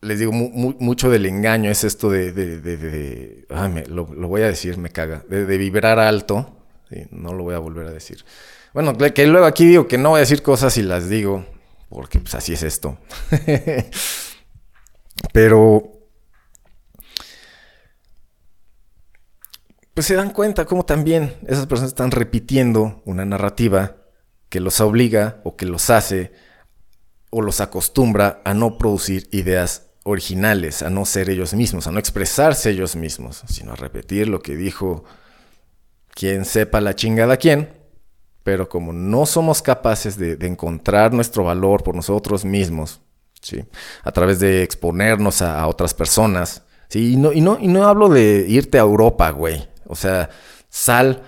les 0.05 0.19
digo, 0.19 0.31
mucho 0.31 1.09
del 1.09 1.25
engaño 1.25 1.71
es 1.71 1.83
esto 1.83 2.09
de, 2.09 3.45
lo, 3.89 4.05
voy 4.05 4.43
a 4.43 4.47
decir, 4.47 4.77
me 4.77 4.91
caga, 4.91 5.23
de, 5.27 5.57
vibrar 5.57 5.99
alto, 5.99 6.55
no 7.09 7.33
lo 7.33 7.43
voy 7.43 7.55
a 7.55 7.59
volver 7.59 7.87
a 7.87 7.91
decir. 7.91 8.23
Bueno, 8.73 8.95
que 8.95 9.25
luego 9.25 9.47
aquí 9.47 9.65
digo 9.65 9.87
que 9.87 9.97
no 9.97 10.11
voy 10.11 10.17
a 10.17 10.21
decir 10.21 10.43
cosas 10.43 10.77
y 10.77 10.83
las 10.83 11.09
digo, 11.09 11.45
porque 11.89 12.19
pues 12.19 12.35
así 12.35 12.53
es 12.53 12.63
esto. 12.63 12.97
Pero... 15.33 15.91
Pues 19.93 20.07
se 20.07 20.15
dan 20.15 20.31
cuenta 20.31 20.65
cómo 20.65 20.85
también 20.85 21.35
esas 21.47 21.67
personas 21.67 21.91
están 21.91 22.11
repitiendo 22.11 23.01
una 23.05 23.23
narrativa 23.23 23.95
que 24.49 24.59
los 24.59 24.81
obliga 24.81 25.39
o 25.45 25.55
que 25.55 25.65
los 25.65 25.89
hace 25.89 26.33
o 27.29 27.41
los 27.41 27.61
acostumbra 27.61 28.41
a 28.43 28.53
no 28.53 28.77
producir 28.77 29.29
ideas 29.31 29.85
originales, 30.07 30.83
a 30.83 30.89
no 30.91 31.03
ser 31.03 31.31
ellos 31.31 31.53
mismos, 31.55 31.87
a 31.87 31.91
no 31.91 31.97
expresarse 31.97 32.69
ellos 32.69 32.95
mismos, 32.95 33.43
sino 33.47 33.73
a 33.73 33.75
repetir 33.75 34.27
lo 34.27 34.39
que 34.39 34.55
dijo 34.55 35.03
quien 36.13 36.45
sepa 36.45 36.79
la 36.79 36.95
chingada 36.95 37.37
quién, 37.37 37.69
pero 38.43 38.69
como 38.69 38.93
no 38.93 39.25
somos 39.25 39.63
capaces 39.63 40.15
de, 40.17 40.37
encontrar 40.45 41.11
nuestro 41.11 41.43
valor 41.43 41.83
por 41.83 41.95
nosotros 41.95 42.45
mismos, 42.45 43.01
¿sí? 43.41 43.65
a 44.03 44.11
través 44.11 44.39
de 44.39 44.61
exponernos 44.61 45.41
a, 45.41 45.65
otras 45.67 45.95
personas, 45.95 46.61
¿sí? 46.87 47.13
y, 47.13 47.17
no, 47.17 47.33
y, 47.33 47.41
no, 47.41 47.57
y 47.59 47.67
no 47.67 47.87
hablo 47.87 48.07
de 48.07 48.45
irte 48.47 48.77
a 48.77 48.81
Europa, 48.81 49.31
güey, 49.31 49.67
o 49.87 49.95
sea, 49.95 50.29
sal, 50.69 51.23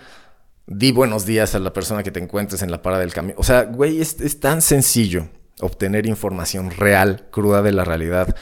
di 0.68 0.92
buenos 0.92 1.26
días 1.26 1.56
a 1.56 1.60
la 1.60 1.74
persona 1.74 2.04
que 2.04 2.12
te 2.12 2.20
encuentres 2.20 2.62
en 2.62 2.70
la 2.70 2.84
parada 2.84 3.02
del 3.02 3.14
camino, 3.14 3.40
o 3.40 3.44
sea, 3.44 3.64
güey, 3.64 4.00
es 4.00 4.40
tan 4.40 4.62
sencillo 4.62 5.30
obtener 5.62 6.06
información 6.06 6.70
real, 6.70 7.26
cruda 7.32 7.64
de 7.64 7.72
la 7.72 7.84
realidad, 7.84 8.36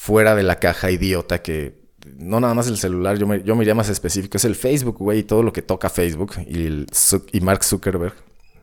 fuera 0.00 0.34
de 0.34 0.42
la 0.42 0.58
caja 0.58 0.90
idiota 0.90 1.42
que 1.42 1.78
no 2.16 2.40
nada 2.40 2.54
más 2.54 2.66
el 2.68 2.78
celular, 2.78 3.18
yo 3.18 3.26
me, 3.26 3.42
yo 3.42 3.54
me 3.54 3.64
iría 3.64 3.74
más 3.74 3.90
específico, 3.90 4.38
es 4.38 4.46
el 4.46 4.56
Facebook, 4.56 4.96
güey, 4.96 5.18
y 5.18 5.22
todo 5.24 5.42
lo 5.42 5.52
que 5.52 5.60
toca 5.60 5.90
Facebook 5.90 6.36
y, 6.46 6.86
y 7.32 7.40
Mark 7.42 7.62
Zuckerberg, 7.62 8.14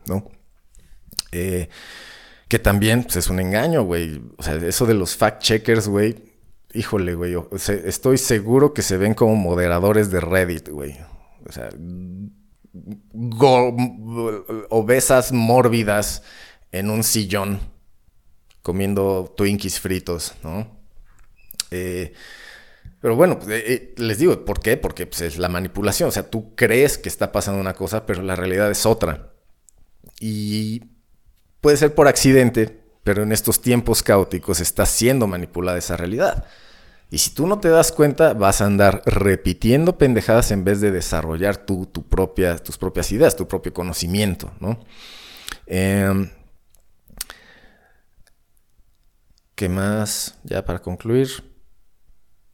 ¿no? 0.06 0.28
Eh, 1.30 1.68
que 2.48 2.58
también 2.58 3.04
pues, 3.04 3.18
es 3.18 3.30
un 3.30 3.38
engaño, 3.38 3.84
güey. 3.84 4.20
O 4.36 4.42
sea, 4.42 4.56
eso 4.56 4.84
de 4.84 4.94
los 4.94 5.16
fact-checkers, 5.16 5.86
güey, 5.86 6.16
híjole, 6.74 7.14
güey, 7.14 7.36
estoy 7.84 8.18
seguro 8.18 8.74
que 8.74 8.82
se 8.82 8.96
ven 8.96 9.14
como 9.14 9.36
moderadores 9.36 10.10
de 10.10 10.18
Reddit, 10.18 10.70
güey. 10.70 10.96
O 11.48 11.52
sea, 11.52 11.68
obesas 14.70 15.30
mórbidas 15.30 16.24
en 16.72 16.90
un 16.90 17.04
sillón 17.04 17.60
comiendo 18.60 19.32
Twinkies 19.36 19.78
fritos, 19.78 20.34
¿no? 20.42 20.77
Eh, 21.70 22.12
pero 23.00 23.16
bueno, 23.16 23.38
pues, 23.38 23.50
eh, 23.50 23.72
eh, 23.72 23.94
les 23.96 24.18
digo, 24.18 24.44
¿por 24.44 24.60
qué? 24.60 24.76
Porque 24.76 25.06
pues, 25.06 25.20
es 25.20 25.38
la 25.38 25.48
manipulación. 25.48 26.08
O 26.08 26.12
sea, 26.12 26.28
tú 26.28 26.54
crees 26.54 26.98
que 26.98 27.08
está 27.08 27.32
pasando 27.32 27.60
una 27.60 27.74
cosa, 27.74 28.06
pero 28.06 28.22
la 28.22 28.36
realidad 28.36 28.70
es 28.70 28.86
otra. 28.86 29.32
Y 30.20 30.82
puede 31.60 31.76
ser 31.76 31.94
por 31.94 32.08
accidente, 32.08 32.80
pero 33.04 33.22
en 33.22 33.32
estos 33.32 33.60
tiempos 33.60 34.02
caóticos 34.02 34.60
está 34.60 34.84
siendo 34.86 35.26
manipulada 35.26 35.78
esa 35.78 35.96
realidad. 35.96 36.44
Y 37.10 37.18
si 37.18 37.30
tú 37.30 37.46
no 37.46 37.58
te 37.58 37.68
das 37.68 37.90
cuenta, 37.92 38.34
vas 38.34 38.60
a 38.60 38.66
andar 38.66 39.02
repitiendo 39.06 39.96
pendejadas 39.96 40.50
en 40.50 40.64
vez 40.64 40.80
de 40.80 40.90
desarrollar 40.90 41.56
tu, 41.56 41.86
tu 41.86 42.06
propia, 42.06 42.58
tus 42.58 42.76
propias 42.76 43.10
ideas, 43.12 43.34
tu 43.34 43.48
propio 43.48 43.72
conocimiento, 43.72 44.52
¿no? 44.60 44.78
Em, 45.66 46.30
¿Qué 49.54 49.68
más? 49.68 50.38
Ya 50.44 50.64
para 50.64 50.80
concluir. 50.80 51.28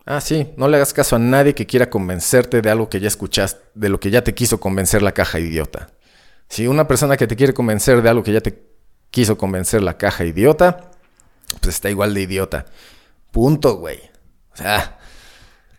Ah, 0.07 0.20
sí, 0.20 0.52
no 0.57 0.68
le 0.68 0.76
hagas 0.76 0.92
caso 0.92 1.16
a 1.16 1.18
nadie 1.18 1.55
que 1.55 1.66
quiera 1.66 1.88
convencerte 1.88 2.61
de 2.61 2.70
algo 2.70 2.90
que 2.90 3.00
ya 3.00 3.09
escuchaste, 3.09 3.61
de 3.74 3.88
lo 3.88 3.98
que 3.98 4.11
ya 4.11 4.22
te 4.22 4.34
quiso 4.34 4.61
convencer 4.61 5.02
la 5.02 5.12
caja 5.12 5.40
idiota. 5.40 5.88
Si 6.48 6.66
una 6.66 6.86
persona 6.86 7.16
que 7.16 7.26
te 7.26 7.36
quiere 7.36 7.55
convencer 7.55 8.02
de 8.02 8.11
algo 8.11 8.22
que 8.22 8.32
ya 8.32 8.40
te 8.40 8.62
quiso 9.11 9.38
convencer 9.38 9.82
la 9.82 9.96
caja 9.96 10.24
idiota, 10.24 10.90
pues 11.61 11.76
está 11.76 11.88
igual 11.88 12.12
de 12.12 12.22
idiota. 12.22 12.66
Punto, 13.30 13.76
güey. 13.76 13.98
O 14.52 14.57
sea, 14.57 14.98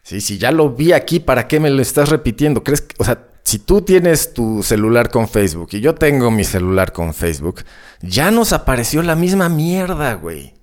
si 0.01 0.37
ya 0.37 0.51
lo 0.51 0.71
vi 0.71 0.91
aquí, 0.91 1.19
¿para 1.19 1.47
qué 1.47 1.59
me 1.59 1.69
lo 1.69 1.81
estás 1.81 2.09
repitiendo? 2.09 2.63
¿Crees 2.63 2.81
que, 2.81 2.95
o 2.97 3.03
sea, 3.03 3.27
si 3.43 3.59
tú 3.59 3.81
tienes 3.81 4.33
tu 4.33 4.63
celular 4.63 5.11
con 5.11 5.27
Facebook 5.27 5.69
y 5.73 5.79
yo 5.79 5.93
tengo 5.93 6.31
mi 6.31 6.43
celular 6.43 6.91
con 6.91 7.13
Facebook, 7.13 7.63
ya 8.01 8.31
nos 8.31 8.53
apareció 8.53 9.03
la 9.03 9.15
misma 9.15 9.49
mierda, 9.49 10.15
güey. 10.15 10.55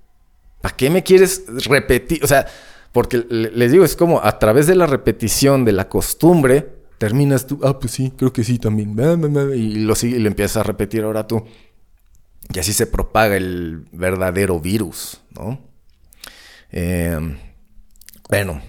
¿Para 0.61 0.75
qué 0.75 0.89
me 0.89 1.01
quieres 1.01 1.43
repetir? 1.65 2.23
O 2.23 2.27
sea, 2.27 2.45
porque 2.93 3.25
les 3.27 3.71
digo, 3.71 3.83
es 3.83 3.95
como 3.95 4.23
a 4.23 4.37
través 4.37 4.67
de 4.67 4.75
la 4.75 4.85
repetición, 4.85 5.65
de 5.65 5.71
la 5.71 5.89
costumbre, 5.89 6.83
terminas 6.99 7.47
tú, 7.47 7.59
ah, 7.63 7.79
pues 7.79 7.91
sí, 7.91 8.13
creo 8.15 8.31
que 8.31 8.43
sí 8.43 8.59
también. 8.59 8.95
Y 9.55 9.79
lo, 9.79 9.95
y 10.01 10.19
lo 10.19 10.27
empiezas 10.27 10.57
a 10.57 10.63
repetir 10.63 11.03
ahora 11.03 11.27
tú. 11.27 11.43
Y 12.53 12.59
así 12.59 12.71
se 12.71 12.85
propaga 12.85 13.35
el 13.35 13.87
verdadero 13.91 14.59
virus, 14.59 15.21
¿no? 15.31 15.59
Em, 16.69 17.37
bueno. 18.29 18.61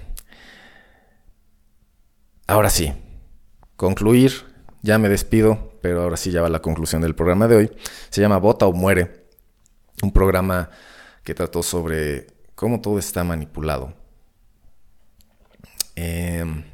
Ahora 2.47 2.71
sí. 2.71 2.95
Concluir. 3.77 4.33
Ya 4.83 4.99
me 4.99 5.09
despido, 5.11 5.79
pero 5.83 6.03
ahora 6.03 6.17
sí 6.17 6.31
ya 6.31 6.41
va 6.41 6.49
la 6.49 6.61
conclusión 6.63 7.03
del 7.03 7.15
programa 7.15 7.47
de 7.47 7.57
hoy. 7.57 7.71
Se 8.09 8.23
llama 8.23 8.39
Vota 8.39 8.67
o 8.67 8.73
Muere. 8.73 9.27
Un 10.03 10.13
programa 10.13 10.71
que 11.25 11.35
trató 11.35 11.63
sobre 11.63 12.27
cómo 12.55 12.81
todo 12.81 12.99
está 12.99 13.23
manipulado. 13.23 14.04
Em, 15.97 16.65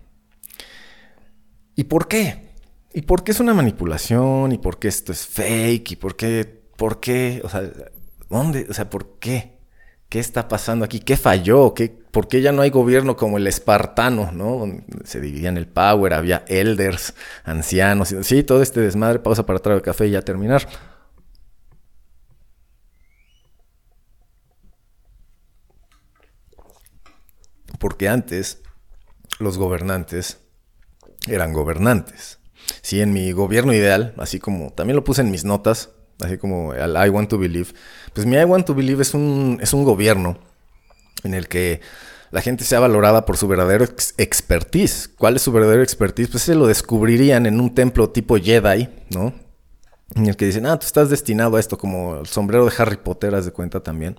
¿Y 1.77 1.85
por 1.85 2.09
qué? 2.09 2.51
¿Y 2.93 3.03
por 3.03 3.25
qué 3.25 3.33
es 3.33 3.41
una 3.41 3.55
manipulación? 3.55 4.53
¿Y 4.53 4.59
por 4.59 4.79
qué 4.79 4.89
esto 4.89 5.13
es 5.13 5.27
fake? 5.27 5.93
¿Y 5.93 5.97
por 5.97 6.17
qué? 6.17 6.63
¿Por 6.77 7.01
qué? 7.01 7.41
O 7.45 7.49
sea, 7.49 7.63
¿dónde? 8.29 8.67
O 8.69 8.75
sea, 8.75 8.91
¿por 8.91 9.19
qué? 9.19 9.59
¿Qué 10.09 10.19
está 10.19 10.49
pasando 10.49 10.85
aquí? 10.85 11.01
¿Qué 11.01 11.17
falló? 11.17 11.73
¿Qué, 11.75 11.89
¿Por 11.89 12.29
qué 12.29 12.43
ya 12.43 12.53
no 12.53 12.63
hay 12.63 12.71
gobierno 12.71 13.17
como 13.17 13.39
el 13.39 13.47
espartano, 13.47 14.33
¿no? 14.33 14.67
se 15.05 15.21
dividían 15.21 15.57
el 15.57 15.69
power, 15.69 16.15
había 16.15 16.45
elders, 16.49 17.15
ancianos, 17.45 18.15
sí, 18.23 18.43
todo 18.43 18.63
este 18.63 18.81
desmadre, 18.81 19.21
pausa 19.21 19.47
para 19.47 19.61
traer 19.61 19.83
café 19.83 20.09
y 20.09 20.11
ya 20.13 20.23
terminar. 20.23 20.67
porque 27.81 28.09
antes 28.09 28.63
los 29.39 29.59
gobernantes 29.59 30.39
eran 31.27 31.53
gobernantes. 31.53 32.39
Sí, 32.83 33.01
en 33.01 33.13
mi 33.13 33.33
gobierno 33.33 33.73
ideal, 33.73 34.15
así 34.19 34.39
como 34.39 34.73
también 34.73 34.97
lo 34.97 35.05
puse 35.05 35.23
en 35.23 35.31
mis 35.31 35.45
notas, 35.45 35.91
así 36.21 36.39
como 36.39 36.75
el 36.75 36.93
I 36.93 37.09
Want 37.09 37.31
to 37.31 37.39
Believe, 37.39 37.71
pues 38.13 38.27
mi 38.27 38.37
I 38.37 38.45
Want 38.45 38.67
to 38.67 38.75
Believe 38.75 39.03
es 39.03 39.15
un, 39.15 39.59
es 39.61 39.73
un 39.73 39.85
gobierno 39.85 40.39
en 41.25 41.35
el 41.35 41.49
que 41.49 41.81
la 42.31 42.43
gente 42.43 42.65
sea 42.65 42.81
valorada 42.81 43.27
por 43.27 43.37
su 43.37 43.49
verdadero 43.49 43.85
expertise. 44.17 45.09
¿Cuál 45.09 45.37
es 45.37 45.43
su 45.43 45.53
verdadero 45.53 45.83
expertise? 45.83 46.29
Pues 46.29 46.45
se 46.45 46.55
lo 46.55 46.67
descubrirían 46.67 47.47
en 47.47 47.61
un 47.61 47.75
templo 47.75 48.11
tipo 48.11 48.37
Jedi, 48.37 48.89
¿no? 49.11 49.35
En 50.15 50.27
el 50.27 50.37
que 50.37 50.47
dicen, 50.47 50.67
ah, 50.67 50.79
tú 50.79 50.87
estás 50.87 51.11
destinado 51.11 51.57
a 51.57 51.61
esto, 51.61 51.77
como 51.77 52.19
el 52.19 52.27
sombrero 52.27 52.65
de 52.65 52.73
Harry 52.79 52.97
Potter, 52.97 53.35
haz 53.35 53.45
de 53.45 53.53
cuenta 53.53 53.81
también. 53.81 54.17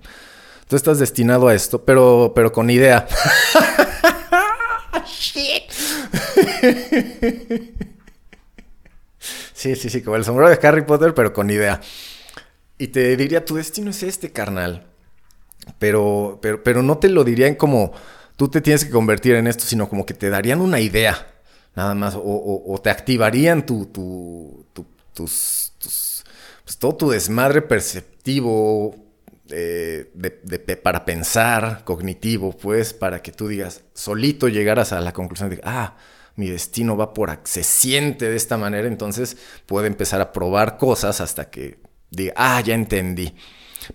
Tú 0.68 0.76
estás 0.76 0.98
destinado 0.98 1.48
a 1.48 1.54
esto, 1.54 1.84
pero, 1.84 2.32
pero 2.34 2.52
con 2.52 2.70
idea. 2.70 3.06
sí, 9.54 9.76
sí, 9.76 9.90
sí, 9.90 10.02
como 10.02 10.16
el 10.16 10.24
sombrero 10.24 10.50
de 10.50 10.66
Harry 10.66 10.82
Potter, 10.82 11.14
pero 11.14 11.32
con 11.32 11.50
idea. 11.50 11.80
Y 12.78 12.88
te 12.88 13.16
diría, 13.16 13.44
tu 13.44 13.54
destino 13.56 13.90
es 13.90 14.02
este, 14.02 14.32
carnal. 14.32 14.86
Pero, 15.78 16.38
pero, 16.42 16.62
pero 16.64 16.82
no 16.82 16.98
te 16.98 17.08
lo 17.08 17.22
dirían 17.22 17.54
como 17.54 17.92
tú 18.36 18.48
te 18.48 18.60
tienes 18.60 18.84
que 18.84 18.90
convertir 18.90 19.36
en 19.36 19.46
esto, 19.46 19.64
sino 19.64 19.88
como 19.88 20.04
que 20.04 20.14
te 20.14 20.30
darían 20.30 20.60
una 20.60 20.80
idea, 20.80 21.28
nada 21.76 21.94
más, 21.94 22.14
o, 22.16 22.80
te 22.82 22.90
activarían 22.90 23.64
tu, 23.64 23.86
tu, 23.86 24.66
tus, 25.14 25.72
pues 26.64 26.78
todo 26.78 26.96
tu 26.96 27.10
desmadre 27.10 27.62
perceptivo, 27.62 28.96
de, 29.56 30.80
para 30.82 31.04
pensar, 31.04 31.82
cognitivo, 31.84 32.56
pues, 32.56 32.92
para 32.92 33.22
que 33.22 33.32
tú 33.32 33.48
digas, 33.48 33.82
solito 33.94 34.48
llegaras 34.48 34.92
a 34.92 35.00
la 35.00 35.12
conclusión 35.12 35.50
de, 35.50 35.60
ah, 35.64 35.96
mi 36.36 36.48
destino 36.48 36.96
va 36.96 37.12
por 37.12 37.38
se 37.44 37.62
siente 37.62 38.28
de 38.30 38.36
esta 38.36 38.56
manera, 38.56 38.88
entonces 38.88 39.36
puede 39.66 39.86
empezar 39.86 40.20
a 40.20 40.32
probar 40.32 40.78
cosas 40.78 41.20
hasta 41.20 41.50
que 41.50 41.78
diga, 42.10 42.32
ah, 42.36 42.60
ya 42.60 42.74
entendí. 42.74 43.34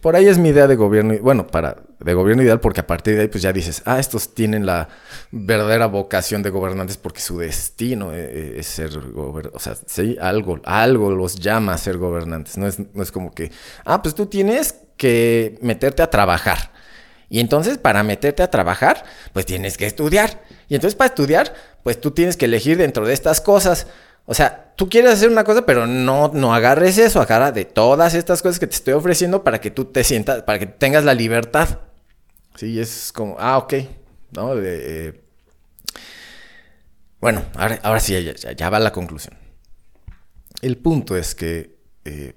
Por 0.01 0.15
ahí 0.15 0.27
es 0.27 0.37
mi 0.37 0.49
idea 0.49 0.67
de 0.67 0.75
gobierno, 0.75 1.15
bueno, 1.21 1.47
para 1.47 1.77
de 1.99 2.13
gobierno 2.13 2.43
ideal, 2.43 2.59
porque 2.59 2.81
a 2.81 2.87
partir 2.87 3.15
de 3.15 3.21
ahí 3.21 3.27
pues 3.27 3.41
ya 3.41 3.53
dices, 3.53 3.81
ah, 3.85 3.99
estos 3.99 4.33
tienen 4.35 4.65
la 4.65 4.89
verdadera 5.31 5.87
vocación 5.87 6.43
de 6.43 6.49
gobernantes 6.49 6.97
porque 6.97 7.21
su 7.21 7.39
destino 7.39 8.13
e, 8.13 8.19
e, 8.19 8.59
es, 8.59 8.67
ser 8.67 8.99
gobernante, 9.11 9.55
o 9.55 9.59
sea, 9.59 9.75
sí, 9.85 10.17
algo, 10.19 10.59
algo 10.65 11.11
los 11.11 11.35
llama 11.35 11.73
a 11.73 11.77
ser 11.77 11.97
gobernantes, 11.97 12.57
no 12.57 12.67
es, 12.67 12.79
no 12.93 13.01
es 13.01 13.11
como 13.11 13.31
que, 13.31 13.51
ah, 13.85 14.01
pues 14.01 14.13
tú 14.13 14.25
tienes 14.25 14.75
que 14.97 15.57
meterte 15.61 16.01
a 16.01 16.09
trabajar. 16.09 16.71
Y 17.29 17.39
entonces 17.39 17.77
para 17.77 18.03
meterte 18.03 18.43
a 18.43 18.49
trabajar, 18.49 19.03
pues 19.33 19.45
tienes 19.45 19.77
que 19.77 19.85
estudiar. 19.85 20.43
Y 20.69 20.75
entonces 20.75 20.95
para 20.95 21.09
estudiar, 21.09 21.53
pues 21.83 21.99
tú 21.99 22.11
tienes 22.11 22.37
que 22.37 22.45
elegir 22.45 22.77
dentro 22.77 23.05
de 23.05 23.13
estas 23.13 23.41
cosas. 23.41 23.87
O 24.25 24.33
sea, 24.33 24.73
tú 24.75 24.89
quieres 24.89 25.11
hacer 25.11 25.29
una 25.29 25.43
cosa, 25.43 25.65
pero 25.65 25.87
no, 25.87 26.31
no 26.33 26.53
agarres 26.53 26.97
eso, 26.97 27.21
agarra 27.21 27.51
de 27.51 27.65
todas 27.65 28.13
estas 28.13 28.41
cosas 28.41 28.59
que 28.59 28.67
te 28.67 28.75
estoy 28.75 28.93
ofreciendo 28.93 29.43
para 29.43 29.61
que 29.61 29.71
tú 29.71 29.85
te 29.85 30.03
sientas, 30.03 30.43
para 30.43 30.59
que 30.59 30.67
tengas 30.67 31.03
la 31.03 31.13
libertad. 31.13 31.79
Sí, 32.55 32.79
es 32.79 33.11
como, 33.13 33.37
ah, 33.39 33.57
ok, 33.57 33.73
¿no? 34.31 34.53
Eh, 34.57 35.21
bueno, 37.19 37.43
ahora, 37.55 37.99
sí, 37.99 38.33
ya, 38.55 38.69
va 38.69 38.79
la 38.79 38.91
conclusión. 38.91 39.37
El 40.61 40.77
punto 40.77 41.15
es 41.15 41.35
que 41.35 41.77
eh, 42.05 42.33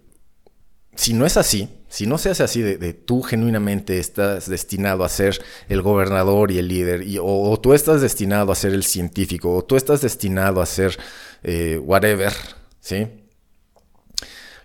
si 0.94 1.12
no 1.12 1.26
es 1.26 1.36
así, 1.36 1.79
si 1.90 2.06
no 2.06 2.18
se 2.18 2.30
hace 2.30 2.44
así 2.44 2.62
de, 2.62 2.92
tú 2.94 3.20
genuinamente 3.20 3.98
estás 3.98 4.48
destinado 4.48 5.02
a 5.02 5.08
ser 5.08 5.42
el 5.68 5.82
gobernador 5.82 6.52
y 6.52 6.58
el 6.58 6.68
líder, 6.68 7.02
y, 7.02 7.18
o, 7.20 7.58
tú 7.60 7.74
estás 7.74 8.00
destinado 8.00 8.52
a 8.52 8.54
ser 8.54 8.72
el 8.72 8.84
científico, 8.84 9.54
o 9.56 9.64
tú 9.64 9.74
estás 9.76 10.00
destinado 10.00 10.62
a 10.62 10.66
ser 10.66 10.96
eh, 11.42 11.80
whatever, 11.82 12.32
¿sí? 12.80 13.08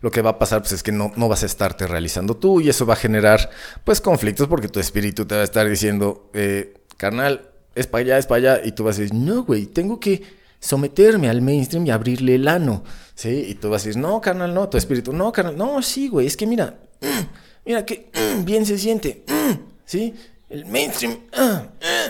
Lo 0.02 0.12
que 0.12 0.22
va 0.22 0.32
a 0.32 0.40
pasar 0.40 0.62
pues, 0.62 0.74
es 0.74 0.84
que 0.84 0.92
no, 0.92 1.12
no, 1.16 1.28
vas 1.28 1.42
a 1.42 1.48
estarte 1.48 1.88
realizando 1.88 2.38
tú 2.38 2.62
y 2.62 2.70
eso 2.70 2.86
va 2.86 2.94
a 2.94 2.98
generar 2.98 3.50
pues 3.84 4.02
conflictos 4.02 4.48
porque 4.48 4.68
tu 4.68 4.80
espíritu 4.80 5.26
te 5.26 5.34
va 5.34 5.42
a 5.42 5.46
estar 5.46 5.68
diciendo, 5.68 6.30
eh, 6.36 6.76
carnal, 6.96 7.50
es 7.74 7.88
para 7.88 8.04
allá, 8.04 8.18
es 8.20 8.28
para 8.28 8.54
allá, 8.54 8.62
y 8.64 8.74
tú 8.74 8.84
vas 8.84 9.00
a 9.00 9.02
decir, 9.02 9.18
no, 9.18 9.44
güey, 9.44 9.66
tengo 9.66 10.00
que 10.00 10.22
someterme 10.66 11.30
al 11.30 11.44
mainstream 11.44 11.86
y 11.86 11.92
abrirle 11.92 12.36
el 12.36 12.48
ano, 12.48 12.84
¿sí? 13.14 13.46
Y 13.50 13.56
tú 13.56 13.70
vas 13.70 13.84
a 13.84 13.86
decir, 13.86 14.02
no, 14.02 14.20
carnal, 14.20 14.52
no, 14.52 14.68
tu 14.68 14.78
espíritu, 14.78 15.14
no, 15.14 15.32
carnal, 15.32 15.56
no, 15.56 15.82
sí, 15.84 16.08
güey, 16.08 16.26
es 16.26 16.36
que 16.36 16.48
mira, 16.48 16.80
mira 17.66 17.86
que 17.86 18.10
bien 18.44 18.66
se 18.66 18.80
siente, 18.80 19.24
¿sí? 19.86 20.16
El 20.50 20.66
mainstream, 20.66 21.20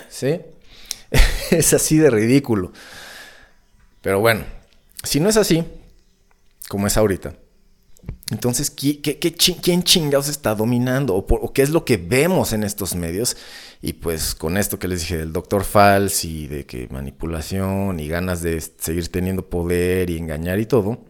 ¿sí? 0.09 0.39
es 1.51 1.73
así 1.73 1.97
de 1.97 2.09
ridículo. 2.09 2.71
Pero 4.01 4.21
bueno, 4.21 4.45
si 5.03 5.19
no 5.19 5.27
es 5.27 5.35
así, 5.35 5.65
como 6.69 6.87
es 6.87 6.95
ahorita, 6.95 7.33
entonces, 8.31 8.71
¿qué, 8.71 8.99
quién 9.61 9.83
chingados 9.83 10.29
está 10.29 10.55
dominando? 10.55 11.15
O, 11.15 11.53
qué 11.53 11.61
es 11.61 11.69
lo 11.69 11.85
que 11.85 11.97
vemos 11.97 12.53
en 12.53 12.63
estos 12.63 12.95
medios? 12.95 13.37
Y 13.83 13.93
pues 13.93 14.33
con 14.33 14.57
esto 14.57 14.79
que 14.79 14.87
les 14.87 15.01
dije 15.01 15.17
del 15.17 15.31
doctor 15.31 15.63
Fals 15.63 16.25
y 16.25 16.47
de 16.47 16.65
que 16.65 16.87
manipulación 16.89 17.99
y 17.99 18.07
ganas 18.07 18.41
de 18.41 18.59
seguir 18.61 19.11
teniendo 19.11 19.47
poder 19.47 20.09
y 20.09 20.17
engañar 20.17 20.59
y 20.59 20.65
todo, 20.65 21.03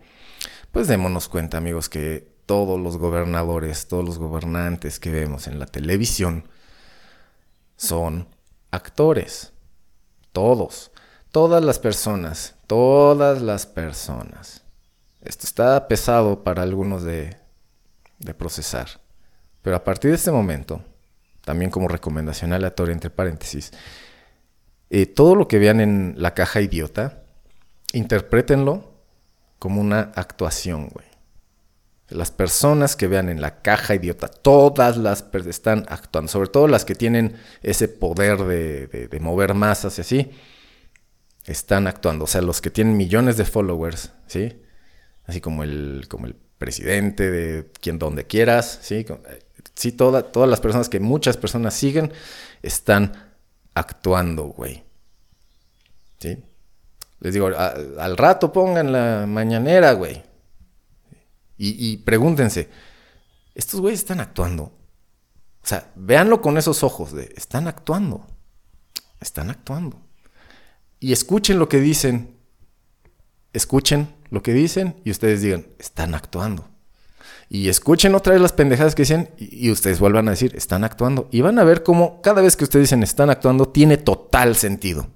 pues 0.72 0.90
démonos 0.90 1.30
cuenta 1.30 1.58
amigos 1.58 1.88
que 1.88 2.28
todos 2.46 2.80
los 2.80 2.98
gobernadores, 2.98 3.88
todos 3.88 4.04
los 4.04 4.20
gobernantes 4.20 5.00
que 5.00 5.12
vemos 5.12 5.48
en 5.48 5.58
la 5.58 5.68
televisión 5.68 6.50
son 7.78 8.28
actores. 8.72 9.54
Todos. 10.34 10.92
Todas 11.32 11.64
las 11.64 11.80
personas. 11.80 12.56
Todas 12.68 13.42
las 13.42 13.66
personas. 13.66 14.65
Esto 15.26 15.48
está 15.48 15.88
pesado 15.88 16.44
para 16.44 16.62
algunos 16.62 17.04
de, 17.04 17.36
procesar. 18.38 18.88
Pero 19.64 19.76
a 19.76 19.84
partir 19.84 20.12
de 20.12 20.18
este 20.18 20.32
momento, 20.32 20.84
también 21.44 21.72
como 21.72 21.88
recomendación 21.88 22.54
aleatoria 22.54 22.94
entre 22.94 23.10
paréntesis, 23.10 23.72
eh, 24.92 25.08
todo 25.08 25.36
lo 25.36 25.48
que 25.48 25.58
vean 25.58 25.82
en 25.82 26.14
la 26.18 26.36
caja 26.36 26.62
idiota, 26.62 27.24
interprétenlo 27.94 28.94
como 29.58 29.82
una 29.82 30.12
actuación, 30.16 30.90
güey. 30.90 31.08
Las 32.08 32.30
personas 32.30 32.96
que 32.96 33.08
vean 33.08 33.30
en 33.30 33.42
la 33.42 33.64
caja 33.64 33.96
idiota, 33.96 34.28
todas 34.28 34.96
las 34.96 35.26
están 35.48 35.86
actuando, 35.90 36.32
sobre 36.32 36.50
todo 36.50 36.68
las 36.68 36.86
que 36.86 36.94
tienen 36.94 37.36
ese 37.64 37.88
poder 37.88 38.44
de, 38.44 38.86
de, 38.88 39.20
mover 39.20 39.56
masas 39.56 39.98
y 39.98 40.02
así, 40.02 40.32
están 41.46 41.88
actuando. 41.88 42.26
O 42.26 42.28
sea, 42.28 42.44
los 42.44 42.62
que 42.62 42.70
tienen 42.70 42.96
millones 42.96 43.38
de 43.38 43.46
followers, 43.46 44.12
¿sí? 44.28 44.62
Así 45.28 45.42
como 45.42 45.64
el, 45.64 46.06
como 46.10 46.28
el 46.28 46.36
presidente 46.58 47.32
de 47.32 47.72
quien 47.82 48.00
donde 48.00 48.26
quieras, 48.26 48.80
¿sí? 48.82 49.06
Eh, 49.08 49.40
sí, 49.74 49.92
todas 49.92 50.50
las 50.50 50.62
personas 50.62 50.90
que 50.90 51.00
muchas 51.00 51.38
personas 51.38 51.74
siguen 51.74 52.12
están 52.62 53.34
actuando, 53.74 54.46
güey. 54.46 54.84
Les 57.20 57.34
digo, 57.34 57.48
al 57.48 58.18
rato 58.18 58.52
pongan 58.52 58.92
la 58.92 59.26
mañanera, 59.28 59.94
güey. 59.94 60.24
Y, 61.58 61.98
pregúntense, 61.98 62.70
¿estos 63.54 63.80
güeyes 63.80 64.00
están 64.00 64.20
actuando? 64.20 64.64
O 64.64 65.68
sea, 65.68 65.92
véanlo 65.96 66.42
con 66.42 66.58
esos 66.58 66.84
ojos 66.84 67.14
están 67.14 67.68
actuando. 67.68 68.28
Están 69.20 69.50
actuando. 69.50 70.02
Y 71.00 71.14
escuchen 71.14 71.58
lo 71.58 71.70
que 71.70 71.80
dicen. 71.80 72.36
Escuchen 73.54 74.14
lo 74.30 74.42
que 74.44 74.54
dicen 74.54 75.02
y 75.04 75.12
ustedes 75.12 75.42
digan, 75.42 75.68
están 75.80 76.16
actuando. 76.16 76.68
Y 77.50 77.70
escuchen 77.70 78.16
otra 78.16 78.34
vez 78.34 78.42
las 78.42 78.54
pendejadas 78.54 78.96
que 78.96 79.04
dicen 79.04 79.30
y, 79.38 79.70
ustedes 79.70 80.00
vuelvan 80.00 80.28
a 80.28 80.32
decir, 80.32 80.56
están 80.56 80.84
actuando. 80.84 81.30
Y 81.32 81.42
van 81.42 81.60
a 81.60 81.64
ver 81.64 81.84
cómo 81.84 82.22
cada 82.22 82.42
vez 82.42 82.56
que 82.56 82.64
ustedes 82.64 82.86
dicen 82.86 83.04
están 83.04 83.30
actuando, 83.30 83.68
tiene 83.68 83.98
total 83.98 84.56
sentido. 84.56 85.08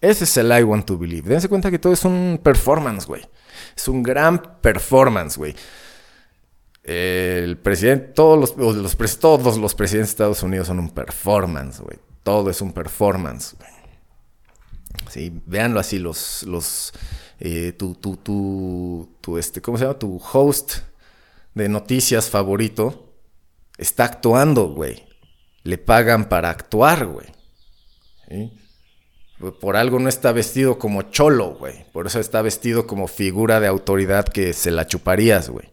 Ese 0.00 0.24
es 0.24 0.36
el 0.36 0.56
I 0.56 0.62
want 0.62 0.86
to 0.86 0.96
believe. 0.96 1.28
Dense 1.28 1.48
cuenta 1.48 1.70
que 1.70 1.78
todo 1.78 1.92
es 1.92 2.04
un 2.04 2.40
performance, 2.42 3.06
güey. 3.06 3.22
Es 3.76 3.88
un 3.88 4.02
gran 4.02 4.60
performance, 4.60 5.36
güey. 5.36 5.54
El 6.82 7.58
presidente, 7.58 8.12
todos 8.14 8.38
los, 8.38 8.54
todos 9.18 9.58
los 9.58 9.74
presidentes 9.74 10.10
de 10.10 10.12
Estados 10.12 10.42
Unidos 10.42 10.68
son 10.68 10.78
un 10.78 10.90
performance, 10.90 11.80
güey. 11.80 11.98
Todo 12.22 12.50
es 12.50 12.60
un 12.60 12.72
performance, 12.72 13.56
güey. 13.58 13.70
Sí, 15.10 15.42
véanlo 15.46 15.80
así, 15.80 15.98
los, 15.98 16.44
los, 16.44 16.92
eh, 17.40 17.72
tu, 17.72 17.94
tu, 17.94 18.16
tu, 19.20 19.38
este, 19.38 19.62
¿cómo 19.62 19.78
se 19.78 19.84
llama? 19.84 19.98
Tu 19.98 20.20
host 20.32 20.74
de 21.54 21.68
noticias 21.70 22.28
favorito 22.28 23.14
está 23.78 24.04
actuando, 24.04 24.68
güey. 24.68 25.06
Le 25.62 25.78
pagan 25.78 26.28
para 26.28 26.50
actuar, 26.50 27.06
güey. 27.06 27.26
Por 29.58 29.76
algo 29.76 29.98
no 29.98 30.10
está 30.10 30.32
vestido 30.32 30.78
como 30.78 31.02
cholo, 31.02 31.54
güey. 31.54 31.86
Por 31.92 32.06
eso 32.06 32.20
está 32.20 32.42
vestido 32.42 32.86
como 32.86 33.08
figura 33.08 33.58
de 33.58 33.68
autoridad 33.68 34.26
que 34.26 34.52
se 34.52 34.70
la 34.70 34.86
chuparías, 34.86 35.48
güey. 35.48 35.68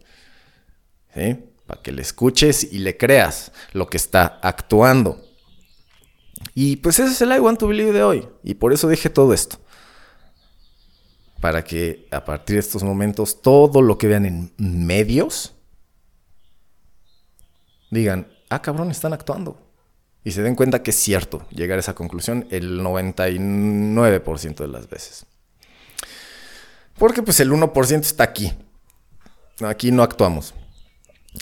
Para 1.66 1.82
que 1.82 1.92
le 1.92 2.00
escuches 2.00 2.64
y 2.72 2.78
le 2.78 2.96
creas 2.96 3.52
lo 3.72 3.88
que 3.88 3.98
está 3.98 4.38
actuando. 4.42 5.22
Y 6.54 6.76
pues 6.76 6.98
ese 6.98 7.12
es 7.12 7.20
el 7.20 7.32
I 7.32 7.40
Want 7.40 7.58
to 7.58 7.68
Believe 7.68 7.92
de 7.92 8.02
hoy. 8.02 8.28
Y 8.42 8.54
por 8.54 8.72
eso 8.72 8.88
dije 8.88 9.10
todo 9.10 9.34
esto. 9.34 9.58
Para 11.40 11.62
que 11.62 12.08
a 12.10 12.24
partir 12.24 12.56
de 12.56 12.60
estos 12.60 12.82
momentos 12.82 13.42
todo 13.42 13.80
lo 13.80 13.96
que 13.96 14.08
vean 14.08 14.26
en 14.26 14.52
medios 14.58 15.54
digan, 17.90 18.28
ah 18.50 18.60
cabrón, 18.60 18.90
están 18.90 19.12
actuando 19.12 19.68
y 20.24 20.32
se 20.32 20.42
den 20.42 20.56
cuenta 20.56 20.82
que 20.82 20.90
es 20.90 20.96
cierto 20.96 21.46
llegar 21.50 21.78
a 21.78 21.80
esa 21.80 21.94
conclusión 21.94 22.46
el 22.50 22.80
99% 22.80 24.56
de 24.56 24.68
las 24.68 24.88
veces. 24.88 25.26
Porque 26.98 27.22
pues 27.22 27.40
el 27.40 27.50
1% 27.50 28.00
está 28.00 28.24
aquí. 28.24 28.52
Aquí 29.60 29.90
no 29.90 30.02
actuamos. 30.02 30.54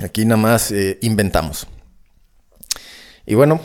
Aquí 0.02 0.24
nada 0.24 0.40
más 0.40 0.70
eh, 0.70 0.98
inventamos. 1.02 1.66
Y 3.24 3.34
bueno, 3.34 3.60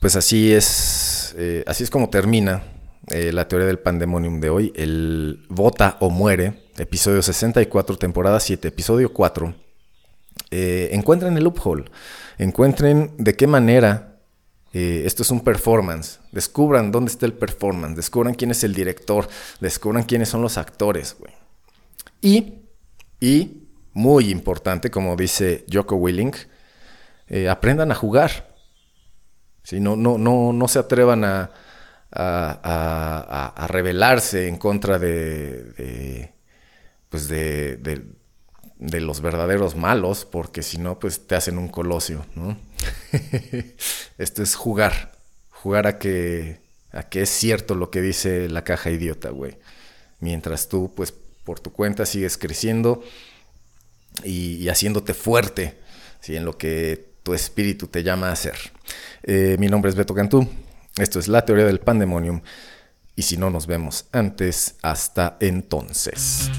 pues 0.00 0.14
así 0.14 0.52
es, 0.52 1.34
eh, 1.38 1.64
así 1.66 1.82
es 1.82 1.90
como 1.90 2.10
termina 2.10 2.62
eh, 3.10 3.32
la 3.32 3.48
teoría 3.48 3.66
del 3.66 3.78
pandemonium 3.78 4.40
de 4.40 4.50
hoy. 4.50 4.72
El 4.76 5.44
Vota 5.48 5.96
o 6.00 6.10
Muere, 6.10 6.64
episodio 6.76 7.22
64, 7.22 7.96
temporada 7.96 8.40
7, 8.40 8.68
episodio 8.68 9.12
4. 9.12 9.54
encuentran 10.50 11.36
el 11.36 11.44
loophole 11.44 11.84
encuentren 12.38 13.12
de 13.18 13.34
qué 13.34 13.46
manera 13.46 14.08
eh, 14.72 15.02
esto 15.06 15.22
es 15.22 15.30
un 15.30 15.40
performance. 15.40 16.20
Descubran 16.30 16.92
dónde 16.92 17.10
está 17.10 17.26
el 17.26 17.32
performance. 17.32 17.96
Descubran 17.96 18.34
quién 18.34 18.50
es 18.50 18.62
el 18.64 18.74
director. 18.74 19.28
Descubran 19.60 20.04
quiénes 20.04 20.28
son 20.28 20.42
los 20.42 20.58
actores. 20.58 21.16
Y, 22.20 22.54
y, 23.20 23.68
muy 23.92 24.30
importante, 24.30 24.90
como 24.90 25.16
dice 25.16 25.64
Joko 25.72 25.96
Willing, 25.96 26.34
eh, 27.28 27.48
aprendan 27.48 27.90
a 27.90 27.94
jugar. 27.94 28.54
Si 29.62 29.80
no, 29.80 29.96
no, 29.96 30.18
no, 30.18 30.52
no 30.52 30.68
se 30.68 30.78
atrevan 30.78 31.24
a, 31.24 31.50
a, 32.12 33.66
rebelarse 33.68 34.48
en 34.48 34.56
contra 34.56 34.98
de, 34.98 36.32
pues 37.08 37.28
de, 37.28 38.04
los 38.78 39.20
verdaderos 39.20 39.76
malos, 39.76 40.24
porque 40.24 40.62
si 40.62 40.78
no, 40.78 40.98
pues 40.98 41.26
te 41.26 41.34
hacen 41.34 41.58
un 41.58 41.68
colosio, 41.68 42.24
¿no? 42.34 42.58
Esto 44.18 44.42
es 44.42 44.54
jugar, 44.54 45.12
jugar 45.50 45.86
a 45.86 45.98
que, 45.98 46.60
a 46.92 47.04
que 47.04 47.22
es 47.22 47.30
cierto 47.30 47.74
lo 47.74 47.90
que 47.90 48.00
dice 48.00 48.48
la 48.48 48.64
caja 48.64 48.90
idiota, 48.90 49.30
güey. 49.30 49.58
Mientras 50.20 50.68
tú, 50.68 50.92
pues, 50.94 51.12
por 51.44 51.60
tu 51.60 51.72
cuenta 51.72 52.04
sigues 52.04 52.36
creciendo 52.36 53.02
y, 54.24 54.68
haciéndote 54.68 55.14
fuerte, 55.14 55.78
¿sí? 56.20 56.36
En 56.36 56.44
lo 56.44 56.58
que 56.58 57.08
tu 57.22 57.34
espíritu 57.34 57.86
te 57.86 58.02
llama 58.02 58.28
a 58.28 58.32
hacer. 58.32 58.56
Eh, 59.22 59.56
mi 59.58 59.68
nombre 59.68 59.90
es 59.90 59.96
Beto 59.96 60.14
Cantú. 60.14 60.48
Esto 60.98 61.18
es 61.18 61.28
la 61.28 61.44
teoría 61.44 61.64
del 61.66 61.80
pandemonium. 61.80 62.42
Y 63.14 63.22
si 63.22 63.36
no 63.36 63.50
nos 63.50 63.66
vemos 63.66 64.06
antes, 64.12 64.76
hasta 64.82 65.36
entonces. 65.40 66.50